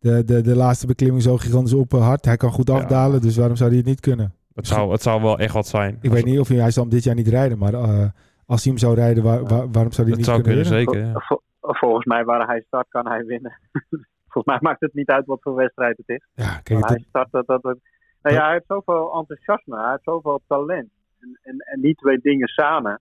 de, 0.00 0.24
de, 0.24 0.40
de 0.40 0.56
laatste 0.56 0.86
beklimming 0.86 1.22
zo 1.22 1.36
gigantisch 1.36 1.72
op 1.74 1.92
eh, 1.94 2.06
hard. 2.06 2.24
Hij 2.24 2.36
kan 2.36 2.50
goed 2.52 2.68
Ja. 2.68 2.74
afdalen, 2.74 3.20
dus 3.20 3.36
waarom 3.36 3.56
zou 3.56 3.68
hij 3.68 3.78
het 3.78 3.86
niet 3.86 4.00
kunnen? 4.00 4.34
Het 4.54 4.66
zou, 4.66 4.92
het 4.92 5.02
zou 5.02 5.22
wel 5.22 5.38
echt 5.38 5.54
wat 5.54 5.66
zijn. 5.66 5.98
Ik 6.00 6.10
weet 6.10 6.24
niet 6.24 6.38
of 6.40 6.48
hij, 6.48 6.56
hij 6.56 6.70
zal 6.70 6.82
hem 6.82 6.92
dit 6.92 7.04
jaar 7.04 7.14
niet 7.14 7.28
rijden, 7.28 7.58
maar 7.58 7.74
eh, 7.74 8.06
als 8.46 8.64
hij 8.64 8.72
hem 8.72 8.78
zou 8.78 8.94
rijden, 8.94 9.22
waar, 9.22 9.42
waar- 9.42 9.70
waarom 9.70 9.92
zou 9.92 10.06
hij 10.08 10.16
Het 10.16 10.16
niet 10.16 10.24
zou 10.24 10.40
kunnen 10.42 10.66
zeker. 10.66 10.98
Ja. 11.06 11.12
Vol- 11.14 11.40
volgens 11.60 12.04
mij, 12.04 12.24
waar 12.24 12.46
hij 12.46 12.60
start, 12.66 12.88
kan 12.88 13.06
hij 13.06 13.24
winnen. 13.24 13.58
volgens 14.32 14.44
mij 14.44 14.58
maakt 14.60 14.80
het 14.80 14.94
niet 14.94 15.08
uit 15.10 15.26
wat 15.26 15.38
voor 15.42 15.54
wedstrijd 15.54 15.96
het 15.96 16.08
is. 16.08 16.26
Ja, 16.34 16.60
kijk, 16.62 16.88
hij 16.88 17.04
start 17.08 17.30
dat, 17.30 17.46
dat, 17.46 17.62
dat- 17.62 17.78
nou 18.22 18.36
ja, 18.36 18.42
hij 18.44 18.52
heeft 18.52 18.64
zoveel 18.68 19.12
enthousiasme, 19.18 19.76
hij 19.80 19.90
heeft 19.90 20.02
zoveel 20.04 20.40
talent. 20.46 20.88
En, 21.20 21.38
en, 21.42 21.56
en 21.58 21.80
die 21.80 21.94
twee 21.94 22.18
dingen 22.22 22.48
samen, 22.48 23.00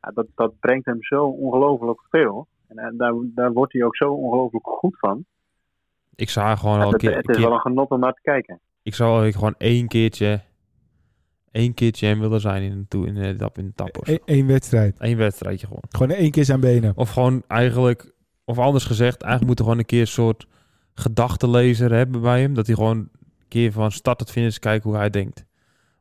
ja, 0.00 0.10
dat, 0.14 0.26
dat 0.34 0.52
brengt 0.60 0.86
hem 0.86 1.02
zo 1.02 1.24
ongelooflijk 1.24 2.00
veel. 2.10 2.46
En, 2.68 2.78
en 2.78 2.96
daar, 2.96 3.14
daar 3.22 3.52
wordt 3.52 3.72
hij 3.72 3.82
ook 3.84 3.96
zo 3.96 4.12
ongelooflijk 4.12 4.66
goed 4.66 4.98
van. 4.98 5.24
Ik 6.18 6.30
zou 6.30 6.56
gewoon 6.56 6.74
Ja, 6.78 6.80
al 6.80 6.86
een 6.86 6.92
het, 6.92 7.00
keer... 7.02 7.16
het 7.16 7.24
een 7.24 7.30
is 7.30 7.36
keer- 7.36 7.44
wel 7.46 7.54
een 7.54 7.60
genot 7.60 7.90
om 7.90 8.00
naar 8.00 8.12
te 8.12 8.20
kijken. 8.22 8.60
ik 8.82 8.94
zou 8.94 9.32
gewoon 9.32 9.54
één 9.58 9.88
keertje... 9.88 10.40
één 11.50 11.74
keertje 11.74 12.06
hem 12.06 12.20
willen 12.20 12.40
zijn 12.40 12.62
in 12.62 12.72
een, 12.72 12.86
toe, 12.88 13.06
in 13.06 13.16
een 13.16 13.24
etappe 13.24 13.60
in 13.60 13.66
de 13.66 13.72
tap. 13.74 14.08
Eén 14.24 14.46
wedstrijd. 14.46 14.96
Eén 14.98 15.16
wedstrijdje 15.16 15.66
gewoon. 15.66 15.82
Gewoon 15.88 16.16
één 16.16 16.30
keer 16.30 16.44
zijn 16.44 16.60
benen. 16.60 16.92
Of 16.96 17.10
gewoon 17.10 17.42
eigenlijk... 17.46 18.12
Of 18.44 18.58
anders 18.58 18.84
gezegd, 18.84 19.22
eigenlijk 19.22 19.46
moeten 19.46 19.64
we 19.64 19.70
gewoon 19.70 19.78
een 19.78 19.90
keer 19.90 20.00
een 20.00 20.06
soort 20.06 20.46
gedachtenlezer 20.94 21.92
hebben 21.92 22.20
bij 22.20 22.40
hem. 22.40 22.54
Dat 22.54 22.66
hij 22.66 22.74
gewoon 22.74 22.96
een 22.98 23.10
keer 23.48 23.72
van 23.72 23.92
start 23.92 24.18
tot 24.18 24.30
finish 24.30 24.56
kijkt 24.56 24.84
hoe 24.84 24.96
hij 24.96 25.10
denkt. 25.10 25.44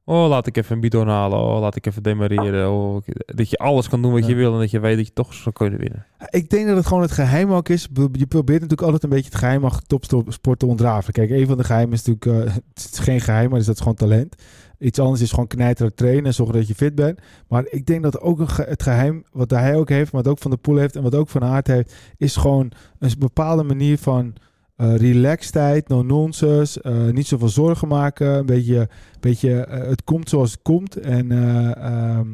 Oh, 0.09 0.27
laat 0.27 0.47
ik 0.47 0.57
even 0.57 0.75
een 0.75 0.81
bidon 0.81 1.07
halen. 1.07 1.39
Oh, 1.39 1.59
laat 1.59 1.75
ik 1.75 1.85
even 1.85 2.03
demareren. 2.03 2.71
Oh, 2.71 3.01
dat 3.25 3.49
je 3.49 3.57
alles 3.57 3.89
kan 3.89 4.01
doen 4.01 4.11
wat 4.11 4.25
je 4.27 4.35
wil 4.35 4.53
en 4.53 4.59
dat 4.59 4.71
je 4.71 4.79
weet 4.79 4.97
dat 4.97 5.05
je 5.05 5.13
toch 5.13 5.33
zou 5.33 5.55
kunnen 5.55 5.79
winnen. 5.79 6.05
Ik 6.29 6.49
denk 6.49 6.67
dat 6.67 6.75
het 6.75 6.85
gewoon 6.85 7.01
het 7.01 7.11
geheim 7.11 7.51
ook 7.51 7.69
is. 7.69 7.87
Je 8.11 8.27
probeert 8.27 8.61
natuurlijk 8.61 8.81
altijd 8.81 9.03
een 9.03 9.09
beetje 9.09 9.29
het 9.29 9.39
geheim 9.39 9.65
achter 9.65 9.87
topsport 9.87 10.59
te 10.59 10.65
ontrafelen. 10.65 11.13
Kijk, 11.13 11.39
een 11.39 11.47
van 11.47 11.57
de 11.57 11.63
geheimen 11.63 11.93
is 11.93 12.03
natuurlijk... 12.03 12.47
eh, 12.47 12.53
het 12.73 12.89
is 12.91 12.99
geen 12.99 13.21
geheim, 13.21 13.49
maar 13.49 13.59
is 13.59 13.65
dat 13.65 13.75
is 13.75 13.81
gewoon 13.81 13.95
talent. 13.95 14.35
Iets 14.79 14.99
anders 14.99 15.21
is 15.21 15.29
gewoon 15.29 15.47
knijteren 15.47 15.95
trainen 15.95 16.25
en 16.25 16.33
zorgen 16.33 16.55
dat 16.55 16.67
je 16.67 16.75
fit 16.75 16.95
bent. 16.95 17.19
Maar 17.47 17.65
ik 17.69 17.85
denk 17.85 18.03
dat 18.03 18.19
ook 18.19 18.39
het 18.55 18.83
geheim, 18.83 19.23
wat 19.31 19.49
hij 19.49 19.75
ook 19.75 19.89
heeft, 19.89 20.11
wat 20.11 20.27
ook 20.27 20.39
Van 20.39 20.51
de 20.51 20.57
Poel 20.57 20.77
heeft 20.77 20.95
en 20.95 21.03
wat 21.03 21.15
ook 21.15 21.29
Van 21.29 21.43
Aert 21.43 21.67
heeft, 21.67 21.95
is 22.17 22.35
gewoon 22.35 22.71
een 22.99 23.11
bepaalde 23.19 23.63
manier 23.63 23.97
van 23.97 24.33
eh 24.77 24.95
relaxedheid, 24.95 25.87
no 25.87 26.01
nonsense, 26.01 26.81
eh, 26.81 27.09
niet 27.09 27.27
zoveel 27.27 27.49
zorgen 27.49 27.87
maken, 27.87 28.27
een 28.27 28.45
beetje, 28.45 28.89
beetje 29.19 29.65
eh, 29.65 29.87
het 29.87 30.03
komt 30.03 30.29
zoals 30.29 30.51
het 30.51 30.61
komt. 30.61 30.95
En 30.95 31.31
eh, 31.31 31.75
ehm, 31.75 32.27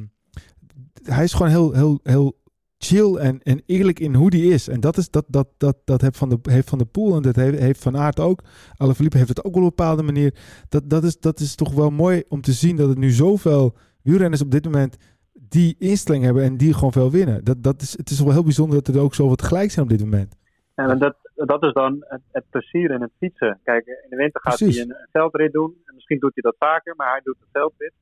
hij 1.04 1.24
is 1.24 1.34
gewoon 1.34 1.52
heel, 1.52 1.74
heel, 1.74 2.00
heel 2.04 2.42
chill 2.78 3.16
en, 3.16 3.42
en 3.44 3.62
eerlijk 3.66 4.00
in 4.00 4.14
hoe 4.14 4.30
die 4.30 4.54
is. 4.54 4.68
En 4.68 4.80
dat, 4.80 4.98
is, 4.98 5.10
dat, 5.10 5.26
dat, 5.28 5.48
dat, 5.58 5.78
dat 5.86 6.02
heeft, 6.02 6.18
van 6.18 6.30
de, 6.30 6.40
heeft 6.42 6.70
Van 6.70 6.78
de 6.78 6.86
Poel 6.86 7.16
en 7.16 7.22
dat 7.22 7.36
heeft, 7.36 7.60
heeft 7.60 7.82
Van 7.82 7.98
Aert 7.98 8.20
ook. 8.20 8.44
Alaphilippe 8.76 9.18
heeft 9.18 9.30
het 9.30 9.44
ook 9.44 9.56
op 9.56 9.62
een 9.62 9.68
bepaalde 9.68 10.04
manier. 10.04 10.34
Dat, 10.70 10.90
dat, 10.90 11.04
is, 11.04 11.20
dat 11.20 11.40
is 11.40 11.56
toch 11.56 11.74
wel 11.74 11.90
mooi 11.90 12.24
om 12.30 12.42
te 12.42 12.54
zien 12.54 12.76
dat 12.76 12.90
er 12.90 12.98
nu 12.98 13.12
zoveel 13.12 13.76
wielrenners 14.02 14.42
op 14.42 14.52
dit 14.52 14.66
moment 14.66 14.98
die 15.34 15.76
instelling 15.80 16.24
hebben 16.24 16.44
en 16.44 16.58
die 16.58 16.74
gewoon 16.74 16.92
veel 16.92 17.12
winnen. 17.12 17.44
Dat, 17.44 17.64
dat 17.64 17.82
is, 17.82 17.98
het 17.98 18.10
is 18.10 18.20
wel 18.20 18.32
heel 18.32 18.44
bijzonder 18.44 18.84
dat 18.84 18.96
er 18.96 19.02
ook 19.02 19.16
zoveel 19.16 19.36
tegelijk 19.36 19.72
zijn 19.72 19.86
op 19.86 19.92
dit 19.92 20.00
moment. 20.00 20.36
En 20.76 21.00
dat, 21.00 21.16
dat 21.36 21.64
is 21.64 21.74
dan 21.74 22.06
het, 22.08 22.22
het 22.32 22.46
plezier 22.50 22.92
in 22.92 23.02
het 23.02 23.12
fietsen. 23.18 23.60
Kijk, 23.64 23.86
in 23.86 24.10
de 24.10 24.16
winter 24.16 24.42
gaat 24.42 24.58
Precies. 24.58 24.78
hij 24.78 24.86
een 24.86 25.08
veldrit 25.12 25.52
doen. 25.52 25.82
En 25.86 25.94
misschien 25.96 26.20
doet 26.20 26.34
hij 26.34 26.44
dat 26.44 26.56
vaker, 26.70 26.96
maar 26.96 27.12
hij 27.12 27.22
doet 27.24 27.38
een 27.40 27.48
veldrit. 27.52 27.94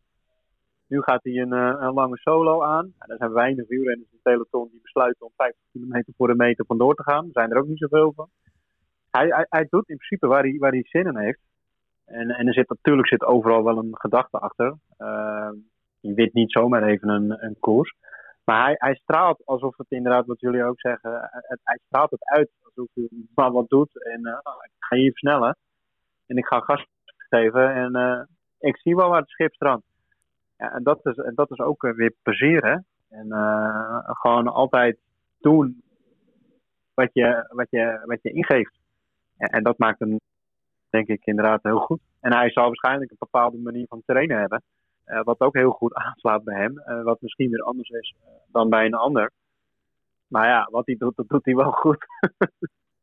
Nu 0.87 1.01
gaat 1.01 1.23
hij 1.23 1.33
een, 1.33 1.53
eh, 1.53 1.75
een 1.79 1.93
lange 1.93 2.17
solo 2.17 2.63
aan. 2.63 2.93
Nou, 2.97 3.11
er 3.11 3.17
zijn 3.17 3.33
weinig 3.33 3.67
wielrenners 3.67 4.11
in 4.11 4.19
peloton 4.21 4.69
die 4.71 4.79
besluiten 4.81 5.25
om 5.25 5.31
50 5.35 5.63
kilometer 5.71 6.13
voor 6.17 6.27
de 6.27 6.35
meter 6.35 6.65
vandoor 6.65 6.95
te 6.95 7.03
gaan. 7.03 7.25
Er 7.25 7.31
zijn 7.31 7.51
er 7.51 7.57
ook 7.57 7.67
niet 7.67 7.77
zoveel 7.77 8.13
van. 8.15 8.29
Hij, 9.11 9.27
hij, 9.27 9.45
hij 9.49 9.67
doet 9.69 9.89
in 9.89 9.97
principe 9.97 10.27
waar 10.27 10.43
hij, 10.43 10.55
waar 10.59 10.71
hij 10.71 10.83
zin 10.83 11.05
in 11.05 11.17
heeft. 11.17 11.39
En, 12.05 12.29
en 12.29 12.47
er 12.47 12.53
zit 12.53 12.69
natuurlijk 12.69 13.07
zit 13.07 13.23
overal 13.23 13.63
wel 13.63 13.77
een 13.77 13.91
gedachte 13.91 14.37
achter. 14.37 14.75
Uh, 14.97 15.49
je 15.99 16.13
wint 16.13 16.33
niet 16.33 16.51
zomaar 16.51 16.83
even 16.83 17.09
een, 17.09 17.43
een 17.43 17.55
koers. 17.59 17.95
Maar 18.43 18.63
hij, 18.63 18.75
hij 18.77 18.95
straalt 18.95 19.45
alsof 19.45 19.77
het 19.77 19.89
inderdaad, 19.89 20.25
wat 20.25 20.39
jullie 20.39 20.63
ook 20.63 20.79
zeggen, 20.79 21.29
hij 21.63 21.79
straalt 21.85 22.11
het 22.11 22.23
uit 22.23 22.49
alsof 22.63 22.87
hij 22.93 23.09
maar 23.35 23.51
wat 23.51 23.69
doet. 23.69 24.03
En 24.03 24.19
uh, 24.27 24.33
ik 24.63 24.71
ga 24.79 24.95
hier 24.95 25.11
versnellen. 25.11 25.57
En 26.25 26.37
ik 26.37 26.45
ga 26.45 26.59
gas 26.59 26.85
geven. 27.29 27.73
En 27.73 27.97
uh, 27.97 28.21
ik 28.59 28.77
zie 28.77 28.95
wel 28.95 29.09
waar 29.09 29.19
het 29.19 29.29
schip 29.29 29.53
strandt. 29.53 29.85
Ja, 30.57 30.71
en 30.71 30.83
dat 30.83 31.05
is, 31.05 31.15
en 31.15 31.35
dat 31.35 31.51
is 31.51 31.59
ook 31.59 31.81
weer 31.81 32.13
plezier. 32.21 32.83
En 33.09 33.27
uh, 33.27 33.99
gewoon 34.03 34.47
altijd 34.47 34.97
doen 35.39 35.83
wat 36.93 37.09
je, 37.13 37.45
wat 37.49 37.67
je, 37.69 38.01
wat 38.05 38.19
je 38.21 38.31
ingeeft. 38.31 38.79
En, 39.37 39.49
en, 39.49 39.63
dat 39.63 39.77
maakt 39.77 39.99
hem, 39.99 40.19
denk 40.89 41.07
ik, 41.07 41.25
inderdaad 41.25 41.63
heel 41.63 41.79
goed. 41.79 42.01
En 42.19 42.33
hij 42.33 42.51
zal 42.51 42.65
waarschijnlijk 42.65 43.11
een 43.11 43.17
bepaalde 43.19 43.57
manier 43.57 43.85
van 43.87 44.01
trainen 44.05 44.39
hebben. 44.39 44.63
Uh, 45.05 45.23
wat 45.23 45.39
ook 45.39 45.55
heel 45.55 45.71
goed 45.71 45.93
aanslaat 46.05 46.43
bij 46.43 46.59
hem. 46.59 46.81
Uh, 46.87 47.03
wat 47.03 47.21
misschien 47.21 47.49
weer 47.49 47.63
anders 47.63 47.89
is 47.89 48.15
uh, 48.19 48.29
dan 48.51 48.69
bij 48.69 48.85
een 48.85 48.93
ander. 48.93 49.31
Maar 50.27 50.47
ja, 50.47 50.67
wat 50.71 50.85
hij 50.85 50.95
doet, 50.95 51.15
dat 51.15 51.27
doet 51.27 51.45
hij 51.45 51.55
wel 51.55 51.71
goed. 51.71 52.05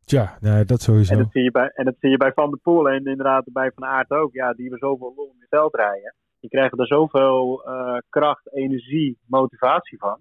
Tja, 0.08 0.36
nee, 0.40 0.64
dat 0.64 0.80
sowieso. 0.80 1.12
En 1.12 1.18
dat, 1.18 1.32
zie 1.32 1.42
je 1.42 1.50
bij, 1.50 1.70
en 1.74 1.84
dat 1.84 1.94
zie 2.00 2.10
je 2.10 2.16
bij 2.16 2.32
Van 2.32 2.50
der 2.50 2.58
Poel 2.62 2.88
en 2.88 3.04
inderdaad 3.04 3.44
bij 3.52 3.70
Van 3.74 3.84
Aert 3.84 4.10
ook. 4.10 4.32
Ja, 4.32 4.52
die 4.52 4.68
hebben 4.68 4.88
zoveel 4.88 5.12
lol 5.16 5.30
in 5.34 5.40
het 5.40 5.48
veld 5.48 5.74
rijden. 5.74 6.14
Die 6.40 6.50
krijgen 6.50 6.78
er 6.78 6.86
zoveel 6.86 7.68
uh, 7.68 7.96
kracht, 8.08 8.54
energie, 8.54 9.18
motivatie 9.26 9.98
van. 9.98 10.18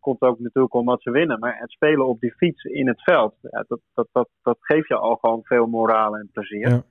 Komt 0.00 0.20
ook 0.20 0.38
natuurlijk 0.38 0.74
omdat 0.74 1.02
ze 1.02 1.10
winnen. 1.10 1.38
Maar 1.38 1.58
het 1.58 1.70
spelen 1.70 2.06
op 2.06 2.20
die 2.20 2.32
fiets 2.32 2.64
in 2.64 2.88
het 2.88 3.02
veld, 3.02 3.34
ja, 3.40 3.64
dat, 3.68 3.80
dat, 3.94 4.08
dat, 4.12 4.28
dat 4.42 4.56
geeft 4.60 4.88
je 4.88 4.96
al 4.96 5.16
gewoon 5.16 5.40
veel 5.42 5.66
moraal 5.66 6.16
en 6.16 6.28
plezier. 6.32 6.68
Ja. 6.68 6.82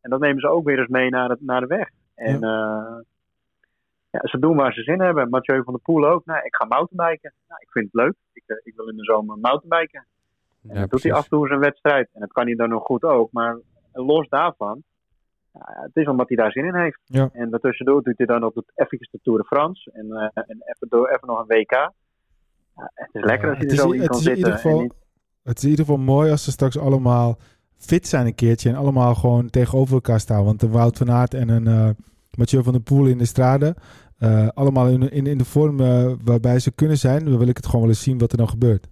En 0.00 0.10
dat 0.10 0.20
nemen 0.20 0.40
ze 0.40 0.48
ook 0.48 0.64
weer 0.64 0.78
eens 0.78 0.88
mee 0.88 1.10
naar 1.10 1.28
de, 1.28 1.36
naar 1.40 1.60
de 1.60 1.66
weg. 1.66 1.88
En 2.14 2.40
ja. 2.40 2.96
Uh, 2.96 3.00
ja, 4.22 4.28
ze 4.28 4.38
doen 4.38 4.56
waar 4.56 4.72
ze 4.72 4.82
zin 4.82 5.00
hebben. 5.00 5.28
Mathieu 5.28 5.62
van 5.64 5.72
der 5.72 5.82
Poel 5.82 6.08
ook. 6.08 6.24
Nou, 6.24 6.44
ik 6.44 6.54
ga 6.54 6.64
mountainbiken. 6.64 7.32
Nou, 7.48 7.60
ik 7.60 7.70
vind 7.70 7.84
het 7.84 7.94
leuk. 7.94 8.14
Ik, 8.32 8.42
uh, 8.46 8.56
ik 8.62 8.72
wil 8.76 8.88
in 8.88 8.96
de 8.96 9.04
zomer 9.04 9.38
mountainbiken. 9.38 10.06
En 10.68 10.74
ja, 10.74 10.80
dat 10.80 10.90
doet 10.90 11.02
hij 11.02 11.12
af 11.12 11.22
en 11.22 11.28
toe 11.28 11.46
zijn 11.46 11.60
wedstrijd. 11.60 12.08
En 12.12 12.20
dat 12.20 12.32
kan 12.32 12.46
hij 12.46 12.54
dan 12.54 12.68
nog 12.68 12.84
goed 12.84 13.02
ook. 13.02 13.32
Maar 13.32 13.58
los 13.92 14.28
daarvan, 14.28 14.82
het 15.58 15.96
is 15.96 16.06
omdat 16.06 16.28
hij 16.28 16.36
daar 16.36 16.52
zin 16.52 16.64
in 16.64 16.74
heeft. 16.74 17.00
Ja. 17.04 17.28
En 17.32 17.50
daartussendoor 17.50 18.02
doet 18.02 18.18
hij 18.18 18.26
dan 18.26 18.44
ook 18.44 18.62
eventjes 18.74 19.10
de 19.10 19.18
Tour 19.22 19.38
de 19.38 19.44
France. 19.44 19.90
En, 19.92 20.06
uh, 20.06 20.22
en 20.34 20.62
even, 20.64 20.88
door, 20.88 21.08
even 21.08 21.28
nog 21.28 21.38
een 21.38 21.46
WK. 21.46 21.70
Ja, 21.70 21.92
het 22.94 23.08
is 23.12 23.24
lekker 23.24 23.48
als 23.48 23.58
je 23.58 23.66
er 23.66 23.76
zo 23.76 23.90
in 23.90 24.06
kan 24.06 24.18
zitten. 24.18 24.52
Geval, 24.52 24.80
niet... 24.80 24.94
Het 25.42 25.56
is 25.56 25.64
in 25.64 25.70
ieder 25.70 25.84
geval 25.84 26.00
mooi 26.00 26.30
als 26.30 26.44
ze 26.44 26.50
straks 26.50 26.78
allemaal 26.78 27.38
fit 27.76 28.08
zijn 28.08 28.26
een 28.26 28.34
keertje. 28.34 28.68
En 28.68 28.76
allemaal 28.76 29.14
gewoon 29.14 29.50
tegenover 29.50 29.94
elkaar 29.94 30.20
staan. 30.20 30.44
Want 30.44 30.62
een 30.62 30.70
Wout 30.70 30.96
van 30.96 31.10
Aert 31.10 31.34
en 31.34 31.48
een 31.48 31.68
uh, 31.68 31.90
Mathieu 32.36 32.62
van 32.62 32.72
der 32.72 32.82
Poel 32.82 33.06
in 33.06 33.18
de 33.18 33.24
strade. 33.24 33.74
Uh, 34.18 34.48
allemaal 34.54 34.88
in, 34.88 35.10
in, 35.10 35.26
in 35.26 35.38
de 35.38 35.44
vorm 35.44 35.80
uh, 35.80 36.12
waarbij 36.24 36.58
ze 36.58 36.72
kunnen 36.72 36.98
zijn. 36.98 37.24
Dan 37.24 37.38
wil 37.38 37.48
ik 37.48 37.56
het 37.56 37.66
gewoon 37.66 37.80
wel 37.80 37.90
eens 37.90 38.02
zien 38.02 38.18
wat 38.18 38.32
er 38.32 38.38
dan 38.38 38.48
gebeurt. 38.48 38.88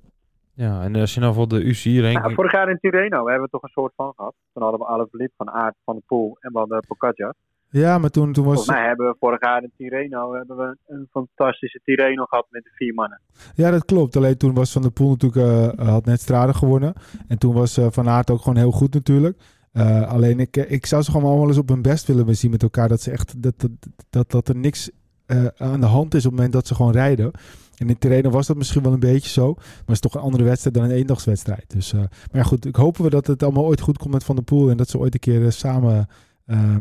Ja, 0.54 0.82
en 0.82 0.96
als 0.96 1.14
je 1.14 1.20
nou 1.20 1.34
voor 1.34 1.48
de 1.48 1.62
UCI 1.62 2.00
ranking... 2.00 2.28
Ja, 2.28 2.34
vorig 2.34 2.52
jaar 2.52 2.68
in 2.70 2.78
Tirreno 2.80 3.26
hebben 3.26 3.42
we 3.42 3.48
toch 3.50 3.62
een 3.62 3.68
soort 3.68 3.92
van 3.96 4.12
gehad. 4.16 4.34
Toen 4.52 4.62
hadden 4.62 4.80
we 4.80 4.86
Alaphilippe 4.86 5.34
van 5.36 5.50
Aert, 5.50 5.74
Van 5.84 5.96
de 5.96 6.02
Poel 6.06 6.36
en 6.40 6.52
we 6.52 6.58
hadden 6.58 6.84
Pogacar. 6.86 7.34
Ja, 7.68 7.98
maar 7.98 8.10
toen, 8.10 8.32
toen 8.32 8.44
was... 8.44 8.54
Volgens 8.54 8.76
mij 8.76 8.86
hebben 8.86 9.06
we 9.06 9.16
vorig 9.18 9.40
jaar 9.40 9.62
in 9.62 9.72
Tirreno 9.76 10.34
hebben 10.34 10.56
we 10.56 10.76
een 10.86 11.08
fantastische 11.10 11.80
Tirreno 11.84 12.24
gehad 12.24 12.46
met 12.50 12.62
de 12.62 12.70
vier 12.74 12.94
mannen. 12.94 13.20
Ja, 13.54 13.70
dat 13.70 13.84
klopt. 13.84 14.16
Alleen 14.16 14.36
toen 14.36 14.54
was 14.54 14.72
Van 14.72 14.82
der 14.82 14.90
Poel 14.90 15.10
natuurlijk... 15.10 15.48
Uh, 15.80 15.88
had 15.88 16.04
net 16.04 16.20
Strade 16.20 16.54
gewonnen. 16.54 16.92
En 17.28 17.38
toen 17.38 17.54
was 17.54 17.78
uh, 17.78 17.86
Van 17.90 18.08
Aert 18.08 18.30
ook 18.30 18.38
gewoon 18.40 18.58
heel 18.58 18.70
goed 18.70 18.94
natuurlijk. 18.94 19.38
Uh, 19.72 20.08
alleen 20.08 20.40
ik, 20.40 20.56
ik 20.56 20.86
zou 20.86 21.02
ze 21.02 21.10
gewoon 21.10 21.30
allemaal 21.30 21.48
eens 21.48 21.58
op 21.58 21.68
hun 21.68 21.82
best 21.82 22.06
willen 22.06 22.36
zien 22.36 22.50
met 22.50 22.62
elkaar. 22.62 22.88
Dat, 22.88 23.00
ze 23.00 23.10
echt, 23.10 23.42
dat, 23.42 23.60
dat, 23.60 23.70
dat, 24.10 24.30
dat 24.30 24.48
er 24.48 24.56
niks 24.56 24.90
uh, 25.26 25.46
aan 25.56 25.80
de 25.80 25.86
hand 25.86 26.14
is 26.14 26.24
op 26.24 26.30
het 26.30 26.34
moment 26.34 26.52
dat 26.52 26.66
ze 26.66 26.74
gewoon 26.74 26.92
rijden. 26.92 27.30
En 27.76 27.88
in 27.88 27.98
Tirreno 27.98 28.30
was 28.30 28.46
dat 28.46 28.56
misschien 28.56 28.82
wel 28.82 28.92
een 28.92 29.00
beetje 29.00 29.28
zo. 29.28 29.54
Maar 29.54 29.78
het 29.78 29.90
is 29.90 30.00
toch 30.00 30.14
een 30.14 30.20
andere 30.20 30.44
wedstrijd 30.44 30.76
dan 30.76 30.84
een 30.84 30.90
eendagswedstrijd. 30.90 31.70
Dus, 31.70 31.92
uh, 31.92 32.00
maar 32.00 32.10
ja, 32.32 32.42
goed. 32.42 32.64
Ik 32.64 32.76
hopen 32.76 33.02
we 33.02 33.10
dat 33.10 33.26
het 33.26 33.42
allemaal 33.42 33.64
ooit 33.64 33.80
goed 33.80 33.98
komt 33.98 34.12
met 34.12 34.24
Van 34.24 34.34
der 34.34 34.44
Poel. 34.44 34.70
En 34.70 34.76
dat 34.76 34.88
ze 34.88 34.98
ooit 34.98 35.14
een 35.14 35.20
keer 35.20 35.40
uh, 35.40 35.50
samen 35.50 36.08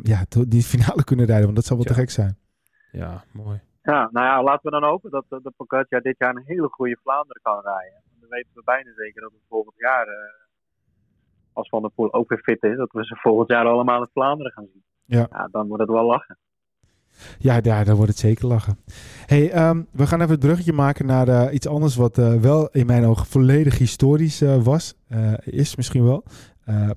ja, 0.04 0.26
die 0.48 0.64
finale 0.64 1.04
kunnen 1.04 1.26
rijden. 1.26 1.46
Want 1.46 1.56
dat 1.56 1.66
zou 1.66 1.80
wel 1.80 1.88
ja. 1.88 1.96
te 1.96 2.00
gek 2.00 2.10
zijn. 2.10 2.38
Ja, 2.92 3.24
mooi. 3.32 3.62
Ja, 3.84 4.10
nou 4.12 4.26
ja, 4.26 4.44
laten 4.44 4.72
we 4.72 4.80
dan 4.80 4.90
hopen 4.90 5.12
dat 5.12 5.26
de 5.30 5.54
Pogacar 5.58 6.02
dit 6.02 6.18
jaar 6.18 6.36
een 6.36 6.44
hele 6.46 6.68
goede 6.68 6.98
Vlaanderen 7.04 7.42
kan 7.42 7.62
rijden. 7.62 8.02
Dan 8.20 8.30
weten 8.30 8.52
we 8.54 8.62
bijna 8.64 8.92
zeker 8.96 9.22
dat 9.22 9.32
we 9.32 9.38
volgend 9.50 9.76
jaar, 9.78 10.08
uh, 10.08 10.14
als 11.54 11.70
Van 11.70 11.82
der 11.82 11.92
Poel 11.92 12.14
ook 12.14 12.30
weer 12.30 12.40
fit 12.40 12.64
is, 12.64 12.78
dat 12.78 12.92
we 12.92 13.06
ze 13.06 13.16
volgend 13.16 13.50
jaar 13.50 13.66
allemaal 13.66 14.02
in 14.02 14.10
Vlaanderen 14.14 14.52
gaan 14.52 14.68
zien. 14.72 14.84
Ja. 15.06 15.28
ja 15.32 15.48
dan 15.52 15.68
wordt 15.68 15.84
het 15.84 15.92
wel 15.92 16.06
lachen. 16.06 16.38
Ja, 17.40 17.60
ja, 17.62 17.84
dan 17.84 17.96
wordt 17.96 18.12
het 18.12 18.20
zeker 18.20 18.48
lachen. 18.48 18.78
Hey, 19.26 19.52
ehm, 19.52 19.82
we 19.92 20.08
gaan 20.08 20.20
even 20.20 20.32
het 20.32 20.40
bruggetje 20.40 20.74
maken 20.74 21.06
naar 21.06 21.28
eh, 21.28 21.54
iets 21.54 21.68
anders 21.68 21.96
wat 21.96 22.18
eh, 22.18 22.34
wel 22.34 22.70
in 22.72 22.86
mijn 22.86 23.06
ogen 23.06 23.26
volledig 23.26 23.78
historisch 23.78 24.42
eh, 24.42 24.64
was. 24.64 24.96
is 25.44 25.76
misschien 25.76 26.04
wel. 26.04 26.24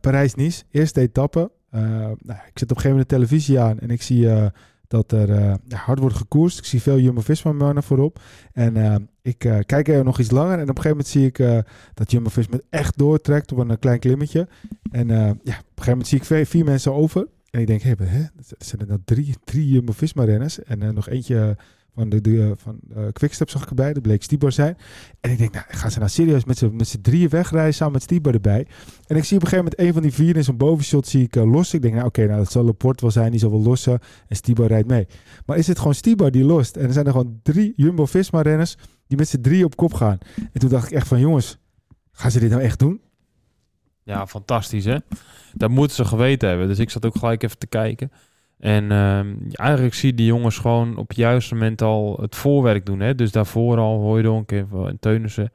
Parijs-Nice, 0.00 0.62
eerste 0.70 1.00
etappe. 1.00 1.50
nou, 1.70 2.38
ik 2.46 2.59
zit 2.59 2.70
op 2.70 2.76
een 2.76 2.83
gegeven 2.83 2.90
moment 2.90 3.09
de 3.09 3.14
televisie 3.14 3.61
aan 3.61 3.79
en 3.79 3.90
ik 3.90 4.02
zie 4.02 4.29
dat 4.88 5.12
er 5.12 5.59
hard 5.68 5.98
wordt 5.98 6.16
gekoerst. 6.16 6.59
Ik 6.59 6.64
zie 6.64 6.83
veel 6.83 6.98
Jumbo-Visma 6.98 7.83
voorop. 7.83 8.20
En 8.52 9.09
ik 9.22 9.38
kijk 9.66 9.88
er 9.88 10.05
nog 10.05 10.18
iets 10.18 10.31
langer 10.31 10.59
en 10.59 10.68
op 10.70 10.76
een 10.76 10.83
gegeven 10.83 10.90
moment 10.90 11.09
zie 11.09 11.26
ik 11.26 11.64
dat 11.94 12.11
Jumbo-Visma 12.11 12.59
echt 12.70 12.98
doortrekt 12.98 13.52
op 13.52 13.59
een 13.59 13.79
klein 13.79 13.98
klimmetje. 13.98 14.48
En 14.90 15.09
ja, 15.09 15.31
op 15.31 15.37
een 15.44 15.59
gegeven 15.74 15.90
moment 15.90 16.09
zie 16.09 16.20
ik 16.20 16.46
vier 16.46 16.64
mensen 16.64 16.92
over. 16.92 17.26
En 17.57 17.62
ik 17.62 17.69
denk, 17.69 17.83
hé, 17.83 17.92
hè, 18.05 18.21
er 18.21 18.31
zijn 18.59 18.81
er 18.81 18.87
nou 18.87 19.01
drie, 19.05 19.35
drie 19.45 19.69
Jumbo-Visma-renners. 19.69 20.62
En 20.62 20.83
uh, 20.83 20.90
nog 20.90 21.09
eentje 21.09 21.57
van 21.95 22.09
de, 22.09 22.21
de 22.21 22.55
van 22.57 22.79
uh, 22.97 23.05
Quickstep 23.12 23.51
zag 23.51 23.62
ik 23.62 23.69
erbij. 23.69 23.92
Dat 23.92 24.03
bleek 24.03 24.23
Stibor 24.23 24.53
zijn. 24.53 24.77
En 25.21 25.31
ik 25.31 25.38
denk, 25.38 25.53
nou, 25.53 25.64
gaan 25.69 25.90
ze 25.90 25.99
nou 25.99 26.11
serieus 26.11 26.45
met 26.45 26.59
z'n, 26.59 26.77
met 26.77 26.88
z'n 26.88 27.01
drieën 27.01 27.29
wegrijden 27.29 27.75
samen 27.75 27.92
met 27.92 28.03
Stibor 28.03 28.35
erbij? 28.35 28.66
En 29.07 29.16
ik 29.16 29.25
zie 29.25 29.37
op 29.37 29.42
een 29.42 29.49
gegeven 29.49 29.57
moment 29.57 29.81
een 29.81 29.92
van 29.92 30.03
die 30.03 30.12
vier 30.12 30.37
in 30.37 30.45
zo'n 30.45 30.57
bovenshot 30.57 31.07
zie 31.07 31.23
ik 31.23 31.35
lossen. 31.35 31.77
Ik 31.77 31.83
denk, 31.83 31.95
nou 31.95 32.07
oké, 32.07 32.27
nou 32.27 32.38
dat 32.38 32.53
zal 32.53 32.64
Laporte 32.64 33.03
wel 33.03 33.11
zijn. 33.11 33.31
Die 33.31 33.40
zal 33.40 33.51
wel 33.51 33.62
lossen. 33.62 33.99
En 34.29 34.37
Stibor 34.37 34.66
rijdt 34.66 34.88
mee. 34.88 35.07
Maar 35.47 35.57
is 35.59 35.66
het 35.66 35.79
gewoon 35.79 35.95
Stibor 35.95 36.31
die 36.31 36.45
lost? 36.45 36.77
En 36.77 36.87
er 36.87 36.92
zijn 36.92 37.07
er 37.07 37.12
gewoon 37.12 37.40
drie 37.42 37.73
Jumbo-Visma-renners 37.77 38.77
die 39.07 39.16
met 39.19 39.29
z'n 39.29 39.40
drie 39.40 39.64
op 39.64 39.77
kop 39.77 39.95
gaan. 39.95 40.19
En 40.53 40.61
toen 40.61 40.71
dacht 40.71 40.87
ik 40.87 40.92
echt 40.92 41.09
van, 41.09 41.21
jongens, 41.21 41.59
gaan 42.12 42.31
ze 42.31 42.40
dit 42.40 42.51
nou 42.51 42.62
echt 42.62 42.79
doen? 42.79 43.01
Ja, 44.07 44.27
fantastisch 44.27 44.85
hè. 44.85 44.97
Dat 45.53 45.71
moeten 45.71 45.97
ze 45.97 46.05
geweten 46.05 46.49
hebben. 46.49 46.69
Dus 46.69 46.79
ik 46.79 46.90
zat 46.90 47.07
ook 47.07 47.16
gelijk 47.16 47.42
even 47.42 47.59
te 47.59 47.66
kijken. 47.66 48.12
En 48.59 48.85
uh, 48.85 49.21
eigenlijk 49.53 49.95
zie 49.95 50.11
je 50.11 50.16
die 50.16 50.27
jongens 50.27 50.59
gewoon 50.59 50.97
op 50.97 51.09
het 51.09 51.16
juiste 51.16 51.55
moment 51.55 51.83
al 51.83 52.19
het 52.21 52.37
voorwerk 52.37 52.87
doen. 52.87 53.01
Hè? 53.01 53.14
Dus 53.14 53.33
daarvoor 53.33 53.79
al 53.79 54.01
Hooydonk 54.01 54.53
en 54.53 54.97
Teunissen. 55.01 55.53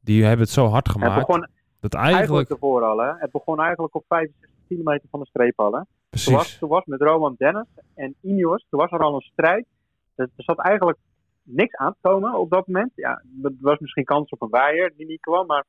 Die 0.00 0.22
hebben 0.22 0.40
het 0.40 0.54
zo 0.54 0.66
hard 0.66 0.88
gemaakt. 0.88 1.14
Het 1.14 1.26
begon 1.26 1.48
dat 1.80 1.94
eigenlijk... 1.94 2.16
eigenlijk 2.16 2.50
ervoor 2.50 2.82
al. 2.82 2.98
Hè? 2.98 3.12
Het 3.18 3.30
begon 3.30 3.60
eigenlijk 3.60 3.94
op 3.94 4.04
65 4.08 4.50
kilometer 4.68 5.08
van 5.10 5.20
de 5.20 5.26
streep 5.26 5.60
al. 5.60 5.72
Hè? 5.72 5.80
Precies. 6.10 6.28
Toen 6.28 6.36
was, 6.36 6.58
toen 6.58 6.68
was 6.68 6.84
met 6.84 7.00
Roman 7.00 7.34
Dennis 7.38 7.66
en 7.94 8.14
Ineos, 8.20 8.66
toen 8.70 8.80
was 8.80 8.90
er 8.90 9.00
al 9.00 9.14
een 9.14 9.30
strijd. 9.32 9.66
Er, 10.14 10.28
er 10.36 10.44
zat 10.44 10.58
eigenlijk 10.58 10.98
niks 11.42 11.76
aan 11.76 11.92
te 11.92 12.08
komen 12.08 12.38
op 12.38 12.50
dat 12.50 12.66
moment. 12.66 12.92
Ja, 12.94 13.22
er 13.42 13.52
was 13.60 13.78
misschien 13.78 14.04
kans 14.04 14.30
op 14.30 14.42
een 14.42 14.48
waaier 14.48 14.92
die 14.96 15.06
niet 15.06 15.20
kwam. 15.20 15.46
Maar 15.46 15.64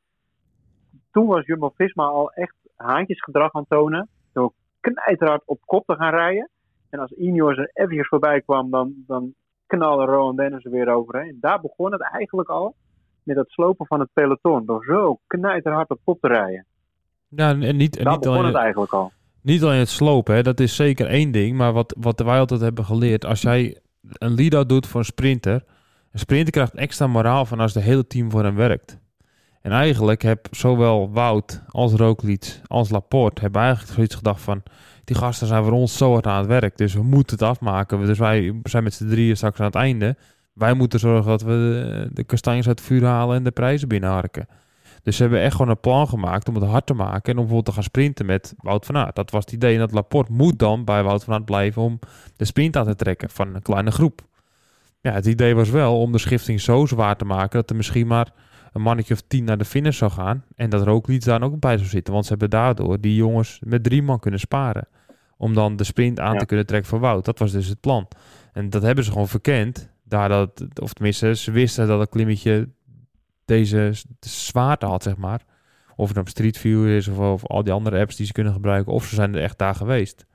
toen 1.11 1.27
was 1.27 1.45
Jumbo-Visma 1.45 2.03
al 2.03 2.31
echt 2.31 2.55
haantjesgedrag 2.75 3.53
aan 3.53 3.65
tonen. 3.67 4.09
Door 4.33 4.53
knijterhard 4.79 5.41
op 5.45 5.59
kop 5.65 5.85
te 5.85 5.95
gaan 5.95 6.13
rijden. 6.13 6.49
En 6.89 6.99
als 6.99 7.11
Ineos 7.11 7.57
er 7.57 7.69
even 7.73 8.05
voorbij 8.05 8.41
kwam, 8.41 8.69
dan, 8.69 8.93
dan 9.07 9.33
knalde 9.67 10.05
Rowan 10.05 10.35
Dennis 10.35 10.65
er 10.65 10.71
weer 10.71 10.93
overheen. 10.93 11.37
Daar 11.39 11.61
begon 11.61 11.91
het 11.91 12.01
eigenlijk 12.01 12.49
al 12.49 12.75
met 13.23 13.37
het 13.37 13.49
slopen 13.49 13.85
van 13.85 13.99
het 13.99 14.09
peloton. 14.13 14.65
Door 14.65 14.83
zo 14.83 15.19
knijterhard 15.27 15.89
op 15.89 15.99
kop 16.03 16.21
te 16.21 16.27
rijden. 16.27 16.65
Ja, 17.27 17.49
en 17.49 17.77
niet, 17.77 17.97
en 17.97 18.03
Daar 18.03 18.13
niet 18.13 18.21
begon 18.21 18.37
alleen, 18.37 18.53
het 18.53 18.61
eigenlijk 18.61 18.93
al. 18.93 19.11
Niet 19.41 19.63
alleen 19.63 19.79
het 19.79 19.89
slopen, 19.89 20.35
hè, 20.35 20.41
dat 20.41 20.59
is 20.59 20.75
zeker 20.75 21.07
één 21.07 21.31
ding. 21.31 21.57
Maar 21.57 21.73
wat, 21.73 21.95
wat 21.99 22.19
wij 22.19 22.39
altijd 22.39 22.61
hebben 22.61 22.85
geleerd, 22.85 23.25
als 23.25 23.41
jij 23.41 23.79
een 24.01 24.33
lead-out 24.33 24.69
doet 24.69 24.87
voor 24.87 24.99
een 24.99 25.05
sprinter... 25.05 25.63
Een 26.11 26.19
sprinter 26.19 26.51
krijgt 26.51 26.75
extra 26.75 27.07
moraal 27.07 27.45
van 27.45 27.59
als 27.59 27.73
het 27.73 27.83
hele 27.83 28.07
team 28.07 28.31
voor 28.31 28.43
hem 28.43 28.55
werkt. 28.55 29.00
En 29.61 29.71
eigenlijk 29.71 30.21
heb 30.21 30.47
zowel 30.51 31.11
Wout 31.11 31.61
als 31.67 31.93
Roglic 31.93 32.61
als 32.67 32.89
Laporte 32.89 33.41
hebben 33.41 33.61
eigenlijk 33.61 33.93
zoiets 33.93 34.15
gedacht 34.15 34.41
van... 34.41 34.63
Die 35.03 35.15
gasten 35.15 35.47
zijn 35.47 35.63
voor 35.63 35.71
ons 35.71 35.97
zo 35.97 36.11
hard 36.11 36.27
aan 36.27 36.37
het 36.37 36.47
werk, 36.47 36.77
dus 36.77 36.93
we 36.93 37.03
moeten 37.03 37.37
het 37.37 37.47
afmaken. 37.47 38.05
Dus 38.05 38.17
wij 38.17 38.59
zijn 38.63 38.83
met 38.83 38.93
z'n 38.93 39.07
drieën 39.07 39.35
straks 39.37 39.59
aan 39.59 39.65
het 39.65 39.75
einde. 39.75 40.15
Wij 40.53 40.73
moeten 40.73 40.99
zorgen 40.99 41.29
dat 41.29 41.41
we 41.41 41.49
de, 41.49 42.09
de 42.13 42.23
kastanjes 42.23 42.67
uit 42.67 42.79
het 42.79 42.87
vuur 42.87 43.05
halen 43.05 43.35
en 43.35 43.43
de 43.43 43.51
prijzen 43.51 43.87
binnenharken. 43.87 44.47
Dus 45.03 45.15
ze 45.15 45.21
hebben 45.21 45.41
echt 45.41 45.51
gewoon 45.55 45.69
een 45.69 45.79
plan 45.79 46.07
gemaakt 46.07 46.47
om 46.47 46.55
het 46.55 46.63
hard 46.63 46.85
te 46.85 46.93
maken. 46.93 47.23
En 47.23 47.31
om 47.31 47.35
bijvoorbeeld 47.35 47.65
te 47.65 47.71
gaan 47.71 47.83
sprinten 47.83 48.25
met 48.25 48.53
Wout 48.57 48.85
van 48.85 48.97
Aert. 48.97 49.15
Dat 49.15 49.31
was 49.31 49.43
het 49.43 49.53
idee. 49.53 49.73
En 49.73 49.79
dat 49.79 49.91
Laporte 49.91 50.31
moet 50.31 50.59
dan 50.59 50.85
bij 50.85 51.03
Wout 51.03 51.23
van 51.23 51.33
Aert 51.33 51.45
blijven 51.45 51.81
om 51.81 51.99
de 52.35 52.45
sprint 52.45 52.77
aan 52.77 52.85
te 52.85 52.95
trekken 52.95 53.29
van 53.29 53.55
een 53.55 53.61
kleine 53.61 53.91
groep. 53.91 54.21
Ja, 55.01 55.11
het 55.11 55.25
idee 55.25 55.55
was 55.55 55.69
wel 55.69 55.99
om 55.99 56.11
de 56.11 56.17
schifting 56.17 56.61
zo 56.61 56.85
zwaar 56.85 57.15
te 57.15 57.25
maken 57.25 57.59
dat 57.59 57.69
er 57.69 57.75
misschien 57.75 58.07
maar 58.07 58.33
een 58.71 58.81
mannetje 58.81 59.13
of 59.13 59.21
tien 59.27 59.43
naar 59.43 59.57
de 59.57 59.65
finish 59.65 59.97
zou 59.97 60.11
gaan. 60.11 60.43
En 60.55 60.69
dat 60.69 60.83
Roglic 60.83 61.23
daar 61.23 61.41
ook 61.41 61.59
bij 61.59 61.77
zou 61.77 61.89
zitten. 61.89 62.13
Want 62.13 62.25
ze 62.25 62.31
hebben 62.31 62.49
daardoor 62.49 63.01
die 63.01 63.15
jongens 63.15 63.59
met 63.63 63.83
drie 63.83 64.01
man 64.01 64.19
kunnen 64.19 64.39
sparen. 64.39 64.87
Om 65.37 65.53
dan 65.53 65.75
de 65.75 65.83
sprint 65.83 66.19
aan 66.19 66.37
te 66.37 66.45
kunnen 66.45 66.65
trekken 66.65 66.89
voor 66.89 66.99
Wout. 66.99 67.25
Dat 67.25 67.39
was 67.39 67.51
dus 67.51 67.67
het 67.67 67.79
plan. 67.79 68.07
En 68.53 68.69
dat 68.69 68.81
hebben 68.81 69.03
ze 69.03 69.11
gewoon 69.11 69.27
verkend. 69.27 69.89
Daar 70.03 70.29
dat, 70.29 70.65
of 70.81 70.93
tenminste, 70.93 71.35
ze 71.35 71.51
wisten 71.51 71.87
dat 71.87 71.99
het 71.99 72.09
klimmetje 72.09 72.69
deze 73.45 73.93
zwaarte 74.19 74.85
had, 74.85 75.03
zeg 75.03 75.17
maar. 75.17 75.41
Of 75.95 76.07
het 76.07 76.17
op 76.17 76.29
Street 76.29 76.57
View 76.57 76.87
is 76.87 77.07
of, 77.07 77.17
of 77.17 77.45
al 77.45 77.63
die 77.63 77.73
andere 77.73 77.99
apps 77.99 78.15
die 78.15 78.25
ze 78.25 78.31
kunnen 78.31 78.53
gebruiken. 78.53 78.93
Of 78.93 79.05
ze 79.05 79.15
zijn 79.15 79.35
er 79.35 79.41
echt 79.41 79.57
daar 79.57 79.75
geweest. 79.75 80.25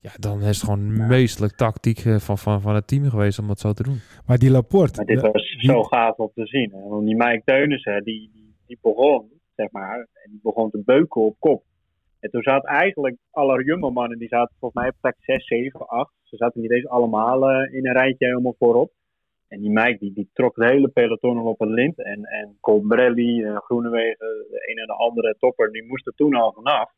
Ja, 0.00 0.10
dan 0.18 0.40
is 0.40 0.46
het 0.46 0.64
gewoon 0.64 0.96
ja. 0.96 1.06
meestelijk 1.06 1.56
tactiek 1.56 1.98
eh, 1.98 2.16
van, 2.16 2.38
van, 2.38 2.60
van 2.60 2.74
het 2.74 2.86
team 2.86 3.04
geweest 3.10 3.38
om 3.38 3.46
dat 3.46 3.60
zo 3.60 3.72
te 3.72 3.82
doen. 3.82 4.00
Maar 4.26 4.38
die 4.38 4.50
Laporte... 4.50 4.96
Maar 4.96 5.06
dit 5.06 5.20
was 5.20 5.56
zo 5.58 5.82
gaaf 5.82 6.16
om 6.16 6.30
te 6.34 6.46
zien. 6.46 6.70
Want 6.88 7.06
die 7.06 7.16
Mike 7.16 7.42
Teunissen, 7.44 8.04
die, 8.04 8.30
die, 8.32 8.54
die 8.66 8.78
begon, 8.82 9.30
zeg 9.56 9.70
maar, 9.70 9.98
en 9.98 10.30
die 10.30 10.40
begon 10.42 10.70
te 10.70 10.82
beuken 10.84 11.20
op 11.20 11.36
kop. 11.38 11.62
En 12.20 12.30
toen 12.30 12.42
zaten 12.42 12.68
eigenlijk 12.68 13.16
alle 13.30 13.64
Jumbo-mannen, 13.64 14.18
die 14.18 14.28
zaten 14.28 14.56
volgens 14.58 14.82
mij 14.82 14.90
op 14.90 14.96
plek 15.00 15.16
6, 15.18 15.46
7, 15.46 15.86
8. 15.86 16.12
Ze 16.22 16.36
zaten 16.36 16.60
niet 16.60 16.72
eens 16.72 16.88
allemaal 16.88 17.50
uh, 17.50 17.74
in 17.74 17.86
een 17.86 17.96
rijtje 17.96 18.26
helemaal 18.26 18.54
voorop. 18.58 18.92
En 19.48 19.60
die 19.60 19.70
Mike, 19.70 19.98
die, 19.98 20.12
die 20.12 20.30
trok 20.32 20.56
het 20.56 20.70
hele 20.70 20.88
peloton 20.88 21.40
op 21.40 21.60
een 21.60 21.72
lint. 21.72 22.02
En, 22.02 22.24
en 22.24 22.56
Colbrelli, 22.60 23.42
uh, 23.42 23.56
Groenewegen, 23.56 24.46
de 24.50 24.70
een 24.70 24.78
en 24.78 24.86
de 24.86 24.92
andere 24.92 25.36
topper, 25.38 25.72
die 25.72 25.86
moesten 25.86 26.12
toen 26.16 26.34
al 26.34 26.52
vanaf. 26.52 26.90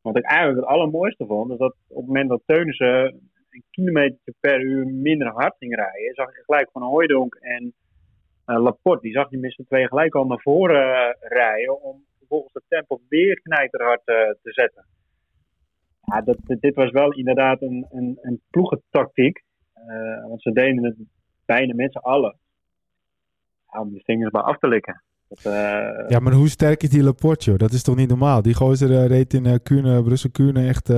Wat 0.00 0.16
ik 0.16 0.24
eigenlijk 0.24 0.60
het 0.60 0.74
allermooiste 0.74 1.26
vond, 1.26 1.50
is 1.50 1.58
dat 1.58 1.74
op 1.88 1.96
het 1.96 2.06
moment 2.06 2.28
dat 2.28 2.42
Teunissen 2.46 3.04
een 3.50 3.64
kilometer 3.70 4.34
per 4.40 4.60
uur 4.60 4.86
minder 4.86 5.28
hard 5.28 5.56
ging 5.58 5.74
rijden, 5.74 6.14
zag 6.14 6.36
je 6.36 6.42
gelijk 6.44 6.70
van 6.70 6.82
Hooydonk 6.82 7.34
en 7.34 7.74
uh, 8.46 8.62
Laporte, 8.62 9.02
die 9.02 9.12
zag 9.12 9.30
je 9.30 9.38
met 9.38 9.52
z'n 9.52 9.64
twee 9.64 9.88
gelijk 9.88 10.14
al 10.14 10.24
naar 10.24 10.40
voren 10.40 10.88
uh, 10.88 11.28
rijden 11.28 11.82
om 11.82 12.04
vervolgens 12.18 12.52
het 12.52 12.62
tempo 12.68 13.00
weer 13.08 13.40
knijterhard 13.40 14.02
uh, 14.04 14.14
te 14.14 14.52
zetten. 14.52 14.86
Ja, 16.00 16.20
dat, 16.20 16.38
dit 16.44 16.74
was 16.74 16.90
wel 16.90 17.12
inderdaad 17.12 17.62
een, 17.62 17.86
een, 17.90 18.18
een 18.20 18.40
ploegentactiek, 18.50 19.42
want 20.28 20.42
ze 20.42 20.52
deden 20.52 20.84
het 20.84 20.96
bijna 21.44 21.74
met 21.74 21.92
z'n 21.92 21.98
allen. 21.98 22.38
Om 23.66 23.90
die 23.90 24.04
vingers 24.04 24.32
maar 24.32 24.42
af 24.42 24.58
te 24.58 24.68
likken. 24.68 25.02
Uh... 25.46 25.52
Ja, 26.08 26.18
maar 26.18 26.32
hoe 26.32 26.48
sterk 26.48 26.82
is 26.82 26.88
die 26.88 27.02
Laporte, 27.02 27.56
Dat 27.56 27.72
is 27.72 27.82
toch 27.82 27.96
niet 27.96 28.08
normaal? 28.08 28.42
Die 28.42 28.54
gozer 28.54 28.90
uh, 28.90 29.06
reed 29.06 29.34
in 29.34 29.62
Kuurne, 29.62 30.02
Brussel-Kuurne 30.02 30.66
echt, 30.66 30.90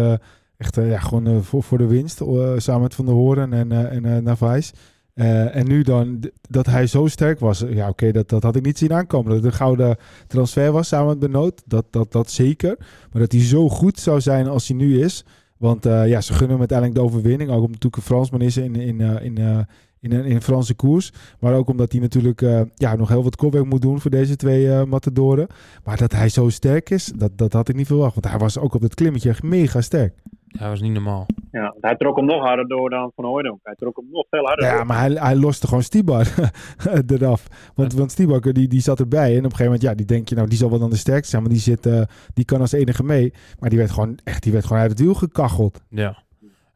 echt 0.56 0.74
ja, 0.74 0.98
gewoon 0.98 1.44
voor, 1.44 1.62
voor 1.62 1.78
de 1.78 1.86
winst. 1.86 2.22
samen 2.56 2.82
met 2.82 2.94
Van 2.94 3.04
der 3.04 3.14
Hoorn 3.14 3.52
en, 3.52 3.72
en 3.72 4.22
Navais. 4.22 4.72
en 5.14 5.68
nu 5.68 5.82
dan, 5.82 6.30
dat 6.40 6.66
hij 6.66 6.86
zo 6.86 7.06
sterk 7.06 7.38
was. 7.38 7.64
Ja, 7.68 7.88
oké, 7.88 8.12
dat, 8.12 8.28
dat 8.28 8.42
had 8.42 8.56
ik 8.56 8.64
niet 8.64 8.78
zien 8.78 8.92
aankomen. 8.92 9.26
Dat 9.26 9.42
het 9.42 9.52
een 9.52 9.58
gouden 9.58 9.96
transfer 10.26 10.72
was 10.72 10.88
samen 10.88 11.06
met 11.06 11.18
Benoot. 11.18 11.62
Dat, 11.66 11.84
dat, 11.90 12.12
dat 12.12 12.30
zeker. 12.30 12.76
Maar 13.12 13.22
dat 13.22 13.32
hij 13.32 13.40
zo 13.40 13.68
goed 13.68 13.98
zou 13.98 14.20
zijn 14.20 14.48
als 14.48 14.68
hij 14.68 14.76
nu 14.76 15.02
is. 15.02 15.24
Want 15.56 15.84
ja, 15.84 16.20
ze 16.20 16.32
gunnen 16.32 16.50
hem 16.50 16.58
uiteindelijk 16.58 16.98
de 16.98 17.04
overwinning. 17.04 17.50
Ook 17.50 17.56
omdat 17.56 17.70
natuurlijk 17.70 17.96
een 17.96 18.02
Fransman 18.02 18.40
is 18.40 18.56
in, 18.56 18.76
in, 18.76 19.00
in, 19.00 19.66
in 20.00 20.12
een, 20.12 20.24
in 20.24 20.34
een 20.34 20.42
Franse 20.42 20.74
koers. 20.74 21.12
Maar 21.40 21.54
ook 21.54 21.68
omdat 21.68 21.92
hij 21.92 22.00
natuurlijk 22.00 22.40
uh, 22.40 22.60
ja, 22.74 22.96
nog 22.96 23.08
heel 23.08 23.22
wat 23.22 23.36
kopwerk 23.36 23.66
moet 23.66 23.82
doen 23.82 24.00
voor 24.00 24.10
deze 24.10 24.36
twee 24.36 24.64
uh, 24.64 24.84
matadoren. 24.84 25.46
Maar 25.84 25.96
dat 25.96 26.12
hij 26.12 26.28
zo 26.28 26.48
sterk 26.48 26.90
is, 26.90 27.12
dat, 27.16 27.38
dat 27.38 27.52
had 27.52 27.68
ik 27.68 27.76
niet 27.76 27.86
verwacht. 27.86 28.14
Want 28.14 28.28
hij 28.28 28.38
was 28.38 28.58
ook 28.58 28.74
op 28.74 28.82
het 28.82 28.94
klimmetje 28.94 29.28
echt 29.28 29.42
mega 29.42 29.80
sterk. 29.80 30.14
Hij 30.50 30.68
was 30.68 30.80
niet 30.80 30.92
normaal. 30.92 31.26
Ja, 31.50 31.74
hij 31.80 31.96
trok 31.96 32.16
hem 32.16 32.24
nog 32.24 32.42
harder 32.42 32.68
door 32.68 32.90
dan 32.90 33.12
Van 33.14 33.24
Hooydonk. 33.24 33.60
Hij 33.62 33.74
trok 33.74 33.96
hem 33.96 34.06
nog 34.10 34.26
veel 34.30 34.44
harder 34.44 34.64
Ja, 34.64 34.76
door. 34.76 34.86
maar 34.86 34.98
hij, 34.98 35.10
hij 35.10 35.36
loste 35.36 35.66
gewoon 35.66 35.82
Stibar 35.82 36.34
eraf. 37.06 37.46
Want, 37.74 37.94
want 37.94 38.10
Stibar 38.10 38.40
die, 38.40 38.68
die 38.68 38.80
zat 38.80 39.00
erbij. 39.00 39.30
En 39.30 39.38
op 39.38 39.44
een 39.44 39.50
gegeven 39.50 39.64
moment, 39.64 39.82
ja, 39.82 39.94
die 39.94 40.06
denk 40.06 40.28
je 40.28 40.34
nou, 40.34 40.48
die 40.48 40.58
zal 40.58 40.70
wel 40.70 40.78
dan 40.78 40.90
de 40.90 40.96
sterkste 40.96 41.30
zijn. 41.30 41.42
Maar 41.42 41.52
die, 41.52 41.60
zit, 41.60 41.86
uh, 41.86 42.02
die 42.34 42.44
kan 42.44 42.60
als 42.60 42.72
enige 42.72 43.02
mee. 43.02 43.32
Maar 43.58 43.68
die 43.68 43.78
werd 43.78 43.90
gewoon 43.90 44.18
echt, 44.24 44.42
die 44.42 44.52
werd 44.52 44.64
gewoon 44.64 44.82
uit 44.82 44.90
het 44.90 45.00
wiel 45.00 45.14
gekacheld. 45.14 45.82
Ja. 45.88 46.22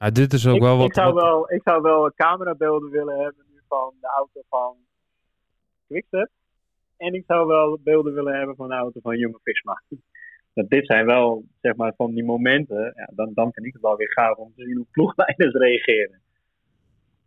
Ja, 0.05 0.11
dit 0.11 0.33
is 0.33 0.47
ook 0.47 0.55
ik, 0.55 0.63
wel 0.63 0.77
wat... 0.77 0.87
Ik 0.87 0.95
zou 0.95 1.15
wel, 1.15 1.53
ik 1.53 1.61
zou 1.65 1.83
wel 1.83 2.13
camerabeelden 2.15 2.91
willen 2.91 3.19
hebben 3.19 3.45
nu 3.53 3.61
van 3.69 3.95
de 4.01 4.07
auto 4.17 4.41
van 4.49 4.77
Quickstep. 5.87 6.29
En 6.97 7.15
ik 7.15 7.25
zou 7.27 7.47
wel 7.47 7.79
beelden 7.85 8.15
willen 8.15 8.37
hebben 8.37 8.57
van 8.57 8.69
de 8.69 8.75
auto 8.75 9.01
van 9.01 9.19
Jumbo 9.19 9.39
Visma. 9.43 9.83
Dat 10.55 10.69
dit 10.69 10.87
zijn 10.87 11.07
wel, 11.07 11.45
zeg 11.61 11.77
maar, 11.77 11.93
van 11.97 12.15
die 12.15 12.25
momenten. 12.25 12.93
Ja, 12.97 13.11
dan, 13.15 13.31
dan 13.35 13.53
vind 13.53 13.67
ik 13.67 13.73
het 13.73 13.83
wel 13.83 13.97
weer 13.97 14.13
gaaf 14.13 14.37
om 14.37 14.53
te 14.57 14.65
zien 14.65 14.77
hoe 14.77 14.87
ploegleiders 14.91 15.55
reageren. 15.55 16.21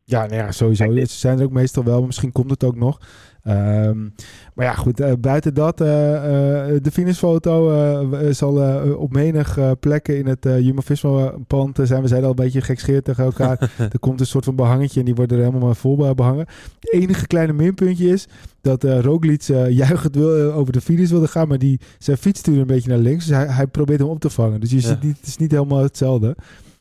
Ja, 0.10 0.26
nou 0.26 0.36
ja, 0.36 0.52
sowieso. 0.52 0.92
Ze 0.92 1.06
zijn 1.06 1.40
er 1.40 1.46
ook 1.46 1.52
meestal 1.52 1.84
wel, 1.84 1.98
maar 1.98 2.06
misschien 2.06 2.32
komt 2.32 2.50
het 2.50 2.64
ook 2.64 2.76
nog. 2.76 3.00
Ehm, 3.44 4.04
maar 4.54 4.66
ja, 4.66 4.74
goed, 4.74 5.00
eh, 5.00 5.12
buiten 5.20 5.54
dat, 5.54 5.82
eh, 5.82 6.16
eh, 6.16 6.84
de 6.84 6.92
finishfoto 6.92 7.70
zal 8.32 8.56
op 8.96 9.14
menig 9.14 9.60
plekken 9.80 10.18
in 10.18 10.26
het 10.28 10.44
Jumbo-Visma-pand 10.44 11.80
zijn. 11.84 12.02
We 12.02 12.08
zijn 12.08 12.24
al 12.24 12.30
een 12.30 12.36
beetje 12.36 12.62
gekscheerd 12.62 13.06
tegen 13.06 13.24
elkaar. 13.24 13.72
er 13.94 14.00
komt 14.00 14.20
een 14.20 14.26
soort 14.26 14.46
van 14.46 14.56
behangetje 14.56 15.00
en 15.00 15.06
die 15.06 15.16
wordt 15.16 15.32
er 15.32 15.38
helemaal 15.38 15.62
maar 15.66 15.76
vol 15.76 15.96
bij 15.96 16.14
behangen. 16.14 16.48
Het 16.80 16.92
enige 16.94 17.28
kleine 17.28 17.54
minpuntje 17.54 18.10
is 18.10 18.28
dat 18.62 18.84
eh 18.84 19.00
Roglic 19.00 19.42
juichend 19.70 20.16
wil, 20.16 20.52
over 20.54 20.74
de 20.74 20.82
finish 20.82 21.10
wilde 21.10 21.28
gaan, 21.28 21.48
maar 21.48 21.60
die, 21.60 21.80
zijn 21.98 22.18
fiets 22.18 22.40
stuurde 22.40 22.60
een 22.62 22.68
beetje 22.68 22.90
naar 22.90 22.98
links. 22.98 23.26
Dus 23.26 23.36
hij, 23.36 23.48
hij 23.48 23.68
probeert 23.68 24.00
hem 24.00 24.10
op 24.10 24.20
te 24.20 24.30
vangen. 24.30 24.60
Dus 24.60 24.70
je 24.70 24.76
Ja. 24.82 24.88
ziet 24.88 25.04
niet, 25.04 25.18
het 25.18 25.28
is 25.28 25.38
niet 25.38 25.52
helemaal 25.52 25.84
hetzelfde. 25.84 26.36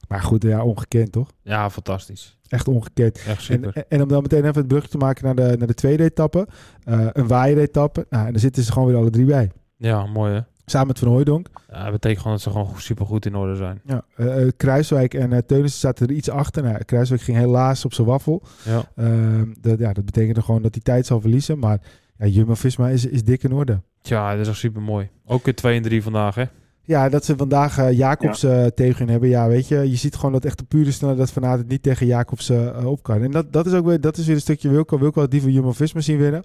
Maar 0.09 0.21
goed, 0.21 0.43
ja, 0.43 0.63
ongekend 0.65 1.13
toch? 1.13 1.31
Ja, 1.43 1.71
fantastisch. 1.71 2.39
Echt 2.49 2.69
ongekend. 2.69 3.23
Echt 3.27 3.43
super. 3.43 3.75
En, 3.77 3.85
en 3.89 4.03
om 4.03 4.09
dan 4.09 4.23
meteen 4.23 4.45
even 4.45 4.55
het 4.57 4.69
brugje 4.69 4.89
te 4.89 4.99
maken 4.99 5.25
naar 5.25 5.35
de, 5.35 5.57
naar 5.59 5.67
de 5.67 5.75
tweede 5.75 6.05
etappe. 6.05 6.49
eh, 6.85 7.07
een 7.13 7.27
waaieretappe. 7.27 8.07
Nou, 8.11 8.27
en 8.27 8.31
daar 8.33 8.41
zitten 8.41 8.63
ze 8.63 8.73
gewoon 8.73 8.89
weer 8.89 8.97
alle 8.97 9.11
drie 9.11 9.25
bij. 9.25 9.51
ja, 9.77 10.07
mooi 10.07 10.33
hè. 10.33 10.41
Samen 10.69 10.87
met 10.87 10.99
Van 10.99 11.09
Hooijdonk. 11.09 11.49
Ja, 11.71 11.83
dat 11.83 11.93
betekent 11.93 12.19
gewoon 12.21 12.33
dat 12.37 12.43
ze 12.43 12.51
gewoon 12.51 12.69
super 12.77 13.07
goed 13.07 13.27
in 13.27 13.35
orde 13.37 13.55
zijn. 13.57 13.81
Ja, 13.85 14.05
eh, 14.17 14.43
eh, 14.43 14.51
Kruiswijk 14.57 15.15
en 15.15 15.33
eh 15.33 15.39
Teunissen 15.47 15.81
zaten 15.81 16.07
er 16.07 16.15
iets 16.15 16.31
achter. 16.31 16.63
Nou, 16.63 16.85
Kruiswijk 16.85 17.23
ging 17.23 17.37
helaas 17.39 17.85
op 17.85 17.93
zijn 17.95 18.07
waffel. 18.07 18.43
Ja. 18.65 18.85
Ehm, 18.97 19.53
dat, 19.61 19.79
ja, 19.79 19.93
dat 19.93 20.05
betekende 20.05 20.43
gewoon 20.43 20.63
dat 20.63 20.75
hij 20.75 20.83
tijd 20.83 21.07
zal 21.07 21.21
verliezen. 21.21 21.59
Maar 21.59 21.79
ja, 22.19 22.27
Jumbo-Visma 22.27 22.89
is, 22.89 23.07
is 23.07 23.25
dik 23.25 23.43
in 23.43 23.53
orde. 23.53 23.81
Tja, 24.03 24.31
dat 24.31 24.41
is 24.41 24.49
echt 24.49 24.57
super 24.57 24.83
mooi. 24.83 25.09
Ook 25.25 25.45
weer 25.45 25.55
2 25.55 25.77
en 25.77 25.83
3 25.83 26.03
vandaag 26.03 26.35
hè. 26.35 26.45
Ja, 26.87 27.09
dat 27.09 27.25
ze 27.25 27.37
vandaag 27.37 27.79
eh, 27.79 27.93
Jacobs 27.93 28.43
eh, 28.43 28.67
tegen 28.67 28.99
hun 28.99 29.09
hebben. 29.09 29.29
Ja, 29.29 29.49
weet 29.49 29.69
je, 29.69 29.91
je 29.91 29.97
ziet 29.97 30.15
gewoon 30.15 30.33
dat 30.33 30.45
echt 30.45 30.59
de 30.59 30.65
pure 30.65 30.91
snelheid 30.91 31.21
dat 31.21 31.33
Van 31.33 31.43
het 31.43 31.69
niet 31.69 31.83
tegen 31.83 32.07
Jacobs 32.07 32.51
eh, 32.51 32.87
op 32.87 33.03
kan. 33.03 33.23
En 33.23 33.31
dat, 33.31 33.53
dat 33.53 33.67
is 33.67 33.75
ook 33.75 33.87
weer, 33.87 34.01
dat 34.01 34.17
is 34.17 34.27
weer 34.27 34.35
een 34.35 34.41
stukje 34.41 34.71
Wilco. 34.71 34.99
Wilco 34.99 35.21
had 35.21 35.31
die 35.31 35.43
van 35.43 35.51
Jumbo-Visma 35.51 36.01
zien 36.01 36.19
winnen. 36.19 36.43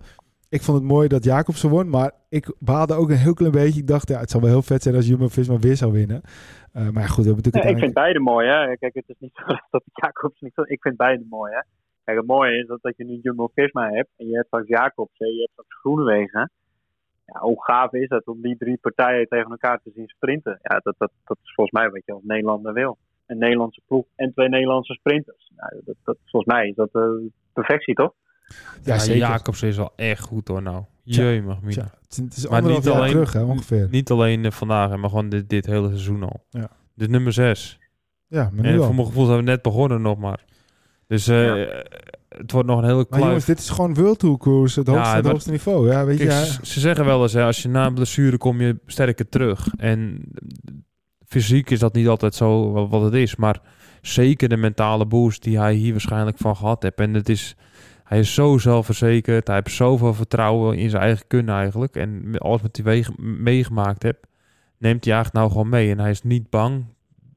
Ik 0.50 0.62
vond 0.62 0.78
het 0.78 0.88
mooi 0.88 1.08
dat 1.08 1.24
Jacobsen 1.24 1.70
won, 1.70 1.90
maar 1.90 2.12
ik 2.30 2.56
baalde 2.60 2.94
ook 2.94 3.10
een 3.10 3.18
heel 3.18 3.34
klein 3.34 3.52
beetje. 3.52 3.80
Ik 3.80 3.88
dacht, 3.88 4.10
ja, 4.10 4.20
het 4.20 4.30
zou 4.30 4.44
wel 4.44 4.52
heel 4.52 4.62
vet 4.62 4.84
zijn 4.84 4.96
als 4.96 5.08
Jumbo-Visma 5.08 5.60
weer 5.60 5.76
zou 5.76 5.92
winnen. 5.92 6.22
Maar 6.72 7.10
goed, 7.10 7.26
we 7.26 7.32
hebben 7.32 7.44
natuurlijk 7.44 7.74
ik 7.74 7.78
vind 7.78 7.94
beide 7.94 8.20
mooi, 8.20 8.48
hè. 8.48 8.78
Kijk, 8.78 8.94
het 8.94 9.04
is 9.08 9.16
niet 9.20 9.32
zo 9.34 9.44
dat 9.72 9.84
Jacobs 9.94 10.40
niet... 10.40 10.54
Ik 10.64 10.82
vind 10.82 10.98
beide 10.98 11.26
mooi, 11.30 11.54
hè. 11.54 11.62
Kijk, 12.04 12.18
het 12.18 12.28
mooie 12.28 12.58
is 12.58 12.68
dat, 12.68 12.80
dat 12.82 12.98
je 12.98 13.06
nu 13.06 13.20
Jumbo-Visma 13.22 13.90
hebt 13.90 14.10
en 14.18 14.28
je 14.28 14.36
hebt 14.36 14.48
straks 14.48 14.68
Jacobs 14.68 15.18
en 15.18 15.28
je 15.28 15.40
hebt 15.40 15.52
straks 15.52 15.80
Groenewegen. 15.80 16.52
Ja, 17.34 17.40
hoe 17.40 17.64
gaaf 17.64 17.94
is 17.94 18.10
het 18.10 18.28
om 18.28 18.42
die 18.42 18.58
drie 18.58 18.78
partijen 18.78 19.28
tegen 19.28 19.52
elkaar 19.52 19.80
te 19.84 19.92
zien 19.96 20.08
sprinten? 20.08 20.60
Ja, 20.62 20.80
dat, 20.84 20.96
dat, 20.98 21.12
dat 21.26 21.38
is 21.44 21.54
volgens 21.54 21.80
mij 21.82 21.90
wat 21.92 22.02
je 22.06 22.14
als 22.14 22.24
Nederlander 22.24 22.74
wil. 22.74 22.98
Een 23.26 23.38
Nederlandse 23.38 23.82
ploeg 23.88 24.06
en 24.16 24.32
twee 24.34 24.50
Nederlandse 24.50 24.94
sprinters. 24.94 25.52
Nou, 25.56 25.82
dat, 25.86 25.96
dat, 26.04 26.18
volgens 26.26 26.54
mij 26.56 26.68
is 26.68 26.76
dat 26.76 26.90
eh, 26.92 27.02
perfectie, 27.54 27.94
toch? 27.96 28.14
Ja, 28.48 28.56
Ja, 28.94 29.00
zeker. 29.00 29.28
Jacobs 29.28 29.64
is 29.64 29.78
wel 29.78 29.94
echt 29.96 30.22
goed 30.22 30.48
hoor 30.48 30.62
nou. 30.62 30.84
Jemig, 31.04 31.62
mina. 31.62 31.72
Tja, 32.08 32.24
het 32.24 32.38
is, 32.38 32.48
Maar 32.48 32.62
niet 32.64 32.88
alleen- 32.88 33.10
terug, 33.12 33.34
hè, 33.34 33.44
ongeveer. 33.44 33.88
Niet 33.92 34.10
alleen 34.12 34.46
eh, 34.46 34.52
vandaag, 34.52 34.96
maar 34.96 35.10
gewoon 35.10 35.30
dit, 35.30 35.50
dit 35.50 35.66
hele 35.66 35.88
seizoen 35.88 36.24
al. 36.24 36.44
Ja. 36.50 36.70
Dit 36.96 37.08
is 37.08 37.08
nummer 37.08 37.34
6. 37.34 37.80
Ja, 38.28 38.50
maar 38.54 38.64
nu 38.64 38.70
En 38.70 38.78
al. 38.80 38.86
voor 38.86 38.96
mijn 38.96 39.08
gevoel 39.08 39.26
zijn 39.26 39.38
we 39.38 39.44
net 39.44 39.62
begonnen 39.62 40.02
nog 40.02 40.18
maar. 40.18 40.44
Dus 41.08 41.28
eh, 41.28 41.46
Ja. 41.46 41.84
Het 42.38 42.52
wordt 42.52 42.68
nog 42.68 42.78
een 42.78 42.84
hele 42.84 42.96
Maar 42.96 43.06
kluif. 43.06 43.26
jongens, 43.26 43.46
dit 43.46 43.60
is 43.60 43.70
gewoon 43.70 43.94
World 43.94 44.20
Tour 44.20 44.38
koers, 44.38 44.76
het 44.76 44.88
Ja, 44.88 44.94
hoogste, 44.94 45.14
het 45.16 45.24
maar- 45.24 45.32
hoogste 45.32 45.52
niveau. 45.52 45.88
Ja, 45.92 46.06
weet 46.06 46.18
je, 46.18 46.26
Kijk, 46.26 46.46
ze, 46.46 46.60
ze 46.66 46.80
zeggen 46.80 47.06
wel 47.06 47.22
eens, 47.22 47.34
hè, 47.34 47.44
als 47.44 47.62
je 47.62 47.70
na 47.70 47.86
een 47.86 47.94
blessure 47.94 48.38
kom 48.38 48.62
je 48.62 48.80
sterker 48.86 49.30
terug. 49.30 49.68
En 49.78 50.22
fysiek 51.26 51.70
is 51.70 51.80
dat 51.80 51.94
niet 51.94 52.08
altijd 52.08 52.36
zo 52.36 52.72
wa- 52.72 52.88
wat 52.88 53.02
het 53.02 53.14
is. 53.14 53.36
Maar 53.36 53.62
zeker 54.02 54.50
de 54.50 54.58
mentale 54.58 55.06
boost 55.06 55.44
die 55.44 55.60
hij 55.60 55.74
hier 55.74 55.92
waarschijnlijk 55.92 56.38
van 56.38 56.56
gehad 56.56 56.84
heeft. 56.84 57.00
En 57.00 57.14
het 57.14 57.30
is, 57.30 57.56
hij 58.04 58.20
is 58.20 58.34
zo 58.34 58.58
zelfverzekerd. 58.58 59.48
Hij 59.48 59.56
heeft 59.56 59.76
zoveel 59.76 60.14
vertrouwen 60.14 60.78
in 60.78 60.90
zijn 60.90 61.02
eigen 61.04 61.28
kunnen 61.28 61.56
eigenlijk. 61.56 61.96
En 61.96 62.38
alles 62.38 62.62
wat 62.62 62.80
hij 62.84 63.06
meegemaakt 63.18 64.04
heeft, 64.04 64.28
neemt 64.78 65.06
hij 65.06 65.14
eigenlijk 65.14 65.34
nou 65.44 65.52
gewoon 65.52 65.70
mee. 65.70 65.92
En 65.92 66.00
hij 66.00 66.10
is 66.12 66.24
niet 66.24 66.50
bang 66.50 66.86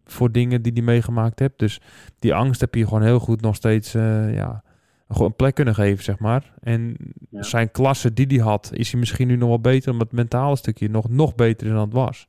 voor 0.05 0.33
dingen 0.33 0.63
die 0.63 0.73
hij 0.73 0.83
meegemaakt 0.83 1.39
heeft. 1.39 1.59
Dus 1.59 1.81
die 2.19 2.35
angst 2.35 2.61
heb 2.61 2.75
je 2.75 2.85
gewoon 2.85 3.03
heel 3.03 3.19
goed 3.19 3.41
nog 3.41 3.55
steeds... 3.55 3.95
eh, 3.95 4.35
ja, 4.35 4.63
gewoon 5.09 5.27
een 5.29 5.37
plek 5.37 5.55
kunnen 5.55 5.75
geven, 5.75 6.05
zeg 6.05 6.19
maar. 6.19 6.53
En 6.61 6.97
Ja. 7.31 7.43
zijn 7.43 7.71
klasse 7.71 8.13
die 8.13 8.27
hij 8.27 8.39
had, 8.39 8.71
is 8.73 8.91
hij 8.91 9.01
misschien 9.01 9.29
nu 9.29 9.37
nog 9.37 9.49
wel 9.49 9.61
beter, 9.61 9.93
omdat 9.93 10.07
het 10.07 10.17
mentale 10.17 10.57
stukje 10.57 10.89
nog, 10.89 11.09
nog 11.09 11.35
beter 11.35 11.69
dan 11.69 11.79
het 11.79 11.93
was. 11.93 12.29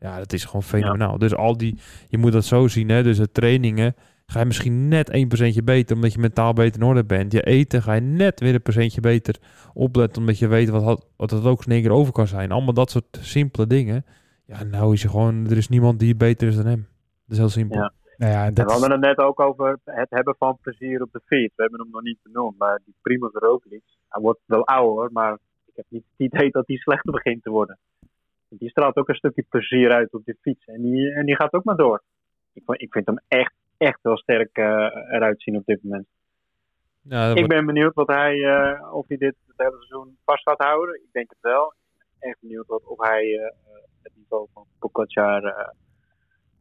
Ja, 0.00 0.18
dat 0.18 0.32
is 0.32 0.44
gewoon 0.44 0.62
fenomenaal. 0.62 1.18
Dus 1.18 1.34
al 1.34 1.56
die, 1.56 1.78
je 2.08 2.18
moet 2.18 2.32
dat 2.32 2.44
zo 2.44 2.68
zien, 2.68 2.88
hè. 2.88 3.02
Dus 3.02 3.16
de 3.16 3.32
trainingen 3.32 3.94
ga 4.26 4.38
je 4.40 4.46
misschien 4.46 4.88
net 4.88 5.10
1% 5.60 5.64
beter, 5.64 5.96
omdat 5.96 6.12
je 6.12 6.18
mentaal 6.18 6.52
beter 6.52 6.80
in 6.80 6.86
orde 6.86 7.04
bent. 7.04 7.32
Je 7.32 7.42
eten 7.42 7.82
ga 7.82 7.92
je 7.92 8.00
net 8.00 8.40
weer 8.40 8.54
een 8.54 8.62
procentje 8.62 9.00
beter 9.00 9.36
opletten, 9.74 10.20
omdat 10.20 10.38
je 10.38 10.46
weet 10.46 10.68
wat, 10.68 11.06
wat 11.16 11.30
het 11.30 11.44
ook 11.44 11.64
in 11.64 11.72
één 11.72 11.82
keer 11.82 11.90
over 11.90 12.12
kan 12.12 12.26
zijn. 12.26 12.52
Allemaal 12.52 12.74
dat 12.74 12.90
soort 12.90 13.18
simpele 13.20 13.66
dingen. 13.66 14.04
Ja, 14.46 14.64
nou 14.64 14.92
is 14.92 15.02
je 15.02 15.08
gewoon, 15.08 15.46
er 15.50 15.56
is 15.56 15.68
niemand 15.68 15.98
die 15.98 16.14
beter 16.16 16.48
is 16.48 16.56
dan 16.56 16.66
hem. 16.66 16.86
Dat 17.26 17.30
is 17.32 17.38
heel 17.38 17.48
simpel. 17.48 17.76
Ja. 17.76 17.92
Nou 18.20 18.32
ja, 18.32 18.44
En 18.46 18.54
we 18.54 18.62
hadden 18.62 18.90
het 18.90 19.00
net 19.00 19.18
ook 19.18 19.40
over 19.40 19.78
het 19.84 20.10
hebben 20.10 20.34
van 20.38 20.58
plezier 20.60 21.02
op 21.02 21.12
de 21.12 21.20
fiets. 21.26 21.54
We 21.56 21.62
hebben 21.62 21.80
hem 21.80 21.90
nog 21.90 22.02
niet 22.02 22.18
benoemd, 22.22 22.58
maar 22.58 22.80
die 22.84 22.94
Primoz 23.02 23.32
Roglic, 23.32 23.82
hij 24.08 24.22
wordt 24.22 24.40
wel 24.46 24.66
ouder, 24.66 25.12
maar 25.12 25.32
ik 25.66 25.72
heb 25.76 25.84
niet 25.88 26.04
het 26.16 26.32
idee 26.32 26.50
dat 26.50 26.66
hij 26.66 26.76
slechter 26.76 27.12
begint 27.12 27.42
te 27.42 27.50
worden. 27.50 27.78
Die 28.48 28.70
straalt 28.70 28.96
ook 28.96 29.08
een 29.08 29.14
stukje 29.14 29.44
plezier 29.48 29.90
uit 29.92 30.12
op 30.12 30.24
de 30.24 30.36
fiets 30.40 30.64
en 30.64 30.82
die, 30.82 31.12
en 31.12 31.26
die 31.26 31.36
gaat 31.36 31.52
ook 31.52 31.64
maar 31.64 31.76
door. 31.76 32.02
Ik, 32.52 32.62
vond- 32.64 32.80
ik 32.82 32.92
vind 32.92 33.06
hem 33.06 33.18
echt, 33.28 33.52
echt 33.76 33.98
wel 34.02 34.16
sterk 34.16 34.56
eh, 34.56 34.64
eruit 35.14 35.42
zien 35.42 35.56
op 35.56 35.64
dit 35.66 35.82
moment. 35.82 36.06
Ja, 37.02 37.20
dat 37.20 37.30
Ik 37.30 37.36
wordt- 37.36 37.48
ben 37.54 37.66
benieuwd 37.66 37.94
wat 37.94 38.06
hij, 38.08 38.44
eh, 38.44 38.94
of 38.94 39.08
hij 39.08 39.16
dit 39.16 39.34
het 39.46 39.56
hele 39.56 39.76
seizoen 39.76 40.16
vast 40.24 40.42
gaat 40.42 40.58
houden. 40.62 40.94
Ik 40.94 41.08
denk 41.12 41.30
het 41.30 41.38
wel. 41.40 41.74
Ik 41.98 42.04
ben 42.18 42.28
echt 42.30 42.40
benieuwd 42.40 42.66
wat, 42.66 42.86
of 42.86 42.98
hij 43.08 43.38
eh, 43.38 43.54
het 44.02 44.12
niveau 44.16 44.46
van 44.52 44.64
Pogacar 44.78 45.44
eh, 45.44 45.68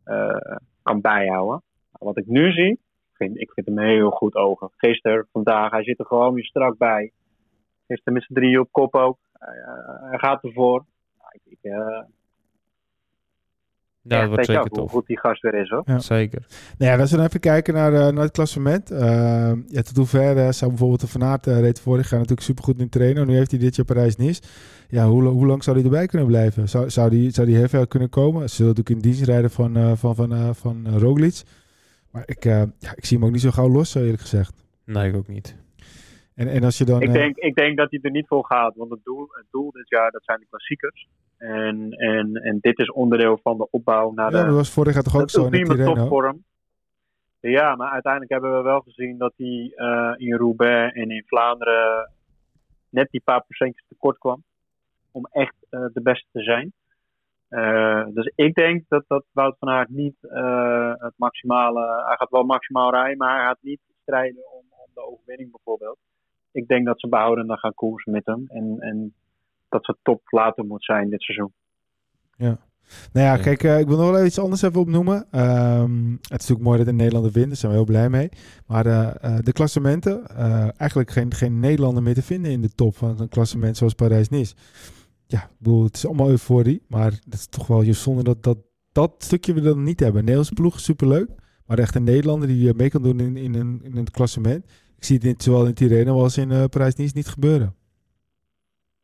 eh, 0.03 0.57
kan 0.89 1.01
bijhouden. 1.01 1.61
Wat 1.91 2.17
ik 2.17 2.27
nu 2.27 2.51
zie, 2.51 2.79
vind, 3.13 3.39
ik 3.39 3.51
vind 3.51 3.67
hem 3.67 3.79
heel 3.79 4.09
goed 4.09 4.35
ogen. 4.35 4.69
Gisteren, 4.77 5.27
vandaag, 5.31 5.71
hij 5.71 5.83
zit 5.83 5.99
er 5.99 6.05
gewoon 6.05 6.33
weer 6.33 6.45
strak 6.45 6.77
bij. 6.77 7.11
Gisteren 7.87 8.13
met 8.13 8.23
z'n 8.23 8.33
drieën 8.33 8.59
op 8.59 8.71
kop 8.71 8.95
ook. 8.95 9.17
Hij, 9.33 9.57
eh, 9.57 10.19
gaat 10.19 10.43
ervoor. 10.43 10.85
Ik, 11.31 11.41
ik, 11.45 11.57
eh, 11.61 12.01
ja, 14.01 14.19
dat 14.19 14.29
wordt 14.29 14.45
zeker 14.45 14.61
hoe 14.61 14.69
tof. 14.69 14.91
goed 14.91 15.05
die 15.05 15.19
gast 15.19 15.41
weer 15.41 15.53
is 15.53 15.69
hoor. 15.69 15.81
Ja. 15.85 15.99
Zeker. 15.99 16.45
Nou 16.77 16.91
ja, 16.91 16.99
als 16.99 17.11
we 17.11 17.17
dan 17.17 17.25
even 17.25 17.39
kijken 17.39 17.73
naar, 17.73 17.93
eh, 17.93 18.13
naar 18.13 18.23
het 18.23 18.31
klassement. 18.31 18.91
Eh, 18.91 19.51
ja, 19.67 19.81
tot 19.81 19.95
hoever 19.95 20.37
eh, 20.37 20.49
zou 20.49 20.69
bijvoorbeeld 20.69 21.01
de 21.01 21.07
Van 21.07 21.23
Aert 21.23 21.47
eh, 21.47 21.59
reed 21.59 21.81
vorig 21.81 22.09
jaar 22.09 22.19
natuurlijk 22.19 22.47
supergoed 22.47 22.79
in 22.79 22.89
trainen. 22.89 23.27
Nu 23.27 23.35
heeft 23.35 23.51
hij 23.51 23.59
dit 23.59 23.75
jaar 23.75 23.85
Parijs-Nice. 23.85 24.41
Ja, 24.89 25.07
hoe, 25.07 25.23
hoe 25.23 25.45
lang 25.45 25.63
zou 25.63 25.75
hij 25.75 25.85
erbij 25.85 26.05
kunnen 26.05 26.27
blijven? 26.27 26.69
Zou, 26.69 26.89
zou, 26.89 27.09
die, 27.09 27.31
zou 27.31 27.47
die 27.47 27.55
heel 27.55 27.67
ver 27.67 27.87
kunnen 27.87 28.09
komen? 28.09 28.49
Ze 28.49 28.55
zullen 28.55 28.73
natuurlijk 28.75 29.03
in 29.03 29.11
dienst 29.11 29.29
rijden 29.29 29.51
van, 29.51 29.77
eh, 29.77 29.91
van, 29.95 30.15
van, 30.15 30.33
eh, 30.33 30.49
van 30.53 30.97
Roglic. 30.97 31.41
Maar 32.11 32.23
ik, 32.25 32.45
eh, 32.45 32.63
ja, 32.79 32.91
ik 32.95 33.05
zie 33.05 33.17
hem 33.17 33.25
ook 33.25 33.31
niet 33.31 33.41
zo 33.41 33.51
gauw 33.51 33.69
los, 33.69 33.95
eerlijk 33.95 34.21
gezegd. 34.21 34.65
Nee, 34.85 35.09
ik 35.09 35.15
ook 35.15 35.27
niet. 35.27 35.57
En, 36.35 36.47
en 36.47 36.63
als 36.63 36.77
je 36.77 36.85
dan... 36.85 37.01
Ik 37.01 37.11
denk, 37.11 37.37
ik 37.37 37.55
denk 37.55 37.77
dat 37.77 37.91
hij 37.91 37.99
er 38.01 38.11
niet 38.11 38.27
voor 38.27 38.45
gaat. 38.45 38.75
Want 38.75 38.89
het 38.89 39.03
doel, 39.03 39.27
het 39.31 39.45
doel 39.51 39.71
dit 39.71 39.89
jaar, 39.89 40.11
dat 40.11 40.23
zijn 40.23 40.39
de 40.39 40.45
klassiekers. 40.49 41.07
En, 41.39 41.91
en, 41.91 42.33
en 42.33 42.57
dit 42.61 42.79
is 42.79 42.91
onderdeel 42.91 43.39
van 43.43 43.57
de 43.57 43.67
opbouw 43.69 44.11
naar 44.11 44.31
ja, 44.31 44.37
dat 44.37 44.47
de, 44.47 44.53
was 44.53 44.71
vorig 44.71 44.93
jaar 44.93 45.03
toch 45.03 45.15
ook 45.15 45.21
de 45.21 45.29
zo 45.29 45.39
in 45.39 45.45
ultieme 45.45 45.75
Tirreno? 45.75 45.95
topvorm. 45.95 46.43
Ja, 47.39 47.75
maar 47.75 47.91
uiteindelijk 47.91 48.31
hebben 48.31 48.57
we 48.57 48.61
wel 48.61 48.79
gezien 48.81 49.17
dat 49.17 49.33
hij 49.35 49.71
eh, 49.75 50.13
in 50.17 50.35
Roubaix 50.35 50.95
en 50.95 51.11
in 51.11 51.23
Vlaanderen 51.25 52.11
net 52.89 53.07
die 53.11 53.21
paar 53.23 53.43
procentjes 53.43 53.87
tekort 53.87 54.17
kwam. 54.17 54.43
Om 55.11 55.27
echt 55.31 55.55
eh, 55.69 55.85
de 55.93 56.01
beste 56.01 56.27
te 56.31 56.43
zijn. 56.43 56.73
Eh, 57.47 58.05
dus 58.13 58.31
ik 58.35 58.53
denk 58.55 58.83
dat, 58.87 59.03
dat 59.07 59.25
Wout 59.31 59.55
van 59.59 59.69
Aert 59.69 59.89
niet 59.89 60.15
het 60.97 61.13
maximale... 61.15 62.03
Hij 62.05 62.15
gaat 62.15 62.29
wel 62.29 62.43
maximaal 62.43 62.91
rijden, 62.91 63.17
maar 63.17 63.35
hij 63.35 63.45
gaat 63.45 63.61
niet 63.61 63.81
strijden 64.01 64.51
om, 64.51 64.65
om 64.69 64.91
de 64.93 65.07
overwinning 65.07 65.51
bijvoorbeeld. 65.51 65.97
Ik 66.51 66.67
denk 66.67 66.85
dat 66.85 66.99
ze 66.99 67.07
behouden 67.07 67.47
dan 67.47 67.57
gaan 67.57 67.73
koersen 67.73 68.11
met 68.11 68.25
hem. 68.25 68.45
En, 68.47 68.75
en 68.79 69.13
dat 69.69 69.85
ze 69.85 69.97
top 70.01 70.21
later 70.25 70.65
moet 70.65 70.83
zijn 70.83 71.09
dit 71.09 71.21
seizoen. 71.21 71.53
Nou 72.37 72.57
ja, 73.25 73.33
Ja. 73.33 73.37
kijk, 73.37 73.63
eh, 73.63 73.79
ik 73.79 73.87
wil 73.87 73.97
nog 73.97 74.11
wel 74.11 74.25
iets 74.25 74.39
anders 74.39 74.61
even 74.61 74.79
opnoemen. 74.79 75.27
Ehm, 75.31 76.11
het 76.11 76.21
is 76.21 76.29
natuurlijk 76.29 76.61
mooi 76.61 76.77
dat 76.77 76.87
een 76.87 76.95
Nederlander 76.95 77.31
wint, 77.31 77.47
daar 77.47 77.55
zijn 77.55 77.71
we 77.71 77.77
heel 77.77 77.87
blij 77.87 78.09
mee. 78.09 78.29
Maar 78.67 78.85
eh, 78.85 79.09
eh, 79.21 79.39
de 79.43 79.51
klassementen, 79.51 80.27
eh, 80.27 80.69
eigenlijk 80.77 81.11
geen, 81.11 81.33
geen 81.33 81.59
Nederlander 81.59 82.03
meer 82.03 82.13
te 82.13 82.21
vinden 82.21 82.51
in 82.51 82.61
de 82.61 82.69
top 82.69 82.95
van 82.97 83.19
een 83.19 83.29
klassement 83.29 83.77
zoals 83.77 83.93
Parijs-Nice. 83.93 84.55
Ja, 85.25 85.43
ik 85.43 85.49
bedoel, 85.57 85.83
het 85.83 85.95
is 85.95 86.05
allemaal 86.05 86.29
euforie, 86.29 86.83
maar 86.87 87.11
het 87.11 87.33
is 87.33 87.47
toch 87.47 87.67
wel 87.67 87.93
zonde 87.93 88.23
dat, 88.23 88.43
dat 88.43 88.57
dat 88.91 89.13
stukje 89.17 89.53
we 89.53 89.61
dan 89.61 89.83
niet 89.83 89.99
hebben. 89.99 90.19
Nederlandse 90.19 90.53
ploeg 90.53 90.75
is 90.75 90.83
superleuk, 90.83 91.29
maar 91.65 91.79
echt 91.79 91.95
een 91.95 92.03
Nederlander 92.03 92.47
die 92.47 92.73
mee 92.73 92.89
kan 92.89 93.03
doen 93.03 93.19
in, 93.19 93.37
in, 93.37 93.53
een, 93.53 93.79
in 93.83 93.97
een 93.97 94.11
klassement. 94.11 94.65
Ik 94.97 95.03
zie 95.03 95.15
het 95.15 95.25
in, 95.25 95.35
zowel 95.37 95.65
in 95.65 95.73
Tirreno 95.73 96.21
als 96.21 96.37
in 96.37 96.51
eh, 96.51 96.63
Parijs-Nice 96.65 97.15
niet 97.15 97.27
gebeuren. 97.27 97.75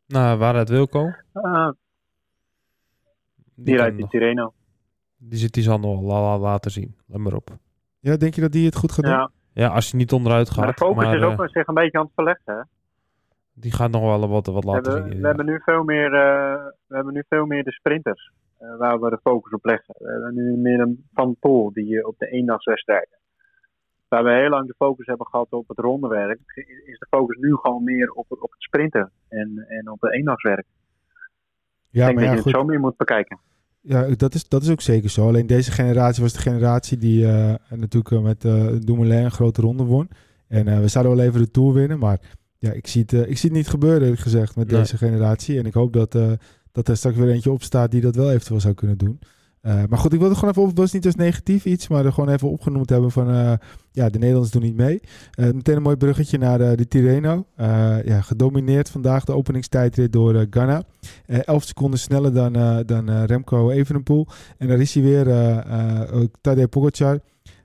Nou, 0.08 0.38
waaruit 0.38 0.70
Wilco? 0.70 1.12
Ah, 1.34 1.70
Die, 3.56 3.66
die 3.66 3.76
rijdt 3.78 3.99
in 3.99 4.51
die 5.18 5.39
zit 5.39 5.53
die 5.53 5.64
zal 5.64 5.80
nog 5.80 6.01
la- 6.01 6.22
la- 6.22 6.38
laten 6.39 6.72
zien. 6.72 6.95
Let 7.08 7.20
maar 7.20 7.34
op. 7.34 7.49
Ja, 7.99 8.18
denk 8.18 8.34
je 8.34 8.41
dat 8.41 8.51
die 8.51 8.66
het 8.66 8.76
goed 8.76 8.91
gaat 8.91 9.03
doen? 9.06 9.14
Ja. 9.14 9.32
Ja, 9.53 9.68
als 9.68 9.91
je 9.91 9.97
niet 9.97 10.12
onderuit 10.12 10.56
Maar 10.56 10.66
gaat. 10.66 10.78
de 10.78 10.86
focus 10.86 11.03
maar, 11.03 11.16
is 11.18 11.24
ook 11.24 11.38
wel 11.38 11.49
zich 11.49 11.68
een 11.68 11.74
beetje 11.74 11.97
aan 11.97 12.03
het 12.03 12.14
verleggen. 12.16 12.56
Hè? 12.56 12.62
die 13.53 13.72
gaat 13.72 13.91
nog 13.91 14.01
wel 14.01 14.28
wat, 14.30 14.45
wat 14.45 14.64
We, 14.64 14.70
laten 14.70 14.91
hebben, 14.93 15.12
zien. 15.12 15.22
we, 15.22 15.28
hebben 15.28 15.45
nu 15.45 15.62
veel 15.64 15.84
meer, 15.84 16.06
eh, 16.06 16.66
we 16.88 16.95
hebben 16.95 17.14
nu 17.14 17.24
veel 17.30 17.45
meer 17.45 17.64
de 17.64 17.72
sprinters 17.72 18.32
eh, 18.58 18.78
waar 18.78 18.99
we 18.99 19.10
de 19.10 19.20
focus 19.24 19.51
op 19.53 19.66
leggen. 19.66 19.95
We 19.97 20.12
hebben 20.12 20.34
nu 20.36 20.58
meer 20.58 20.80
een 20.80 21.08
Van 21.14 21.36
Poel 21.39 21.74
die 21.74 22.08
op 22.08 22.18
de 22.18 22.28
eendagswedstrijden. 22.28 23.18
Waar 24.16 24.24
we 24.24 24.39
heel 24.41 24.49
lang 24.49 24.68
de 24.68 24.74
focus 24.78 25.05
hebben 25.05 25.28
gehad 25.28 25.47
op 25.51 25.68
het 25.68 25.80
rondewerk, 25.80 26.39
is 26.86 26.99
de 26.99 27.07
focus 27.09 27.38
nu 27.38 27.55
gewoon 27.55 27.84
meer 27.84 28.11
op, 28.11 28.30
het- 28.30 28.41
op 28.41 28.51
het 28.51 28.61
sprinten 28.61 29.11
en, 29.30 29.66
en 29.68 29.91
op 29.91 30.01
het 30.01 30.13
eendagswerk. 30.13 30.66
Ja, 31.89 32.01
ik 32.01 32.05
denk 32.05 32.16
maar 32.16 32.24
ja, 32.24 32.30
dat 32.30 32.38
je 32.38 32.43
goed. 32.43 32.51
het 32.51 32.61
zo 32.61 32.68
meer 32.68 32.80
moet 32.80 32.97
bekijken. 32.97 33.39
Ja, 33.82 34.07
dat 34.16 34.34
is, 34.34 34.47
dat 34.47 34.61
is 34.61 34.70
ook 34.72 34.82
zeker 34.82 35.09
zo. 35.09 35.28
Alleen 35.28 35.47
deze 35.47 35.72
generatie 35.72 36.24
was 36.24 36.34
de 36.34 36.39
generatie 36.39 36.97
die 36.97 37.26
eh, 37.28 37.53
natuurlijk 37.70 38.11
eh, 38.16 38.22
met 38.22 38.45
eh 38.45 38.68
Dumoulin 38.80 39.24
een 39.24 39.32
grote 39.32 39.61
ronde 39.61 39.84
won. 39.84 40.09
En 40.47 40.82
we 40.82 40.88
zouden 40.88 41.16
wel 41.16 41.26
even 41.26 41.39
de 41.39 41.51
Tour 41.51 41.74
winnen, 41.74 41.99
maar 41.99 42.20
ja, 42.57 42.72
ik 42.72 42.88
zie 42.88 43.01
het, 43.01 43.13
ik 43.13 43.38
zie 43.38 43.49
het 43.49 43.57
niet 43.57 43.68
gebeuren, 43.70 44.01
eerlijk 44.01 44.22
gezegd, 44.22 44.55
met 44.55 44.68
Nee. 44.72 44.80
deze 44.80 44.97
generatie. 44.97 45.57
En 45.59 45.66
ik 45.66 45.74
hoop 45.74 45.93
dat, 45.93 46.11
dat 46.72 46.88
er 46.88 46.97
straks 46.97 47.18
weer 47.18 47.30
eentje 47.30 47.51
opstaat 47.51 47.91
die 47.91 48.01
dat 48.01 48.16
wel 48.16 48.32
eventueel 48.32 48.59
zou 48.59 48.74
kunnen 48.74 48.97
doen. 48.97 49.20
Eh, 49.66 49.84
maar 49.89 49.99
goed, 49.99 50.13
ik 50.13 50.20
wilde 50.20 50.36
gewoon 50.36 50.49
even 50.49 50.61
op, 50.61 50.68
het 50.68 50.78
was 50.78 50.91
niet 50.91 51.05
als 51.05 51.16
negatief 51.16 51.66
iets, 51.66 51.88
maar 51.88 52.05
er 52.05 52.13
gewoon 52.13 52.30
even 52.30 52.49
opgenoemd 52.49 52.89
hebben 52.89 53.11
van, 53.11 53.30
eh, 53.30 53.53
ja, 53.91 54.09
de 54.09 54.18
Nederlanders 54.18 54.51
doen 54.51 54.61
niet 54.61 54.76
mee. 54.76 55.01
Eh, 55.32 55.45
meteen 55.51 55.76
een 55.76 55.82
mooi 55.82 55.95
bruggetje 55.95 56.38
naar 56.38 56.57
de 56.57 56.88
Tirreno. 56.88 57.45
Eh, 57.55 58.03
ja, 58.03 58.22
gedomineerd 58.22 58.89
vandaag 58.89 59.24
de 59.24 59.34
openingstijdrit 59.34 60.13
door. 60.13 60.36
Eh 60.36 61.39
11 61.45 61.63
seconden 61.63 61.99
sneller 61.99 62.34
dan, 62.34 62.53
dan 62.86 63.09
Remco 63.26 63.70
Evenepoel. 63.70 64.28
En 64.57 64.68
daar 64.68 64.80
is 64.80 64.93
hij 64.93 65.03
weer, 65.03 65.26
Tadej 66.41 66.68
Pogacar. 66.68 67.20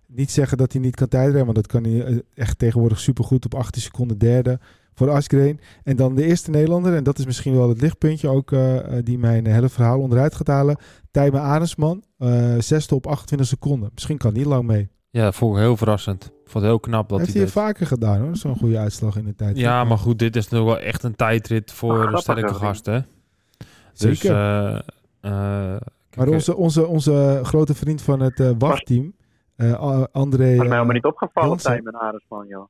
Niet 0.06 0.30
zeggen 0.30 0.58
dat 0.58 0.72
hij 0.72 0.80
niet 0.80 0.96
kan 0.96 1.08
tijdrijden, 1.08 1.44
want 1.44 1.56
dat 1.56 1.66
kan 1.66 1.84
hij 1.84 2.22
echt 2.34 2.58
tegenwoordig 2.58 3.00
supergoed 3.00 3.44
op 3.44 3.54
18 3.54 3.82
seconden 3.82 4.18
derde 4.18 4.58
voor 5.00 5.10
Asgreen. 5.10 5.60
En 5.84 5.96
dan 5.96 6.14
de 6.14 6.24
eerste 6.24 6.50
Nederlander, 6.50 6.94
en 6.94 7.04
dat 7.04 7.18
is 7.18 7.26
misschien 7.26 7.56
wel 7.56 7.68
het 7.68 7.80
lichtpuntje 7.80 8.28
ook 8.28 8.52
eh, 8.52 8.78
eh, 8.78 9.04
die 9.04 9.18
mijn 9.18 9.46
hele 9.46 9.68
verhaal 9.68 10.00
onderuit 10.00 10.34
gaat 10.34 10.46
halen. 10.46 10.76
Tijmen 11.10 11.40
Arendsman, 11.40 12.02
eh 12.18 12.54
zesde 12.58 12.94
op 12.94 13.06
28 13.06 13.48
seconden. 13.48 13.90
Misschien 13.94 14.18
kan 14.18 14.34
hij 14.34 14.44
lang 14.44 14.66
mee. 14.66 14.88
Ja, 15.10 15.24
dat 15.24 15.34
vond 15.34 15.56
ik 15.56 15.62
heel 15.62 15.76
verrassend. 15.76 16.24
Ik 16.24 16.30
vond 16.50 16.64
het 16.64 16.64
heel 16.64 16.80
knap 16.80 17.08
dat 17.08 17.18
heeft 17.18 17.34
hij 17.34 17.48
vaker 17.48 17.86
gedaan 17.86 18.20
hoor, 18.20 18.36
zo'n 18.36 18.56
goede 18.56 18.78
uitslag 18.78 19.16
in 19.16 19.24
de 19.24 19.34
tijd. 19.34 19.58
Ja, 19.58 19.84
maar 19.84 19.98
goed, 19.98 20.18
dit 20.18 20.36
is 20.36 20.48
natuurlijk 20.48 20.78
wel 20.78 20.88
echt 20.88 21.02
een 21.02 21.16
tijdrit 21.16 21.72
voor 21.72 22.12
een 22.12 22.18
sterke 22.18 22.46
hè, 22.46 22.54
gast, 22.54 22.86
hè? 22.86 22.98
Zeker. 23.92 24.20
Dus, 24.20 24.24
eh, 24.24 24.76
eh, 25.20 25.80
maar 26.16 26.28
onze, 26.28 26.56
onze, 26.56 26.86
onze 26.86 27.40
grote 27.42 27.74
vriend 27.74 28.02
van 28.02 28.20
het 28.20 28.40
eh 28.40 28.50
WAF-team, 28.58 29.14
eh, 29.56 30.04
André... 30.12 30.56
Dat 30.56 30.66
mij 30.66 30.76
helemaal 30.76 30.86
niet 30.86 31.04
opgevallen. 31.04 31.58
Tijmen 31.58 32.00
Arendsman, 32.00 32.46
joh. 32.46 32.68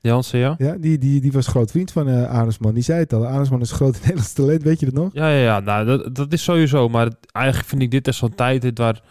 Jansen, 0.00 0.38
ja? 0.38 0.54
Ja, 0.58 0.76
die, 0.78 0.98
die, 0.98 1.20
die 1.20 1.32
was 1.32 1.46
groot 1.46 1.70
vriend 1.70 1.92
van 1.92 2.08
eh 2.08 2.30
Arendsman. 2.30 2.74
Die 2.74 2.82
zei 2.82 2.98
het 3.00 3.12
al. 3.12 3.26
Arendsman 3.26 3.60
is 3.60 3.70
een 3.70 3.76
groot 3.76 3.98
Nederlands 4.00 4.32
talent, 4.32 4.62
weet 4.62 4.80
je 4.80 4.86
dat 4.86 4.94
nog? 4.94 5.10
Ja, 5.12 5.28
ja, 5.28 5.42
ja 5.42 5.60
nou, 5.60 5.86
dat, 5.86 6.14
dat 6.14 6.32
is 6.32 6.42
sowieso. 6.42 6.88
Maar 6.88 7.04
het- 7.06 7.16
eigenlijk 7.32 7.66
vind 7.68 7.82
ik 7.82 7.90
dit 7.90 8.06
echt 8.08 8.16
zo'n 8.16 8.34
tijdrit 8.34 8.78
waar 8.78 9.02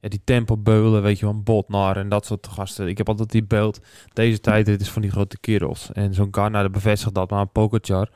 ja, 0.00 0.08
die 0.08 0.20
tempo 0.24 0.56
beulen, 0.56 1.02
weet 1.02 1.18
je 1.18 1.24
wel, 1.24 1.42
Botnar 1.42 1.96
en 1.96 2.08
dat 2.08 2.26
soort 2.26 2.46
gasten. 2.46 2.88
Ik 2.88 2.98
heb 2.98 3.08
altijd 3.08 3.30
die 3.30 3.44
beeld. 3.44 3.80
Deze 4.12 4.40
tijdrit 4.40 4.80
is 4.80 4.90
van 4.90 5.02
die 5.02 5.10
grote 5.10 5.38
kerels. 5.40 5.90
En 5.92 6.14
zo'n 6.14 6.28
Garna 6.30 6.62
dat 6.62 6.72
bevestigt 6.72 7.14
dat, 7.14 7.30
maar 7.30 7.40
een 7.40 7.52
Pogacar 7.52 8.08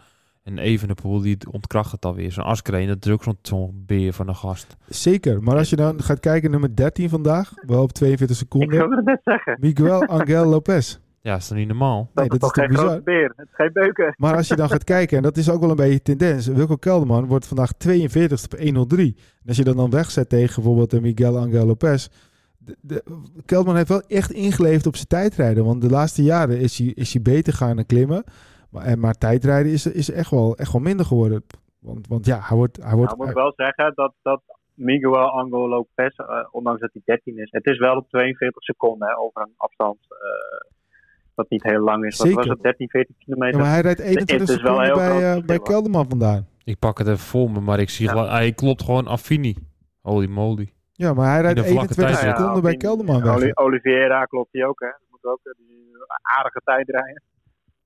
en 0.42 0.58
Evenepoel, 0.58 1.20
die 1.20 1.36
ontkracht 1.50 1.92
het 1.92 2.04
alweer. 2.04 2.32
Zo'n 2.32 2.44
Askreen, 2.44 2.88
dat 2.88 3.06
is 3.06 3.12
ook 3.12 3.22
zo'n 3.22 3.38
zo'n 3.42 3.82
beer 3.86 4.12
van 4.12 4.28
een 4.28 4.36
gast. 4.36 4.76
Zeker. 4.88 5.42
Maar 5.42 5.56
als 5.56 5.70
je 5.70 5.76
dan 5.76 6.02
gaat 6.02 6.20
kijken, 6.20 6.50
nummer 6.50 6.76
13 6.76 7.08
vandaag, 7.08 7.52
wel 7.66 7.82
op 7.82 7.92
42 7.92 8.36
Ik 8.36 8.42
seconden. 8.42 8.78
wilde 8.78 8.96
het 8.96 9.04
net 9.04 9.20
zeggen. 9.24 9.56
Miguel 9.60 10.04
Angel 10.06 10.44
Lopez. 10.54 10.98
Ja, 11.22 11.36
is 11.36 11.48
dat 11.48 11.58
niet 11.58 11.68
normaal? 11.68 12.10
Nee, 12.14 12.28
dat, 12.28 12.28
dat 12.28 12.32
is 12.32 12.38
toch 12.38 12.52
geen 12.52 12.68
bizar? 12.68 12.86
grote 12.86 13.02
beer. 13.02 13.32
Het 13.36 13.48
is 13.48 13.54
geen 13.54 13.72
beuken. 13.72 14.14
Maar 14.16 14.36
als 14.36 14.48
je 14.48 14.56
dan 14.56 14.68
gaat 14.68 14.84
kijken, 14.84 15.16
en 15.16 15.22
dat 15.22 15.36
is 15.36 15.50
ook 15.50 15.60
wel 15.60 15.70
een 15.70 15.76
beetje 15.76 16.02
tendens. 16.02 16.46
Wilco 16.46 16.76
Kelderman 16.76 17.26
wordt 17.26 17.46
vandaag 17.46 17.72
42 17.72 18.44
op 18.44 18.58
103. 18.58 19.16
En 19.16 19.48
als 19.48 19.56
je 19.56 19.64
dat 19.64 19.76
dan 19.76 19.90
wegzet 19.90 20.28
tegen 20.28 20.54
bijvoorbeeld 20.54 20.92
eh, 20.92 21.00
Miguel 21.00 21.38
Angel 21.38 21.66
Lopez. 21.66 22.08
De, 22.58 22.76
de, 22.80 23.02
Kelderman 23.44 23.76
heeft 23.76 23.88
wel 23.88 24.02
echt 24.08 24.30
ingeleefd 24.30 24.86
op 24.86 24.94
zijn 24.96 25.08
tijdrijden. 25.08 25.64
Want 25.64 25.80
de 25.80 25.90
laatste 25.90 26.22
jaren 26.22 26.58
is 26.58 26.78
hij, 26.78 26.86
is 26.86 27.12
hij 27.12 27.22
beter 27.22 27.52
gaan 27.52 27.86
klimmen. 27.86 28.24
Maar, 28.70 28.84
en, 28.84 28.98
maar 28.98 29.14
tijdrijden 29.14 29.72
is, 29.72 29.86
is 29.86 30.10
echt, 30.10 30.30
wel, 30.30 30.56
echt 30.56 30.72
wel 30.72 30.82
minder 30.82 31.06
geworden. 31.06 31.44
Want, 31.78 32.06
want 32.08 32.26
ja, 32.26 32.38
hij 32.42 32.56
wordt... 32.56 32.76
Hij 32.82 32.96
wordt 32.96 33.10
Nou, 33.10 33.16
moet 33.16 33.28
ik 33.28 33.42
wel 33.42 33.52
zeggen 33.56 33.92
dat, 33.94 34.12
dat 34.22 34.42
Miguel 34.74 35.30
Angel 35.30 35.68
Lopez, 35.68 36.16
eh, 36.16 36.46
ondanks 36.50 36.80
dat 36.80 36.90
hij 36.92 37.02
13 37.04 37.38
is, 37.38 37.50
het 37.50 37.66
is 37.66 37.78
wel 37.78 37.96
op 37.96 38.08
42 38.08 38.62
seconden 38.62 39.08
hè, 39.08 39.16
over 39.18 39.42
een 39.42 39.54
afstand 39.56 39.98
eh, 40.08 40.70
wat 41.34 41.50
niet 41.50 41.62
heel 41.62 41.80
lang 41.80 42.04
is. 42.04 42.16
Wat 42.18 42.26
Zeker. 42.26 42.40
was 42.42 42.48
het, 42.48 42.62
13, 42.62 42.88
14 42.88 43.14
ja, 43.18 43.24
kilometer? 43.24 43.60
maar 43.60 43.70
hij 43.70 43.80
rijdt 43.80 44.00
21 44.00 44.38
Het 44.48 44.48
is 44.48 44.62
wel 44.62 44.74
seconden 44.74 44.84
heel 44.84 44.94
bij, 44.94 45.20
groot 45.30 45.40
eh, 45.40 45.46
bij. 45.46 45.58
Kelderman 45.58 46.08
vandaan. 46.08 46.46
Ik 46.64 46.78
pak 46.78 46.98
het 46.98 47.06
even 47.06 47.18
voor 47.18 47.50
me, 47.50 47.60
maar 47.60 47.78
ik 47.80 47.90
zie 47.90 48.06
Ja. 48.14 48.28
hij 48.28 48.52
klopt 48.52 48.82
gewoon 48.82 49.06
Affini. 49.06 49.56
Holy 50.00 50.26
moly. 50.28 50.72
Ja, 50.92 51.14
maar 51.14 51.30
hij 51.32 51.40
rijdt 51.40 51.58
In 51.58 51.64
de 51.64 51.70
vlakke 51.70 51.88
21 51.94 52.20
tijd. 52.20 52.36
seconden 52.36 52.62
bij 52.62 52.76
Kelderman 52.76 53.22
weg. 53.22 53.34
Oli- 53.34 53.50
Oliveira 53.54 54.24
klopt 54.24 54.52
die 54.52 54.66
ook, 54.66 54.80
hè? 54.80 54.86
Dat 54.86 55.00
moet 55.10 55.24
ook 55.24 55.40
eh, 55.42 55.52
die 55.66 55.90
aardige 56.38 56.60
tijd 56.64 56.88
rijden. 56.88 57.22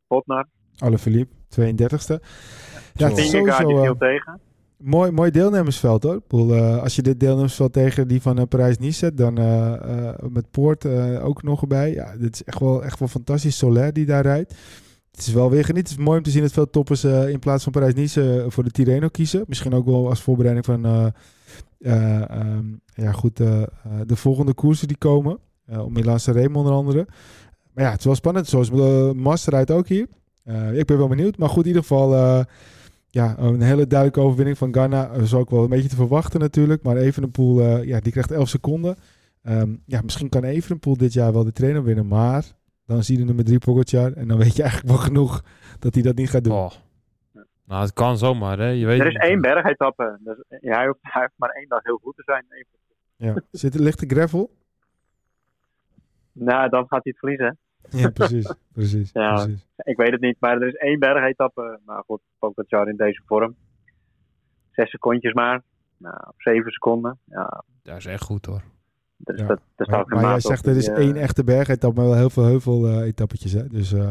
Botnar. 0.06 0.46
Alaphilippe, 0.78 1.34
32e. 1.60 2.20
Ja, 2.94 3.08
het 3.08 3.18
is 3.18 3.30
Vingegaard 3.30 3.66
die 3.66 3.76
viel 3.76 3.92
eh, 3.92 3.98
tegen. 3.98 4.40
Mooi, 4.76 5.10
mooi 5.10 5.30
deelnemersveld 5.30 6.02
hoor. 6.02 6.22
Bedoel, 6.28 6.54
eh, 6.54 6.82
als 6.82 6.96
je 6.96 7.02
dit 7.02 7.20
deelnemersveld 7.20 7.72
tegen 7.72 8.08
die 8.08 8.22
van 8.22 8.38
eh, 8.38 8.44
Parijs-Nice 8.48 8.98
zet, 8.98 9.16
dan 9.16 9.38
eh, 9.38 10.12
met 10.28 10.50
Poort 10.50 10.86
ook 11.20 11.42
nog 11.42 11.60
erbij. 11.60 11.92
Ja, 11.92 12.16
dit 12.16 12.34
is 12.34 12.44
echt 12.44 12.60
wel, 12.60 12.84
echt 12.84 12.98
wel 12.98 13.08
fantastisch. 13.08 13.56
Soler 13.56 13.92
die 13.92 14.06
daar 14.06 14.22
rijdt. 14.22 14.54
Het 15.10 15.26
is 15.26 15.32
wel 15.32 15.50
weer 15.50 15.64
genieten. 15.64 15.92
Het 15.92 16.00
is 16.00 16.06
mooi 16.06 16.18
om 16.18 16.24
te 16.24 16.30
zien 16.30 16.42
dat 16.42 16.52
veel 16.52 16.70
toppers 16.70 17.04
in 17.04 17.38
plaats 17.38 17.62
van 17.62 17.72
Parijs-Nice 17.72 18.44
voor 18.48 18.64
de 18.64 18.70
Tirreno 18.70 19.08
kiezen. 19.08 19.44
Misschien 19.46 19.74
ook 19.74 19.86
wel 19.86 20.08
als 20.08 20.22
voorbereiding 20.22 20.64
van 20.64 20.84
eh, 20.84 21.06
eh, 21.78 22.30
ehm, 22.30 22.64
ja, 22.94 23.12
goed, 23.12 23.36
de 23.36 24.16
volgende 24.16 24.54
koersen 24.54 24.88
die 24.88 24.96
komen. 24.96 25.38
Om 25.68 25.92
Milan 25.92 26.20
Sanremo 26.20 26.58
onder 26.58 26.72
andere. 26.72 27.06
Maar 27.72 27.84
ja, 27.84 27.90
het 27.90 27.98
is 27.98 28.04
wel 28.04 28.14
spannend. 28.14 28.48
Zoals 28.48 28.70
Master 29.14 29.52
rijdt 29.52 29.70
ook 29.70 29.88
hier. 29.88 30.06
Ik 30.72 30.86
ben 30.86 30.98
wel 30.98 31.08
benieuwd. 31.08 31.38
Maar 31.38 31.48
goed, 31.48 31.62
in 31.62 31.66
ieder 31.66 31.82
geval 31.82 32.44
ja, 33.16 33.38
een 33.38 33.60
hele 33.60 33.86
duidelijke 33.86 34.20
overwinning 34.20 34.58
van 34.58 34.72
Ghana. 34.72 35.08
Dat 35.08 35.20
is 35.20 35.34
ook 35.34 35.50
wel 35.50 35.62
een 35.62 35.68
beetje 35.68 35.88
te 35.88 35.96
verwachten 35.96 36.40
natuurlijk. 36.40 36.82
Maar 36.82 36.96
Evenepoel, 36.96 37.60
eh 37.60 37.84
ja, 37.84 38.00
die 38.00 38.12
krijgt 38.12 38.30
11 38.30 38.48
seconden. 38.48 38.96
Ehm, 39.42 39.76
ja, 39.86 40.00
misschien 40.02 40.28
kan 40.28 40.44
Evenepoel 40.44 40.96
dit 40.96 41.12
jaar 41.12 41.32
wel 41.32 41.44
de 41.44 41.52
trainer 41.52 41.84
winnen. 41.84 42.06
Maar 42.06 42.44
dan 42.86 43.02
zie 43.02 43.14
je 43.14 43.20
de 43.20 43.26
nummer 43.26 43.44
3 43.44 43.58
Pogacar. 43.58 44.12
En 44.12 44.28
dan 44.28 44.38
weet 44.38 44.56
je 44.56 44.62
eigenlijk 44.68 44.92
wel 44.92 45.04
genoeg 45.06 45.42
dat 45.78 45.94
hij 45.94 46.02
dat 46.02 46.16
niet 46.16 46.30
gaat 46.30 46.44
doen. 46.44 46.52
Oh. 46.52 46.70
Nou, 47.64 47.82
het 47.82 47.92
kan 47.92 48.18
zomaar, 48.18 48.58
hè. 48.58 48.68
Je 48.68 48.86
weet 48.86 49.00
Er 49.00 49.06
is 49.06 49.14
één 49.14 49.40
bergetappe. 49.40 50.18
Dus, 50.20 50.36
ja, 50.60 50.76
hij, 50.76 50.86
hoeft, 50.86 50.98
hij 51.02 51.22
heeft 51.22 51.34
maar 51.36 51.50
één 51.50 51.68
dag 51.68 51.82
heel 51.82 52.00
goed 52.02 52.16
te 52.16 52.22
zijn. 52.24 52.44
Ja. 53.16 53.34
Zit 53.62 53.74
er 53.74 53.82
lichte 53.82 54.06
gravel? 54.06 54.50
Nou, 56.32 56.68
dan 56.68 56.86
gaat 56.88 57.04
hij 57.04 57.14
het 57.14 57.18
verliezen. 57.18 57.58
Ja, 57.90 58.10
precies. 58.10 58.52
precies, 58.72 59.10
Ja. 59.12 59.34
precies. 59.34 59.66
Ik 59.76 59.96
weet 59.96 60.10
het 60.10 60.20
niet, 60.20 60.36
maar 60.40 60.60
er 60.60 60.66
is 60.68 60.74
één 60.74 60.98
bergetappe. 60.98 61.78
Maar 61.84 62.02
goed, 62.06 62.20
Pogacar 62.38 62.88
in 62.88 62.96
deze 62.96 63.22
vorm. 63.26 63.54
Zes 64.70 64.90
secondjes 64.90 65.32
maar. 65.32 65.62
Nou, 65.96 66.14
op 66.28 66.34
zeven 66.42 66.70
seconden. 66.72 67.18
Ja, 67.24 67.62
Dat 67.82 67.96
is 67.96 68.06
echt 68.06 68.22
goed, 68.22 68.46
hoor. 68.46 68.62
dus 69.16 69.40
Ja. 69.40 69.46
dat, 69.46 69.60
dat 69.76 69.88
Maar, 69.88 70.06
maar 70.08 70.24
jij 70.24 70.40
zegt 70.40 70.66
er 70.66 70.76
is 70.76 70.88
één 70.88 71.16
echt 71.16 71.44
bergetap, 71.44 71.94
maar 71.94 72.04
wel 72.04 72.14
heel 72.16 72.30
veel 72.30 72.44
heuvel-etappetjes. 72.44 73.52
hè? 73.52 73.66
dus 73.68 73.92
eh, 73.92 74.10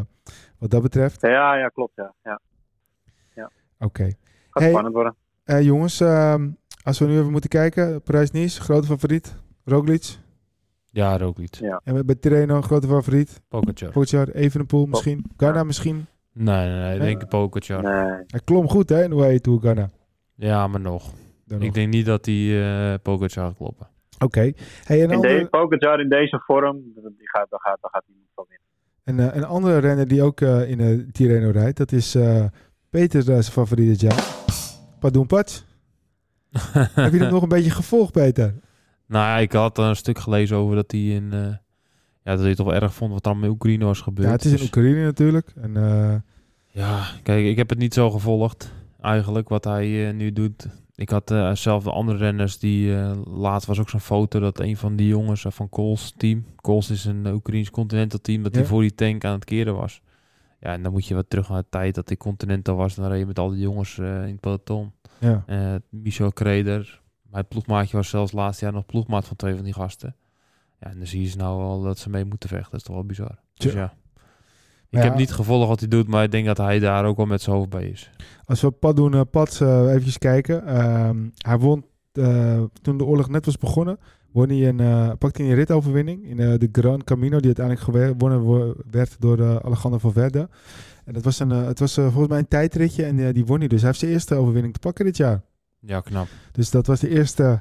wat 0.57 0.71
dat 0.71 0.81
betreft, 0.81 1.21
Ja, 1.21 1.55
ja, 1.55 1.67
klopt. 1.67 1.93
Ja. 1.95 2.13
Ja, 2.23 3.51
oké. 3.79 4.03
gaat 4.03 4.61
Hey. 4.63 4.69
spannend 4.69 4.93
worden. 4.95 5.15
Eh, 5.43 5.61
jongens, 5.61 5.99
ehm, 5.99 6.49
als 6.83 6.99
we 6.99 7.05
nu 7.05 7.17
even 7.19 7.31
moeten 7.31 7.49
kijken. 7.49 8.01
Parijs-Nice, 8.01 8.61
grote 8.61 8.87
favoriet. 8.87 9.35
Roglic. 9.65 10.17
Ja, 10.95 11.19
ook. 11.19 11.37
Ja. 11.49 11.81
En 11.83 12.05
bij 12.05 12.15
Tirreno, 12.15 12.61
grote 12.61 12.87
favoriet. 12.87 13.41
Pogacar. 13.47 13.91
Pogacar, 13.91 14.29
Evenepoel 14.29 14.85
misschien. 14.85 15.25
Ghana 15.37 15.63
misschien. 15.63 16.05
Nee, 16.33 16.67
nee, 16.67 16.79
nee. 16.79 16.93
Ik 16.95 17.01
denk 17.01 17.29
Pogacar. 17.29 17.83
Nee. 17.83 18.23
Hij 18.27 18.39
klom 18.43 18.69
goed 18.69 18.89
hè, 18.89 19.03
in 19.03 19.09
de 19.09 19.15
way 19.15 19.39
to 19.39 19.57
Ghana. 19.57 19.89
Ja, 20.35 20.67
maar 20.67 20.79
nog. 20.79 21.03
Dan 21.45 21.57
nog. 21.57 21.67
Ik 21.67 21.73
denk 21.73 21.93
niet 21.93 22.05
dat 22.05 22.25
hij 22.25 22.61
eh 22.93 22.93
Pogacar 23.01 23.45
gaat 23.45 23.55
kloppen. 23.55 23.87
Oké. 24.19 24.51
Hey, 24.83 25.03
een, 25.03 25.09
In 25.09 25.15
andere, 25.15 25.39
de, 25.39 25.49
Pogacar 25.49 25.99
in 25.99 26.09
deze 26.09 26.41
vorm, 26.45 26.81
die 26.93 27.29
gaat, 27.29 27.49
dan 27.49 27.59
gaat, 27.59 27.77
dan 27.81 27.89
gaat 27.91 28.03
hij 28.05 28.15
niet 28.17 28.29
van 28.35 28.45
winnen. 28.49 29.25
een, 29.25 29.31
eh, 29.31 29.41
een 29.41 29.47
andere 29.47 29.77
renner 29.77 30.07
die 30.07 30.23
ook 30.23 30.41
eh, 30.41 30.69
in 30.69 30.77
de 30.77 31.07
Tirreno 31.11 31.49
rijdt, 31.49 31.77
dat 31.77 31.91
is 31.91 32.15
eh, 32.15 32.45
Peter 32.89 33.21
zijn 33.21 33.43
favoriet 33.43 33.87
dit 33.87 34.01
jaar. 34.01 34.23
Padoen 34.99 35.27
Pats. 35.27 35.65
Heb 36.93 37.11
je 37.13 37.19
hem 37.19 37.31
nog 37.31 37.43
een 37.43 37.49
beetje 37.49 37.71
gevolgd, 37.71 38.11
Peter? 38.11 38.53
Nou 39.07 39.25
ja, 39.25 39.37
ik 39.37 39.51
had 39.51 39.77
een 39.77 39.95
stuk 39.95 40.19
gelezen 40.19 40.57
over 40.57 40.75
dat 40.75 40.91
hij 40.91 41.01
in... 41.01 41.33
eh, 41.33 41.39
ja, 42.23 42.31
dat 42.31 42.39
hij 42.39 42.47
het 42.47 42.57
toch 42.57 42.65
wel 42.65 42.75
erg 42.75 42.93
vond 42.93 43.11
wat 43.11 43.21
er 43.25 43.31
allemaal 43.31 43.47
in 43.47 43.53
Oekraïne 43.53 43.85
was 43.85 44.01
gebeurd. 44.01 44.27
Ja, 44.27 44.33
het 44.33 44.45
is 44.45 44.51
in 44.51 44.57
Dus- 44.57 44.65
Oekraïne 44.65 45.03
natuurlijk. 45.03 45.51
En, 45.61 45.77
eh, 45.77 46.15
Ja, 46.71 47.05
kijk, 47.23 47.45
ik 47.45 47.57
heb 47.57 47.69
het 47.69 47.77
niet 47.77 47.93
zo 47.93 48.09
gevolgd. 48.11 48.73
Eigenlijk, 49.01 49.49
wat 49.49 49.63
hij 49.63 50.07
eh, 50.07 50.13
nu 50.13 50.33
doet. 50.33 50.67
ik 50.95 51.09
had 51.09 51.31
eh, 51.31 51.51
zelf 51.55 51.83
de 51.83 51.91
andere 51.91 52.17
renners 52.17 52.59
die... 52.59 52.95
eh, 52.95 53.11
laatst 53.33 53.67
was 53.67 53.79
ook 53.79 53.89
zo'n 53.89 53.99
foto 53.99 54.39
dat 54.39 54.59
een 54.59 54.77
van 54.77 54.95
die 54.95 55.07
jongens 55.07 55.45
van 55.49 55.69
Kools 55.69 56.13
team... 56.17 56.45
Kools 56.55 56.89
is 56.89 57.05
een 57.05 57.27
Oekraïns 57.27 57.69
Continental 57.71 58.19
team... 58.21 58.43
dat 58.43 58.53
Ja. 58.53 58.59
die 58.59 58.67
voor 58.69 58.81
die 58.81 58.95
tank 58.95 59.23
aan 59.25 59.33
het 59.33 59.45
keren 59.45 59.75
was. 59.75 60.01
Ja, 60.59 60.71
en 60.73 60.83
dan 60.83 60.91
moet 60.91 61.05
je 61.05 61.15
wat 61.15 61.29
terug 61.29 61.49
naar 61.49 61.61
de 61.61 61.67
tijd 61.69 61.95
dat 61.95 62.09
ik 62.09 62.17
Continental 62.19 62.75
was. 62.75 62.95
Dan 62.95 63.07
reed 63.07 63.19
je 63.19 63.25
met 63.25 63.39
al 63.39 63.49
die 63.49 63.59
jongens 63.59 63.97
in 63.97 64.03
het 64.05 64.39
peloton. 64.39 64.91
Ja. 65.19 65.43
Michel 65.89 66.31
Kreder, 66.31 67.01
mijn 67.35 67.47
ploegmaatje 67.47 67.97
was 67.97 68.09
zelfs 68.09 68.31
laatst 68.31 68.61
jaar 68.61 68.73
nog 68.73 68.85
ploegmaat 68.85 69.25
van 69.27 69.35
twee 69.35 69.55
van 69.55 69.63
die 69.63 69.73
gasten. 69.73 70.15
Ja, 70.79 70.89
en 70.89 70.97
dan 70.97 71.07
zie 71.07 71.21
je 71.21 71.27
ze 71.27 71.37
nou 71.37 71.61
al 71.61 71.81
dat 71.81 71.99
ze 71.99 72.09
mee 72.09 72.25
moeten 72.25 72.49
vechten. 72.49 72.71
Dat 72.71 72.79
is 72.79 72.85
toch 72.85 72.95
wel 72.95 73.05
bizar. 73.05 73.39
Dus 73.53 73.73
ja. 73.73 73.93
Ik 74.89 75.01
Ja. 75.01 75.07
heb 75.07 75.15
niet 75.15 75.31
gevolgd 75.31 75.67
wat 75.67 75.79
hij 75.79 75.87
doet, 75.89 76.07
maar 76.07 76.23
ik 76.23 76.31
denk 76.31 76.45
dat 76.45 76.57
hij 76.57 76.79
daar 76.79 77.05
ook 77.05 77.17
wel 77.17 77.25
met 77.25 77.41
zijn 77.41 77.55
hoofd 77.55 77.69
bij 77.69 77.87
is. 77.89 78.11
Als 78.45 78.61
we 78.61 78.71
pad 78.71 78.95
doen, 78.95 79.13
uh, 79.13 79.21
Pad, 79.31 79.59
uh, 79.63 79.93
even 79.93 80.19
kijken. 80.19 80.65
Ehm, 80.67 81.17
hij 81.37 81.57
won 81.57 81.85
uh, 82.13 82.63
toen 82.81 82.97
de 82.97 83.05
oorlog 83.05 83.29
net 83.29 83.45
was 83.45 83.57
begonnen. 83.57 83.99
Won 84.31 84.49
hij 84.49 84.67
een, 84.67 85.17
pakte 85.17 85.41
hij 85.41 85.51
een 85.51 85.57
ritoverwinning 85.57 86.23
in 86.25 86.37
de 86.37 86.69
Gran 86.71 87.03
Camino, 87.03 87.37
die 87.39 87.55
uiteindelijk 87.55 87.85
gewonnen 87.85 88.75
werd 88.91 89.15
door 89.19 89.63
Alejandro 89.63 89.97
Valverde. 89.97 90.49
En 91.05 91.13
dat 91.13 91.23
was 91.23 91.39
een, 91.39 91.49
het 91.49 91.79
was 91.79 91.93
volgens 91.93 92.27
mij 92.27 92.39
een 92.39 92.47
tijdritje 92.47 93.05
en 93.05 93.33
die 93.33 93.45
won 93.45 93.59
hij. 93.59 93.67
Dus 93.67 93.79
hij 93.79 93.87
heeft 93.89 93.99
zijn 93.99 94.11
eerste 94.11 94.35
overwinning 94.35 94.73
te 94.73 94.79
pakken 94.79 95.05
dit 95.05 95.17
jaar. 95.17 95.41
Ja, 95.85 96.01
knap. 96.01 96.27
Dus 96.51 96.71
dat 96.71 96.87
was 96.87 96.99
de 96.99 97.09
eerste 97.09 97.59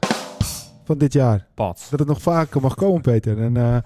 van 0.84 0.98
dit 0.98 1.12
jaar. 1.12 1.46
Dat 1.54 1.90
het 1.90 2.06
nog 2.06 2.22
vaker 2.22 2.60
mag 2.60 2.74
komen, 2.74 3.00
Peter. 3.00 3.38
En 3.38 3.56
uh, 3.56 3.76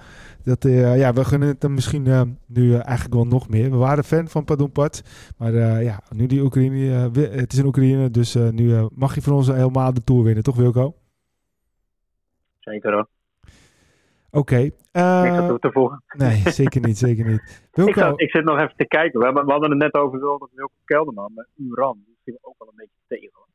dat, 0.45 0.64
uh, 0.64 0.99
ja, 0.99 1.12
we 1.12 1.24
gunnen 1.24 1.49
het 1.49 1.68
misschien 1.68 2.07
uh, 2.07 2.22
nu 2.47 2.74
eigenlijk 2.74 3.14
wel 3.14 3.26
nog 3.26 3.49
meer. 3.49 3.70
We 3.70 3.76
waren 3.76 4.05
fan 4.05 4.28
van 4.28 4.45
Padon 4.45 4.72
Pad. 4.72 5.03
Maar 5.39 5.53
ja, 5.82 6.01
nu 6.14 6.26
die 6.26 6.43
Oekraïne, 6.43 7.11
het 7.30 7.53
is 7.53 7.59
een 7.59 7.66
Oekraïne, 7.66 8.11
dus 8.11 8.34
nu 8.34 8.89
mag 8.95 9.14
hij 9.14 9.22
van 9.22 9.32
ons 9.32 9.47
helemaal 9.47 9.95
de 9.95 10.05
Tour 10.05 10.22
winnen. 10.22 10.43
Toch 10.43 10.57
Wilco? 10.57 10.95
Zeker 12.59 12.93
hoor. 12.93 13.09
Oké. 14.30 14.39
Okay, 14.39 14.72
Niks 15.22 15.39
aan 15.39 15.59
toe 15.59 15.59
te. 15.59 16.01
Nee, 16.16 16.43
zeker 16.53 16.80
niet, 16.80 16.99
zeker 16.99 17.24
niet. 17.26 17.62
Wilco... 17.72 17.91
ik, 17.91 17.99
zat, 17.99 18.20
ik, 18.20 18.30
zit 18.30 18.45
nog 18.45 18.59
even 18.59 18.76
te 18.76 18.86
kijken. 18.86 19.18
We, 19.18 19.24
hebben, 19.24 19.45
we 19.45 19.51
hadden 19.51 19.70
het 19.70 19.78
net 19.78 19.95
over 19.95 20.18
Wilco, 20.20 20.49
Wilco 20.55 20.72
Kelderman. 20.84 21.32
Maar 21.34 21.47
Uran, 21.57 22.03
die 22.05 22.16
viel 22.24 22.39
ook 22.41 22.55
wel 22.59 22.68
een 22.68 22.76
beetje 22.76 23.01
tegen. 23.09 23.47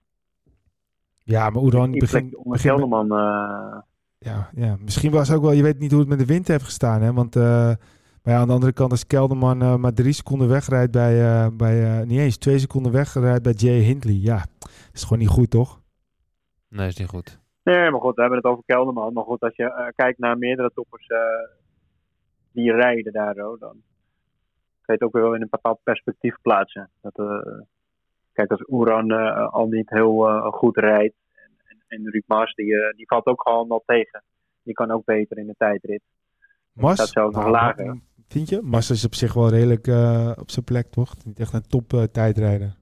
Ja, 1.24 1.50
maar 1.50 1.64
Uran 1.64 1.92
begint... 1.92 2.36
Onder 2.36 2.52
begin 2.52 2.70
Kelderman... 2.70 3.06
Uh... 3.06 3.78
Ja, 4.18 4.50
ja, 4.56 4.78
misschien 4.80 5.12
was 5.12 5.32
ook 5.32 5.42
wel... 5.42 5.52
Je 5.52 5.64
weet 5.64 5.80
niet 5.80 5.92
hoe 5.92 6.00
het 6.00 6.10
met 6.10 6.20
de 6.20 6.26
wind 6.26 6.48
heeft 6.48 6.64
gestaan, 6.64 7.02
hè. 7.02 7.14
Want... 7.14 7.36
Uh, 7.36 7.72
maar 8.24 8.34
ja, 8.34 8.40
aan 8.40 8.48
de 8.48 8.54
andere 8.54 8.74
kant, 8.74 8.92
als 8.92 9.08
Kelderman 9.08 9.62
uh, 9.62 9.76
maar 9.76 9.94
drie 9.94 10.14
seconden 10.14 10.48
wegrijdt 10.48 10.92
bij, 10.92 11.22
uh, 11.22 11.48
bij 11.54 12.00
uh, 12.00 12.06
niet 12.08 12.20
eens 12.20 12.38
twee 12.38 12.60
seconden 12.60 12.92
wegrijdt 12.92 13.44
bij 13.44 13.54
Jay 13.54 13.80
Hindley, 13.80 14.14
ja, 14.14 14.46
dat 14.60 14.70
is 14.94 15.04
gewoon 15.04 15.20
niet 15.20 15.28
goed, 15.28 15.50
toch? 15.50 15.82
Nee, 16.70 16.88
is 16.88 16.98
niet 16.98 17.08
goed. 17.08 17.40
Nee, 17.64 17.92
maar 17.92 18.02
goed, 18.02 18.16
we 18.16 18.22
hebben 18.22 18.40
het 18.40 18.48
over 18.48 18.64
Kelderman. 18.66 19.14
Maar 19.14 19.24
goed, 19.24 19.42
als 19.42 19.56
je 19.56 19.64
uh, 19.64 19.88
kijkt 19.96 20.20
naar 20.20 20.38
meerdere 20.38 20.72
toppers 20.74 21.10
uh, 21.10 21.18
die 22.52 22.72
rijden 22.72 23.14
daar, 23.14 23.36
dan 23.36 23.58
kan 23.60 23.80
je 24.86 24.94
het 24.94 25.02
ook 25.02 25.14
wel 25.14 25.36
in 25.36 25.42
een 25.42 25.48
bepaald 25.50 25.80
perspectief 25.84 26.36
plaatsen. 26.42 26.90
Dat, 27.02 27.18
uh, 27.18 27.62
kijk, 28.34 28.52
als 28.52 28.66
Oeran 28.70 29.12
al 29.52 29.68
niet 29.68 29.90
heel 29.90 30.42
goed 30.52 30.78
rijdt 30.78 31.16
en, 31.64 31.84
en, 31.88 32.10
Ruud 32.10 32.24
Mars, 32.28 32.54
die, 32.54 32.76
die 32.96 33.08
valt 33.08 33.26
ook 33.26 33.42
gewoon 33.42 33.70
al 33.70 33.84
tegen. 33.86 34.24
Die 34.64 34.74
kan 34.74 34.92
ook 34.92 35.06
beter 35.06 35.38
in 35.38 35.48
de 35.48 35.56
tijdrit. 35.58 36.02
Mas? 36.74 36.94
staat 36.94 37.10
zelfs 37.10 37.36
nog 37.36 37.48
lager. 37.48 38.00
Vind 38.28 38.50
je? 38.50 38.62
Mas 38.62 38.90
is 38.90 39.06
op 39.06 39.16
zich 39.16 39.34
wel 39.34 39.50
redelijk 39.50 39.88
op 40.40 40.50
zijn 40.50 40.66
plek, 40.66 40.88
toch? 40.88 41.16
Niet 41.26 41.40
echt 41.40 41.54
een 41.54 41.68
top 41.68 41.90
tijdrijder. 42.12 42.76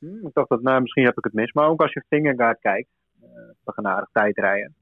Hm, 0.00 0.26
ik 0.26 0.32
dacht 0.32 0.48
dat, 0.48 0.62
nou, 0.62 0.80
misschien 0.80 1.04
heb 1.04 1.18
ik 1.18 1.24
het 1.24 1.32
mis. 1.32 1.52
Maar 1.52 1.68
ook 1.68 1.82
als 1.82 1.92
je 1.92 2.04
Vingegaard 2.08 2.60
kijkt, 2.60 2.88
uh, 3.22 3.28
een 3.64 3.86
aardig 3.86 4.08
tijdrijden. 4.12 4.74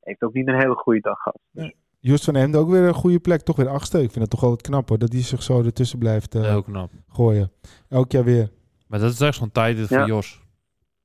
Heeft 0.00 0.22
ook 0.22 0.32
niet 0.32 0.48
een 0.48 0.60
hele 0.60 0.74
goede 0.74 1.00
dag 1.00 1.18
gehad. 1.18 1.40
Nee. 1.50 1.76
Joost 2.06 2.24
van 2.24 2.36
Emden 2.36 2.60
ook 2.60 2.70
weer 2.70 2.82
een 2.82 2.94
goede 2.94 3.18
plek. 3.18 3.40
Toch 3.40 3.56
weer 3.56 3.68
achtste. 3.68 4.02
Ik 4.02 4.10
vind 4.10 4.20
het 4.20 4.30
toch 4.30 4.42
altijd 4.42 4.62
knap 4.62 4.88
hoor. 4.88 4.98
Dat 4.98 5.12
hij 5.12 5.22
zich 5.22 5.42
zo 5.42 5.62
ertussen 5.62 5.98
blijft 5.98 6.34
uh, 6.34 6.42
Heel 6.42 6.62
knap. 6.62 6.90
gooien. 7.08 7.52
Elk 7.88 8.12
jaar 8.12 8.24
weer. 8.24 8.50
Maar 8.86 9.00
dat 9.00 9.12
is 9.12 9.20
echt 9.20 9.36
zo'n 9.36 9.52
tijd 9.52 9.78
voor 9.78 9.96
Ja. 9.96 10.06
Jos. 10.06 10.40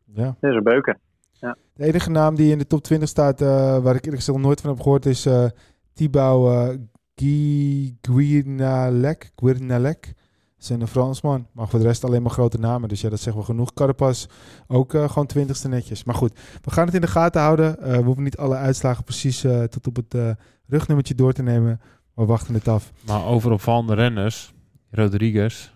Ja. 0.06 0.36
Dat 0.40 0.52
is 0.52 0.58
een 0.58 0.64
beuker. 0.64 1.00
De 1.74 1.86
enige 1.86 2.10
naam 2.10 2.36
die 2.36 2.52
in 2.52 2.58
de 2.58 2.68
top 2.68 2.84
20 2.84 3.10
staat, 3.10 3.42
uh, 3.42 3.48
waar 3.78 3.96
ik 3.96 4.06
eerlijk 4.06 4.16
gezegd 4.16 4.38
nog 4.38 4.46
nooit 4.46 4.62
van 4.62 4.70
heb 4.70 4.82
gehoord, 4.82 5.06
is 5.06 5.26
uh, 5.26 5.46
Thibaut 5.94 6.78
uh, 7.16 7.92
Guirnalek. 8.02 9.32
Is 10.60 10.70
een 10.70 10.88
Fransman. 10.88 11.48
Maar 11.52 11.68
voor 11.68 11.80
de 11.80 11.86
rest 11.86 12.04
alleen 12.04 12.22
maar 12.22 12.32
grote 12.32 12.60
namen. 12.60 12.90
Dus 12.90 13.02
ja, 13.02 13.10
dat 13.10 13.20
zeggen 13.20 13.42
we 13.42 13.48
genoeg. 13.48 13.74
Carapaz 13.74 14.26
ook 14.68 14.94
uh, 14.94 15.10
gewoon 15.10 15.28
twintigste 15.28 15.68
netjes. 15.68 16.04
Maar 16.04 16.16
goed, 16.16 16.40
we 16.62 16.72
gaan 16.72 16.86
het 16.86 16.96
in 16.96 17.02
de 17.02 17.08
gaten 17.08 17.42
houden. 17.42 17.78
Uh, 17.80 17.98
we 17.98 18.04
hoeven 18.04 18.24
niet 18.24 18.38
alle 18.38 18.56
uitslagen 18.56 19.04
precies 19.04 19.44
uh, 19.44 19.64
tot 19.64 19.88
op 19.88 19.96
het 19.96 20.38
rugnummertje 20.68 21.16
door 21.16 21.34
te 21.34 21.44
nemen. 21.44 21.82
We 22.14 22.26
wachten 22.26 22.54
het 22.54 22.68
af. 22.68 22.92
Maar 23.06 23.26
over 23.26 23.52
opvallende 23.52 23.94
renners. 23.94 24.54
Rodriguez 24.92 25.72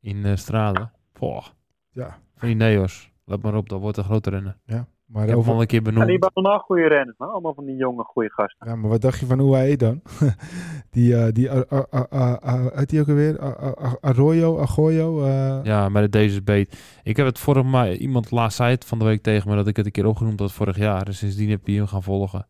in 0.00 0.38
Strade. 0.38 0.90
Boah. 1.18 1.46
Ja. 1.90 2.18
Van 2.36 2.48
die 2.48 2.56
Neos. 2.56 3.10
Let 3.24 3.42
maar 3.42 3.54
op, 3.54 3.68
dat 3.68 3.80
wordt 3.80 3.96
een 3.96 4.04
grote 4.04 4.30
renner. 4.30 4.58
Ja. 4.64 4.88
Maar 5.06 5.22
ik 5.22 5.28
heb 5.28 5.38
over... 5.38 5.48
hem 5.48 5.56
al 5.56 5.60
een 5.62 5.68
keer 5.68 5.82
benoemd. 5.82 6.00
Ja, 6.00 6.10
die 6.10 6.18
hebben 6.20 6.42
allemaal 6.42 6.58
goede 6.58 6.86
renners. 6.86 7.18
Allemaal 7.18 7.54
van 7.54 7.64
die 7.64 7.76
jonge, 7.76 8.04
goede 8.04 8.30
gasten. 8.30 8.68
Ja, 8.68 8.76
maar 8.76 8.90
wat 8.90 9.00
dacht 9.00 9.20
je 9.20 9.26
van 9.26 9.40
UAE 9.40 9.76
dan? 9.76 10.02
die, 10.90 11.12
uh, 11.12 11.26
die, 11.32 11.48
uh, 11.48 11.60
uh, 12.12 12.66
uit 12.66 12.90
die 12.90 13.00
ook 13.00 13.08
alweer? 13.08 13.38
Arroyo, 14.00 14.60
Agoyo? 14.60 15.24
uh, 15.24 15.58
Ja, 15.62 15.88
maar 15.88 16.10
deze 16.10 16.42
beet. 16.42 17.00
Ik 17.02 17.16
heb 17.16 17.26
het 17.26 17.38
vorig 17.38 17.64
maar 17.64 17.92
iemand 17.92 18.30
laatst 18.30 18.56
zei 18.56 18.70
het 18.70 18.84
van 18.84 18.98
de 18.98 19.04
week 19.04 19.22
tegen 19.22 19.50
me 19.50 19.56
dat 19.56 19.66
ik 19.66 19.76
het 19.76 19.86
een 19.86 19.92
keer 19.92 20.06
opgenoemd 20.06 20.40
had 20.40 20.52
vorig 20.52 20.76
jaar. 20.76 21.04
Dus 21.04 21.18
sindsdien 21.18 21.50
heb 21.50 21.68
ik 21.68 21.74
hem 21.74 21.86
gaan 21.86 22.02
volgen. 22.02 22.46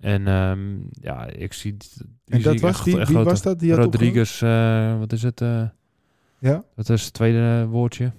En 0.00 0.26
um, 0.26 0.88
ja, 0.90 1.26
ik 1.26 1.52
zie. 1.52 1.76
En 2.26 2.42
dat 2.42 2.60
was 2.60 2.70
echt, 2.70 2.84
die, 2.84 2.98
echt 2.98 3.08
wie 3.08 3.16
grote, 3.16 3.30
was 3.30 3.42
dat? 3.42 3.58
Die 3.58 3.70
had 3.70 3.84
Rodriguez, 3.84 4.42
uh, 4.42 4.98
wat 4.98 5.12
is 5.12 5.22
het? 5.22 5.40
Uh, 5.40 5.62
ja? 6.38 6.64
Wat 6.74 6.88
is 6.88 7.04
het 7.04 7.12
tweede 7.12 7.66
woordje? 7.66 8.12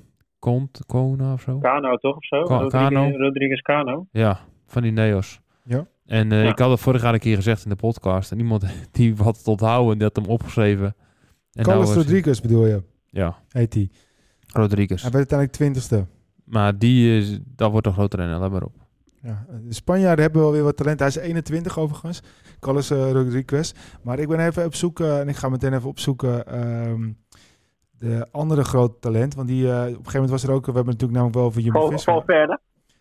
Kont, 0.45 0.81
Kona 0.85 1.33
of 1.33 1.41
zo? 1.41 1.59
Kano 1.59 1.95
toch 1.97 2.15
of 2.15 2.25
zo? 2.25 2.43
Ka 2.43 2.57
Rodriguez, 2.57 2.89
Kano. 2.89 3.17
Rodriguez 3.17 3.61
Kano. 3.61 4.07
Ja, 4.11 4.39
van 4.67 4.81
die 4.81 4.91
Neos. 4.91 5.39
Ja. 5.63 5.87
En 6.05 6.31
uh, 6.31 6.43
Ja. 6.43 6.49
ik 6.49 6.59
had 6.59 6.69
het 6.69 6.79
vorig 6.79 7.01
jaar 7.01 7.13
een 7.13 7.19
keer 7.19 7.35
gezegd 7.35 7.63
in 7.63 7.69
de 7.69 7.75
podcast. 7.75 8.31
En 8.31 8.39
iemand 8.39 8.65
die 8.91 9.13
had 9.15 9.37
het 9.37 9.47
onthouden, 9.47 9.97
die 9.97 10.07
had 10.07 10.15
hem 10.15 10.25
opgeschreven. 10.25 10.95
En 11.51 11.63
Carlos 11.63 11.83
nou 11.85 11.95
was- 11.95 12.05
Rodriguez 12.05 12.39
bedoel 12.39 12.65
je? 12.65 12.83
Ja, 13.05 13.37
Heet 13.49 13.71
die. 13.71 13.91
Rodriguez. 14.53 15.01
Hij 15.01 15.11
werd 15.11 15.31
uiteindelijk 15.31 15.57
twintigste. 15.57 16.05
Maar 16.43 16.77
die 16.77 17.17
is, 17.17 17.39
dat 17.55 17.71
wordt 17.71 17.87
een 17.87 17.93
grote 17.93 18.15
renner, 18.17 18.39
let 18.39 18.51
maar 18.51 18.63
op. 18.63 18.73
Ja, 19.21 19.45
de 19.63 19.73
Spanjaarden 19.73 20.23
hebben 20.23 20.41
wel 20.41 20.51
weer 20.51 20.63
wat 20.63 20.77
talent. 20.77 20.99
Hij 20.99 21.07
is 21.07 21.15
21 21.15 21.79
overigens, 21.79 22.21
Carlos 22.59 22.91
uh, 22.91 23.11
Rodriguez. 23.11 23.71
Maar 24.03 24.19
ik 24.19 24.27
ben 24.27 24.39
even 24.47 24.65
op 24.65 24.75
zoek, 24.75 24.99
uh, 24.99 25.19
en 25.19 25.27
ik 25.29 25.35
ga 25.35 25.49
meteen 25.49 25.73
even 25.73 25.89
opzoeken, 25.89 26.59
um, 26.89 27.17
de 27.97 28.27
andere 28.31 28.63
grote 28.63 28.99
talent. 28.99 29.35
Want 29.35 29.47
die, 29.47 29.63
uh, 29.63 29.69
op 29.71 29.75
een 29.77 29.87
gegeven 29.87 30.11
moment 30.13 30.29
was 30.31 30.43
er 30.43 30.51
ook, 30.51 30.65
we 30.65 30.71
hebben 30.71 30.93
het 30.93 31.01
natuurlijk 31.01 31.11
namelijk 31.11 31.35
wel 31.35 31.45
over 31.45 31.61
Visma. 31.61 32.13
val 32.13 32.23
verder. 32.25 32.59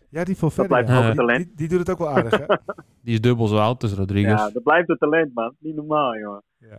Ja, 0.09 0.23
die 0.23 0.35
Dat 0.39 0.53
verder. 0.53 0.67
blijft 0.67 0.89
ja. 0.89 0.95
ook 0.97 1.01
een 1.03 1.09
Ja. 1.09 1.15
talent. 1.15 1.45
Die, 1.45 1.55
die 1.55 1.67
doet 1.67 1.79
het 1.79 1.89
ook 1.89 1.97
wel 1.97 2.09
aardig, 2.09 2.37
hè? 2.39 2.45
Die 3.03 3.13
is 3.13 3.21
dubbel 3.21 3.47
zo 3.47 3.57
oud, 3.57 3.81
dus 3.81 3.93
Rodriguez. 3.93 4.39
Ja, 4.39 4.49
dat 4.49 4.63
blijft 4.63 4.89
een 4.89 4.97
talent, 4.97 5.33
man. 5.33 5.55
Niet 5.59 5.75
normaal, 5.75 6.17
jongen. 6.17 6.43
ja. 6.57 6.77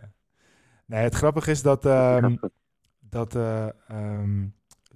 Nee, 0.85 1.03
het 1.03 1.15
grappige 1.15 1.51
is 1.51 1.61
dat, 1.61 1.85
um, 1.85 2.39
dat, 2.99 3.35
uh, 3.35 3.65
um, 3.91 4.53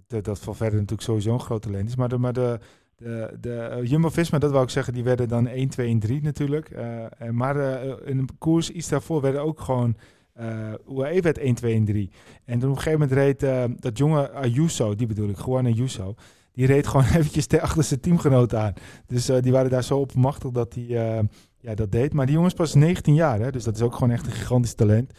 de, 0.07 0.22
dat 0.22 0.39
Valverde 0.39 0.76
natuurlijk 0.76 1.01
sowieso 1.01 1.34
een 1.34 1.39
groot 1.39 1.61
talent 1.61 1.88
is. 1.88 1.95
Maar 1.95 2.09
de, 2.09 2.17
maar 2.17 2.34
de, 2.34 2.59
de, 2.95 3.38
de 3.39 3.78
uh, 3.82 3.89
Jumbo-Visma, 3.89 4.39
dat 4.39 4.51
wou 4.51 4.63
ik 4.63 4.69
zeggen, 4.69 4.93
die 4.93 5.03
werden 5.03 5.28
dan 5.28 5.47
1, 5.47 5.69
2 5.69 5.89
en 5.89 5.99
3 5.99 6.22
natuurlijk. 6.22 6.69
Uh, 6.69 7.30
maar 7.30 7.55
uh, 7.55 7.84
in 8.05 8.17
een 8.17 8.30
koers 8.38 8.69
iets 8.69 8.89
daarvoor 8.89 9.22
werden 9.22 9.41
ook 9.41 9.59
gewoon... 9.59 9.95
Uh, 10.39 10.73
UAE 10.97 11.21
werd 11.21 11.38
1, 11.38 11.55
2 11.55 11.75
en 11.75 11.86
3. 11.86 12.11
En 12.45 12.59
toen 12.59 12.69
op 12.69 12.75
een 12.75 12.82
gegeven 12.82 12.99
moment 12.99 13.17
reed 13.17 13.43
uh, 13.43 13.63
dat 13.79 13.97
jonge 13.97 14.32
Ayuso, 14.32 14.95
die 14.95 15.07
bedoel 15.07 15.29
ik, 15.29 15.38
gewoon 15.38 15.65
Ayuso... 15.65 16.15
Die 16.53 16.65
reed 16.65 16.88
gewoon 16.91 17.05
eventjes 17.05 17.45
te 17.45 17.61
achter 17.61 17.84
zijn 17.84 17.99
teamgenoot 17.99 18.55
aan. 18.55 18.73
Dus 19.07 19.29
uh, 19.29 19.38
die 19.41 19.51
waren 19.51 19.69
daar 19.69 19.84
zo 19.84 19.97
opmachtig 19.97 20.51
dat 20.51 20.73
hij 20.73 20.84
uh, 20.84 21.19
ja, 21.57 21.75
dat 21.75 21.91
deed. 21.91 22.13
Maar 22.13 22.25
die 22.25 22.36
jongens 22.36 22.53
pas 22.53 22.73
19 22.73 23.13
jaar, 23.13 23.39
hè? 23.39 23.51
dus 23.51 23.63
dat 23.63 23.75
is 23.75 23.82
ook 23.82 23.93
gewoon 23.93 24.11
echt 24.11 24.25
een 24.25 24.32
gigantisch 24.32 24.73
talent. 24.73 25.11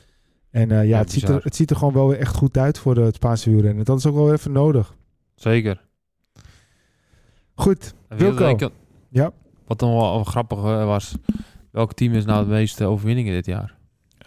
En 0.50 0.68
ja, 0.68 0.80
Ja, 0.80 0.98
het, 0.98 1.12
ziet 1.12 1.28
er, 1.28 1.40
het 1.42 1.56
ziet 1.56 1.70
er 1.70 1.76
gewoon 1.76 1.94
wel 1.94 2.08
weer 2.08 2.18
echt 2.18 2.36
goed 2.36 2.56
uit 2.58 2.78
voor 2.78 2.96
het 2.96 3.14
Spaanse 3.14 3.50
wielrennen. 3.50 3.84
Dat 3.84 3.98
is 3.98 4.06
ook 4.06 4.14
wel 4.14 4.32
even 4.32 4.52
nodig. 4.52 4.96
Zeker. 5.34 5.80
Goed, 7.54 7.94
En 8.08 8.16
Wilco. 8.18 8.70
Ja. 9.08 9.32
Wat 9.66 9.78
dan 9.78 9.92
wel, 9.92 10.24
grappig 10.24 10.58
eh, 10.58 10.84
was. 10.84 11.14
Welk 11.70 11.92
team 11.92 12.12
is 12.12 12.24
nou 12.24 12.44
de 12.44 12.50
meeste 12.50 12.84
overwinningen 12.84 13.32
dit 13.32 13.46
jaar? 13.46 13.76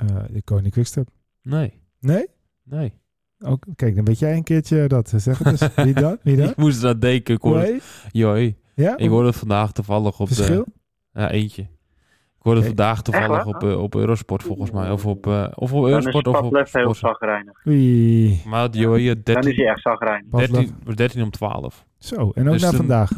Uh, 0.03 0.17
de 0.29 0.41
Koning 0.41 0.71
Quickstep. 0.73 1.07
Nee. 1.41 1.81
Nee? 1.99 2.27
Nee. 2.63 2.93
Ook, 3.39 3.65
kijk, 3.75 3.95
dan 3.95 4.05
weet 4.05 4.19
jij 4.19 4.33
een 4.35 4.43
keertje 4.43 4.87
dat. 4.87 5.13
Zeg 5.15 5.37
het 5.37 5.47
eens. 5.61 5.75
Wie 5.75 5.93
dan? 6.03 6.17
Wie 6.23 6.35
dan? 6.37 6.49
Ik 6.49 6.55
moest 6.55 6.83
eraan 6.83 6.99
denken. 6.99 7.35
Ik 7.35 7.41
hoorde? 7.41 7.79
Joi, 8.11 8.55
Ja? 8.75 8.97
ik 8.97 9.09
hoorde 9.09 9.27
het 9.27 9.37
vandaag 9.37 9.71
toevallig 9.71 10.19
op 10.19 10.27
Verschil? 10.27 10.63
de... 10.63 11.19
Ja, 11.19 11.31
eentje. 11.31 11.61
Ik 11.61 12.51
hoorde 12.51 12.59
het 12.59 12.67
vandaag 12.67 13.01
toevallig 13.01 13.45
op, 13.45 13.63
eh, 13.63 13.81
op 13.81 13.95
Eurosport 13.95 14.43
volgens 14.43 14.71
mij. 14.71 14.91
Of 14.91 15.05
op, 15.05 15.27
eh, 15.27 15.47
of 15.55 15.73
op 15.73 15.85
Eurosport 15.85 16.27
of 16.27 16.41
op 16.41 16.67
heel 16.71 16.93
zagrijnig. 16.93 17.65
Oei. 17.67 18.41
Maar 18.45 18.69
joh, 18.69 18.95
hier 18.95 19.23
Dan 19.23 19.35
is 19.35 19.41
13, 19.43 19.55
hij 19.55 19.65
echt 19.65 19.81
zagrijnig. 19.81 20.29
Pas 20.29 20.47
13, 20.47 20.75
13 20.95 21.23
om 21.23 21.31
12. 21.31 21.85
Zo, 21.97 22.31
en 22.31 22.45
ook 22.47 22.53
Dus 22.53 22.61
naar 22.61 22.73
vandaag. 22.73 23.11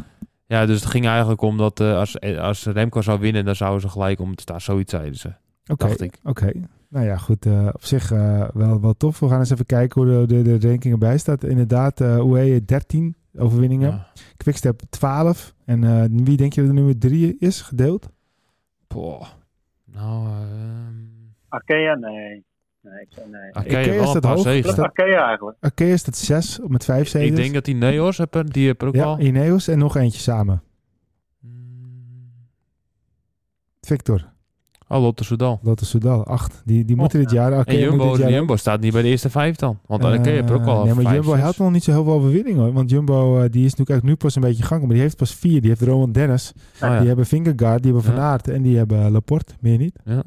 Ja, 0.46 0.66
dus 0.66 0.80
het 0.80 0.90
ging 0.90 1.06
eigenlijk 1.06 1.40
om 1.40 1.56
dat 1.56 1.80
eh, 1.80 1.96
als, 1.96 2.18
eh, 2.18 2.38
als 2.38 2.64
Remco 2.64 3.00
zou 3.00 3.20
winnen, 3.20 3.44
dan 3.44 3.56
zouden 3.56 3.80
ze 3.80 3.88
gelijk 3.88 4.20
om 4.20 4.34
te 4.34 4.42
staan. 4.42 4.60
Zoiets 4.60 4.90
zeiden 4.90 5.18
ze. 5.18 5.34
Dacht 5.76 6.00
ik. 6.00 6.18
oké. 6.24 6.52
Nou 6.88 7.06
ja, 7.06 7.16
goed. 7.16 7.46
eh, 7.46 7.68
op 7.72 7.84
zich 7.84 8.12
eh, 8.12 8.48
wel, 8.54 8.80
wel 8.80 8.94
tof. 8.96 9.18
We 9.18 9.28
gaan 9.28 9.38
eens 9.38 9.50
even 9.50 9.66
kijken 9.66 10.02
hoe 10.02 10.26
de, 10.26 10.42
de, 10.42 10.58
de 10.58 10.68
ranking 10.68 10.92
erbij 10.92 11.18
staat. 11.18 11.44
Inderdaad, 11.44 12.00
eh 12.00 12.16
UE 12.16 12.64
13 12.64 13.16
overwinningen. 13.36 13.90
Ja. 13.90 14.06
Quickstep 14.36 14.80
12. 14.90 15.54
En 15.64 15.84
eh, 15.84 16.04
wie 16.10 16.36
denk 16.36 16.52
je 16.52 16.60
dat 16.60 16.68
er 16.70 16.74
nummer 16.76 16.98
3 16.98 17.36
is 17.38 17.60
gedeeld? 17.62 18.08
Poh. 18.86 19.26
Nou, 19.84 20.26
ehm 20.26 20.94
Arkea? 21.48 21.94
Nee. 21.94 22.46
Nee, 22.80 23.00
ik 23.00 23.08
zei 23.10 23.30
nee. 23.30 23.52
Arkea 23.52 23.92
is 24.02 24.12
dat 24.12 24.24
hoog? 24.24 24.46
Arkea 24.78 25.26
eigenlijk. 25.26 25.56
Oké, 25.60 25.84
is 25.84 26.04
dat 26.04 26.16
6 26.16 26.58
met 26.66 26.84
5 26.84 27.08
zegens? 27.08 27.30
Ik 27.30 27.36
denk 27.36 27.54
dat 27.54 27.64
die 27.64 27.74
Neos 27.74 28.18
hebben, 28.18 28.46
die 28.46 28.66
hebben 28.66 28.88
ook 28.88 28.94
Ja, 28.94 29.04
wel. 29.04 29.20
Ineos 29.20 29.68
en 29.68 29.78
nog 29.78 29.96
eentje 29.96 30.20
samen. 30.20 30.62
Mm. 31.40 31.50
Victor, 33.80 34.32
Oh, 34.88 35.00
Lotte 35.02 35.24
Soudal. 35.24 35.58
Lotte 35.62 35.84
Soudal, 35.84 36.24
8. 36.26 36.62
Die, 36.64 36.84
die 36.84 36.96
moeten 36.96 37.18
dit 37.18 37.30
jaar... 37.30 37.52
En 37.52 37.58
moet 37.58 37.66
Jumbo, 37.74 38.08
dit 38.10 38.18
jaar 38.18 38.30
Jumbo 38.30 38.56
staat 38.56 38.80
niet 38.80 38.92
bij 38.92 39.02
de 39.02 39.08
eerste 39.08 39.30
vijf 39.30 39.56
dan. 39.56 39.78
Want 39.86 40.02
Eh, 40.02 40.10
Arkea 40.10 40.32
heeft 40.32 40.48
er 40.50 40.54
ook 40.54 40.66
al 40.66 40.84
Nee, 40.84 40.94
maar 40.94 41.02
vijf, 41.02 41.14
Jumbo 41.24 41.34
had 41.40 41.56
nog 41.58 41.70
niet 41.70 41.82
zo 41.84 41.90
heel 41.92 42.04
veel 42.04 42.12
overwinningen 42.12 42.62
hoor. 42.62 42.72
Want 42.72 42.90
Jumbo 42.90 43.40
eh, 43.40 43.50
die 43.50 43.64
is 43.64 43.74
nu, 43.74 43.84
kijk, 43.84 44.02
nu 44.02 44.16
pas 44.16 44.34
een 44.34 44.42
beetje 44.42 44.62
gang. 44.62 44.80
Maar 44.80 44.90
die 44.90 45.00
heeft 45.00 45.16
pas 45.16 45.34
vier. 45.34 45.60
Die 45.60 45.70
heeft 45.70 45.82
Rowan 45.82 46.12
Dennis. 46.12 46.52
Oh, 46.56 46.60
ja. 46.80 46.98
Die 46.98 47.06
hebben 47.06 47.26
Vingegaard. 47.26 47.82
Die 47.82 47.92
hebben 47.92 48.12
Van 48.12 48.22
Ja. 48.22 48.30
Aert. 48.30 48.48
En 48.48 48.62
die 48.62 48.76
hebben 48.76 49.10
Laporte. 49.10 49.54
Meer 49.60 49.78
niet. 49.78 49.98
Ja. 50.04 50.22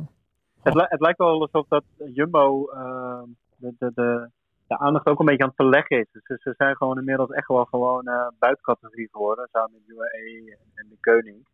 Het, 0.62 0.74
li- 0.74 0.86
het 0.90 1.02
lijkt 1.02 1.18
wel 1.18 1.42
alsof 1.42 1.66
dat 1.68 1.84
Jumbo 2.14 2.66
eh, 2.74 3.22
de, 3.58 3.74
de, 3.80 3.92
de, 3.96 4.30
de 4.68 4.78
aandacht 4.80 5.06
ook 5.08 5.20
een 5.20 5.26
beetje 5.26 5.44
aan 5.44 5.54
het 5.56 5.58
verleggen 5.58 6.00
is. 6.00 6.08
Dus 6.12 6.22
ze, 6.26 6.36
ze 6.40 6.54
zijn 6.58 6.76
gewoon 6.76 6.98
inmiddels 6.98 7.30
echt 7.30 7.48
wel 7.48 7.66
gewoon 7.66 8.08
eh 8.08 8.28
buitencategorie 8.40 9.10
geworden. 9.12 9.48
Samen 9.52 9.72
met 9.74 9.82
UAE 9.98 10.52
en, 10.52 10.58
en 10.76 10.86
de 10.90 10.98
Koning. 11.02 11.48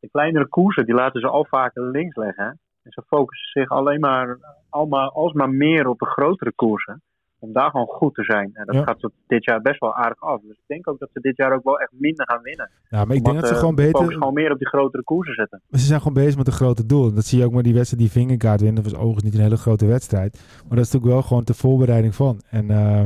De 0.00 0.08
kleinere 0.10 0.48
koersen 0.48 0.84
die 0.86 0.94
laten 0.94 1.20
ze 1.20 1.26
al 1.28 1.44
vaker 1.44 1.82
links 1.90 2.16
leggen. 2.16 2.44
hè. 2.44 2.50
En 2.82 2.90
ze 2.92 3.02
focussen 3.06 3.60
zich 3.60 3.70
alleen 3.70 4.00
maar, 4.00 4.38
allemaal, 4.68 5.12
alsmaar 5.12 5.50
meer 5.50 5.88
op 5.88 5.98
de 5.98 6.06
grotere 6.06 6.52
koersen. 6.52 7.02
Om 7.38 7.52
daar 7.52 7.70
gewoon 7.70 7.86
goed 7.86 8.14
te 8.14 8.24
zijn. 8.24 8.50
En 8.54 8.66
dat 8.66 8.74
Ja. 8.74 8.82
gaat 8.82 9.10
dit 9.26 9.44
jaar 9.44 9.60
best 9.60 9.80
wel 9.80 9.94
aardig 9.94 10.20
af. 10.20 10.40
Dus 10.40 10.56
ik 10.56 10.64
denk 10.66 10.88
ook 10.88 10.98
dat 10.98 11.08
ze 11.12 11.20
dit 11.20 11.36
jaar 11.36 11.52
ook 11.54 11.64
wel 11.64 11.78
echt 11.80 11.90
minder 11.92 12.26
gaan 12.30 12.42
winnen. 12.42 12.70
Ja, 12.88 13.04
maar 13.04 13.16
ik 13.16 13.24
denk 13.24 13.36
dat 13.36 13.46
ze 13.46 13.52
eh, 13.52 13.58
gewoon 13.58 13.74
beter... 13.74 14.12
gewoon 14.12 14.34
meer 14.34 14.52
op 14.52 14.58
die 14.58 14.68
grotere 14.68 15.02
koersen 15.02 15.34
zetten. 15.34 15.60
Ze 15.70 15.78
zijn 15.78 15.98
gewoon 15.98 16.14
bezig 16.22 16.36
met 16.36 16.46
een 16.46 16.52
grote 16.52 16.86
doel. 16.86 17.14
Dat 17.14 17.24
zie 17.24 17.38
je 17.38 17.44
ook 17.44 17.52
met 17.52 17.64
die 17.64 17.74
wedstrijd 17.74 18.02
die 18.02 18.10
Vingegaard 18.12 18.60
wint. 18.60 18.76
Dat 18.76 18.84
was 18.84 18.94
overigens 18.94 19.24
niet 19.24 19.34
een 19.34 19.40
hele 19.40 19.56
grote 19.56 19.86
wedstrijd. 19.86 20.32
Maar 20.68 20.76
dat 20.76 20.86
is 20.86 20.92
natuurlijk 20.92 21.12
wel 21.12 21.22
gewoon 21.22 21.44
de 21.44 21.54
voorbereiding 21.54 22.14
van. 22.14 22.40
En 22.50 22.70
eh, 22.70 23.04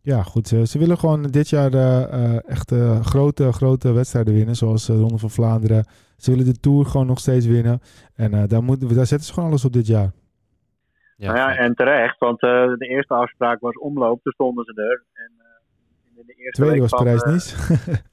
ja, 0.00 0.22
goed. 0.22 0.48
Ze, 0.48 0.66
ze 0.66 0.78
willen 0.78 0.98
gewoon 0.98 1.22
dit 1.22 1.48
jaar 1.48 1.72
eh, 1.74 2.48
echt 2.48 2.74
grote, 3.02 3.52
grote 3.52 3.92
wedstrijden 3.92 4.34
winnen. 4.34 4.54
Zoals 4.56 4.86
de 4.86 4.96
Ronde 4.98 5.18
van 5.18 5.30
Vlaanderen. 5.30 5.84
Ze 6.22 6.30
willen 6.30 6.44
de 6.44 6.60
Tour 6.60 6.86
gewoon 6.86 7.06
nog 7.06 7.18
steeds 7.18 7.46
winnen. 7.46 7.80
En 8.14 8.34
eh, 8.34 8.42
daar, 8.48 8.62
moeten 8.62 8.88
we- 8.88 8.94
daar 8.94 9.06
zetten 9.06 9.26
ze 9.26 9.32
gewoon 9.34 9.48
alles 9.48 9.64
op 9.64 9.72
dit 9.72 9.86
jaar. 9.86 10.10
Ja, 11.16 11.32
nou 11.32 11.36
ja, 11.50 11.56
en 11.56 11.74
terecht, 11.74 12.18
want 12.18 12.42
eh, 12.42 12.50
de 12.76 12.86
eerste 12.86 13.14
afspraak 13.14 13.60
was 13.60 13.78
omloop, 13.78 14.22
toen 14.22 14.32
stonden 14.32 14.64
ze 14.64 14.72
er. 14.82 15.04
En 15.12 15.32
eh, 15.38 16.18
in 16.20 16.26
de 16.26 16.32
eerste 16.32 16.62
Tweede 16.62 16.80
week 16.80 16.90
was 16.90 16.92
eh, 16.92 16.98
Parijs-Nice. 16.98 17.56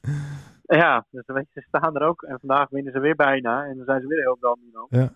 ja, 0.82 1.06
dus 1.10 1.22
weet 1.26 1.46
je, 1.52 1.60
ze 1.60 1.66
staan 1.68 1.96
er 1.96 2.02
ook. 2.02 2.22
En 2.22 2.38
vandaag 2.38 2.68
winnen 2.70 2.92
ze 2.92 2.98
weer 3.00 3.14
bijna. 3.16 3.64
En 3.64 3.76
dan 3.76 3.84
zijn 3.84 4.00
ze 4.00 4.06
weer 4.06 4.20
heel 4.20 4.36
dominant. 4.40 4.86
Ja. 4.90 5.12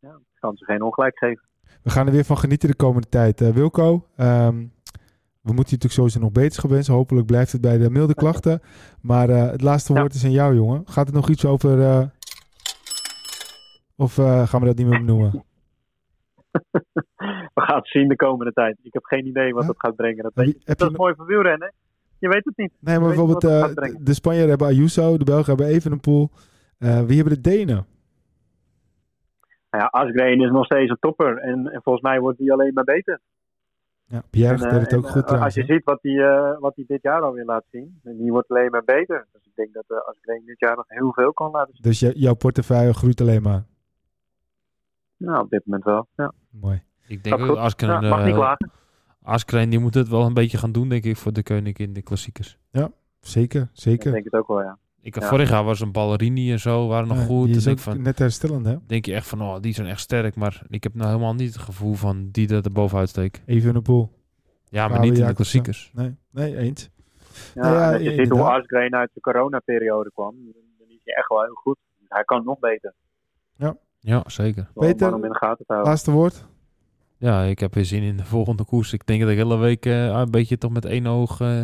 Ja, 0.00 0.08
ik 0.14 0.40
kan 0.40 0.56
ze 0.56 0.64
geen 0.64 0.82
ongelijk 0.82 1.18
geven. 1.18 1.42
We 1.82 1.90
gaan 1.90 2.06
er 2.06 2.12
weer 2.12 2.24
van 2.24 2.38
genieten 2.38 2.68
de 2.68 2.76
komende 2.76 3.08
tijd. 3.08 3.52
Wilco, 3.52 4.06
ehm, 4.16 4.64
we 5.48 5.54
moeten 5.54 5.76
je 5.78 5.82
natuurlijk 5.84 5.92
sowieso 5.92 6.20
nog 6.20 6.32
beterschap 6.32 6.70
wensen. 6.70 6.94
Hopelijk 6.94 7.26
blijft 7.26 7.52
het 7.52 7.60
bij 7.60 7.78
de 7.78 7.90
milde 7.90 8.14
klachten. 8.14 8.60
Maar 9.00 9.28
eh, 9.30 9.50
het 9.50 9.62
laatste 9.62 9.92
Ja. 9.92 10.00
woord 10.00 10.14
is 10.14 10.24
aan 10.24 10.30
jou, 10.30 10.54
jongen. 10.54 10.82
Gaat 10.86 11.06
het 11.06 11.14
nog 11.14 11.28
iets 11.28 11.44
over... 11.44 11.80
eh, 11.82 12.02
of 13.96 14.18
eh, 14.18 14.48
gaan 14.48 14.60
we 14.60 14.66
dat 14.66 14.76
niet 14.76 14.86
meer 14.86 14.98
benoemen? 14.98 15.30
We 17.54 17.60
gaan 17.64 17.76
het 17.76 17.88
zien 17.88 18.08
de 18.08 18.16
komende 18.16 18.52
tijd. 18.52 18.78
Ik 18.82 18.92
heb 18.92 19.04
geen 19.04 19.26
idee 19.26 19.52
wat 19.52 19.62
Ja? 19.62 19.68
dat 19.68 19.78
gaat 19.78 19.96
brengen. 19.96 20.22
Dat, 20.22 20.32
Wie- 20.34 20.58
dat 20.64 20.78
je 20.80 20.86
is 20.90 20.96
mooi 20.96 21.14
voor 21.14 21.26
wielrennen. 21.26 21.72
Je 22.18 22.28
weet 22.28 22.44
het 22.44 22.56
niet. 22.56 22.72
Nee, 22.80 22.98
maar 22.98 23.08
bijvoorbeeld 23.08 23.42
het 23.42 23.74
de, 23.76 23.96
de 24.00 24.14
Spanjaarden 24.14 24.48
hebben 24.48 24.66
Ayuso, 24.66 25.16
de 25.18 25.24
Belgen 25.24 25.46
hebben 25.46 25.66
Evenepoel. 25.66 26.30
Eh 26.78 27.02
wie 27.02 27.16
hebben 27.16 27.34
de 27.34 27.40
Denen? 27.40 27.86
Nou 29.70 29.82
ja, 29.84 29.86
Asgreen 29.86 30.40
is 30.40 30.50
nog 30.50 30.64
steeds 30.64 30.90
een 30.90 30.96
topper. 31.00 31.38
En, 31.38 31.66
en 31.72 31.80
volgens 31.82 32.04
mij 32.04 32.20
wordt 32.20 32.38
hij 32.38 32.52
alleen 32.52 32.72
maar 32.74 32.84
beter. 32.84 33.20
Ja, 34.08 34.22
Pierre 34.30 34.54
En, 34.54 34.60
deed 34.60 34.70
eh, 34.72 34.78
het 34.78 34.94
ook 34.94 35.04
en, 35.04 35.10
goed 35.10 35.20
eh, 35.20 35.26
trouwens. 35.26 35.56
Als 35.56 35.66
je 35.66 35.72
ziet 35.74 35.84
wat 35.84 35.98
hij, 36.02 36.16
eh, 36.18 36.58
wat 36.58 36.76
hij 36.76 36.84
dit 36.88 37.02
jaar 37.02 37.22
alweer 37.22 37.44
laat 37.44 37.64
zien. 37.70 38.00
En 38.04 38.16
die 38.16 38.30
wordt 38.30 38.48
alleen 38.50 38.70
maar 38.70 38.84
beter. 38.84 39.26
Dus 39.32 39.44
ik 39.44 39.52
denk 39.54 39.72
dat 39.72 39.84
uh, 39.88 39.98
Asgreen 40.08 40.42
dit 40.46 40.58
jaar 40.58 40.76
nog 40.76 40.84
heel 40.88 41.12
veel 41.12 41.32
kan 41.32 41.50
laten 41.50 41.74
zien. 41.74 41.82
Dus 41.82 42.00
je- 42.00 42.18
jouw 42.18 42.34
portefeuille 42.34 42.94
groeit 42.94 43.20
alleen 43.20 43.42
maar. 43.42 43.64
Nou, 45.16 45.40
op 45.42 45.50
dit 45.50 45.62
moment 45.64 45.84
wel. 45.84 46.06
Ja, 46.16 46.32
Mooi. 46.50 46.82
Ik 47.06 47.24
denk 47.24 47.38
dat. 47.38 47.56
Askren, 47.56 48.00
Ja, 48.02 48.08
mag 48.08 48.24
niet 48.24 48.34
klagen. 48.34 48.70
Askren, 49.22 49.70
die 49.70 49.78
moet 49.78 49.94
het 49.94 50.08
wel 50.08 50.22
een 50.26 50.34
beetje 50.34 50.58
gaan 50.58 50.72
doen, 50.72 50.88
denk 50.88 51.04
ik, 51.04 51.16
voor 51.16 51.32
de 51.32 51.42
koning 51.42 51.78
in 51.78 51.92
de 51.92 52.02
klassiekers. 52.02 52.58
Zeker, 53.20 53.60
Ik 53.62 53.68
zeker. 53.72 54.12
denk 54.12 54.24
het 54.24 54.32
ook 54.32 54.46
wel, 54.48 54.62
ja. 54.62 54.78
Ik, 55.08 55.20
Ja. 55.20 55.28
Vorig 55.28 55.50
jaar 55.50 55.64
was 55.64 55.80
een 55.80 55.92
Ballerini 55.92 56.52
en 56.52 56.58
zo, 56.58 56.86
waren 56.86 57.08
nog 57.08 57.18
Ja, 57.18 57.24
goed. 57.24 57.44
Die 57.44 57.54
Dus 57.54 57.66
is 57.66 57.72
ik 57.72 57.78
ook 57.78 57.84
van, 57.84 58.02
net 58.02 58.18
herstellend, 58.18 58.66
hè? 58.66 58.76
denk 58.86 59.04
je 59.06 59.14
echt 59.14 59.26
van, 59.26 59.42
oh, 59.42 59.60
die 59.60 59.74
zijn 59.74 59.86
echt 59.86 60.00
sterk. 60.00 60.36
Maar 60.36 60.62
ik 60.68 60.82
heb 60.82 60.94
nou 60.94 61.08
helemaal 61.08 61.34
niet 61.34 61.52
het 61.52 61.62
gevoel 61.62 61.94
van 61.94 62.28
die 62.30 62.46
dat 62.46 62.64
er 62.64 62.72
bovenuit 62.72 63.08
steek. 63.08 63.42
Evenepoel. 63.46 64.12
Ja, 64.68 64.88
maar 64.88 65.00
niet 65.00 65.18
in 65.18 65.26
de 65.26 65.34
klassiekers. 65.34 65.90
Nee, 65.94 66.16
nee, 66.30 66.56
eens. 66.56 66.90
Ja, 67.54 67.62
Nou 67.62 67.74
ja, 67.74 67.94
je 67.94 68.12
ziet 68.14 68.28
hoe. 68.28 68.42
Asgreen 68.42 68.94
uit 68.94 69.10
de 69.14 69.20
coronaperiode 69.20 70.10
kwam, 70.14 70.34
dan 70.78 70.88
is 70.88 71.00
hij 71.04 71.14
echt 71.14 71.28
wel 71.28 71.42
heel 71.42 71.54
goed. 71.54 71.76
Hij 72.08 72.24
kan 72.24 72.44
nog 72.44 72.58
beter. 72.58 72.94
Ja, 74.00 74.22
zeker. 74.26 74.70
Wel 74.74 74.88
Peter? 74.88 75.06
maar 75.06 75.18
om 75.18 75.24
in 75.24 75.30
de 75.30 75.38
gaten 75.38 75.66
te 75.66 75.72
houden. 75.72 75.90
Laatste 75.90 76.10
woord. 76.10 76.46
Ja, 77.16 77.42
ik 77.42 77.58
heb 77.58 77.74
weer 77.74 77.84
zin 77.84 78.02
in 78.02 78.16
de 78.16 78.24
volgende 78.24 78.64
koers. 78.64 78.92
Ik 78.92 79.06
denk 79.06 79.20
dat 79.20 79.30
ik 79.30 79.36
de 79.36 79.42
hele 79.42 79.58
week 79.58 79.86
eh, 79.86 80.06
een 80.06 80.30
beetje 80.30 80.58
toch 80.58 80.72
met 80.72 80.84
één 80.84 81.06
oog 81.06 81.40
eh, 81.40 81.62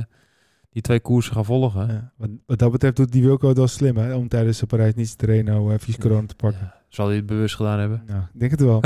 die 0.75 0.83
twee 0.83 1.01
koersen 1.01 1.35
ga 1.35 1.43
volgen. 1.43 1.87
Ja, 1.87 2.12
wat, 2.16 2.29
wat 2.47 2.59
dat 2.59 2.70
betreft 2.70 2.97
doet 2.97 3.12
die 3.12 3.22
Wilco 3.22 3.49
het 3.49 3.57
wel 3.57 3.66
slim, 3.66 3.97
hè? 3.97 4.14
Om 4.14 4.29
tijdens 4.29 4.59
de 4.59 4.66
Parijs 4.66 4.95
niet 4.95 5.11
te 5.11 5.16
trainen, 5.16 5.55
nou, 5.55 5.72
even 5.72 5.99
corona 6.01 6.27
te 6.27 6.35
pakken. 6.35 6.61
Ja, 6.61 6.75
zal 6.89 7.07
hij 7.07 7.16
het 7.16 7.27
bewust 7.27 7.57
gedaan 7.57 7.79
hebben? 7.79 8.03
Nou, 8.07 8.20
ik 8.20 8.41
denk 8.41 8.51
het 8.51 8.61
wel. 8.61 8.81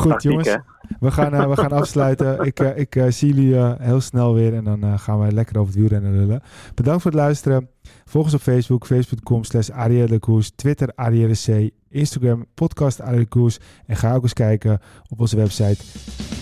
Goed, 0.00 0.10
Tactiek, 0.10 0.30
jongens. 0.30 0.48
hè? 0.48 0.56
We 1.00 1.10
gaan, 1.10 1.34
eh, 1.34 1.48
we 1.48 1.56
gaan 1.56 1.72
afsluiten. 1.72 2.40
Ik, 2.46 2.60
eh, 2.60 2.78
ik 2.78 2.96
eh, 2.96 3.10
zie 3.10 3.34
jullie 3.34 3.74
heel 3.78 4.00
snel 4.00 4.34
weer 4.34 4.54
en 4.54 4.64
dan 4.64 4.98
gaan 4.98 5.20
we 5.20 5.32
lekker 5.32 5.58
over 5.58 5.72
het 5.72 5.80
wielrennen 5.80 6.12
lullen. 6.12 6.42
Bedankt 6.74 7.02
voor 7.02 7.10
het 7.10 7.20
luisteren. 7.20 7.68
Volg 8.04 8.24
ons 8.24 8.34
op 8.34 8.40
Facebook, 8.40 8.86
facebook.com 8.86 9.44
slash 9.44 9.70
Arielle 9.70 10.08
de 10.08 10.18
Koers, 10.18 10.50
Twitter 10.50 10.92
Arielle 10.94 11.34
C, 11.34 11.70
Instagram 11.88 12.44
podcast 12.54 13.00
Arielle 13.00 13.50
en 13.86 13.96
ga 13.96 14.14
ook 14.14 14.22
eens 14.22 14.32
kijken 14.32 14.78
op 15.08 15.20
onze 15.20 15.36
website 15.36 15.82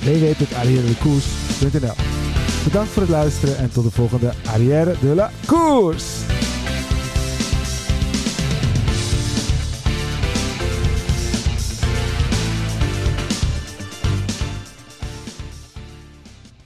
www.arrièredekoers.nl 0.01 2.28
Bedankt 2.69 2.91
voor 2.91 3.03
het 3.03 3.11
luisteren 3.11 3.59
en 3.59 3.71
tot 3.71 3.85
de 3.85 3.91
volgende 3.91 4.33
Arrière 4.47 4.95
de 5.01 5.14
la 5.14 5.31
Koers! 5.47 6.05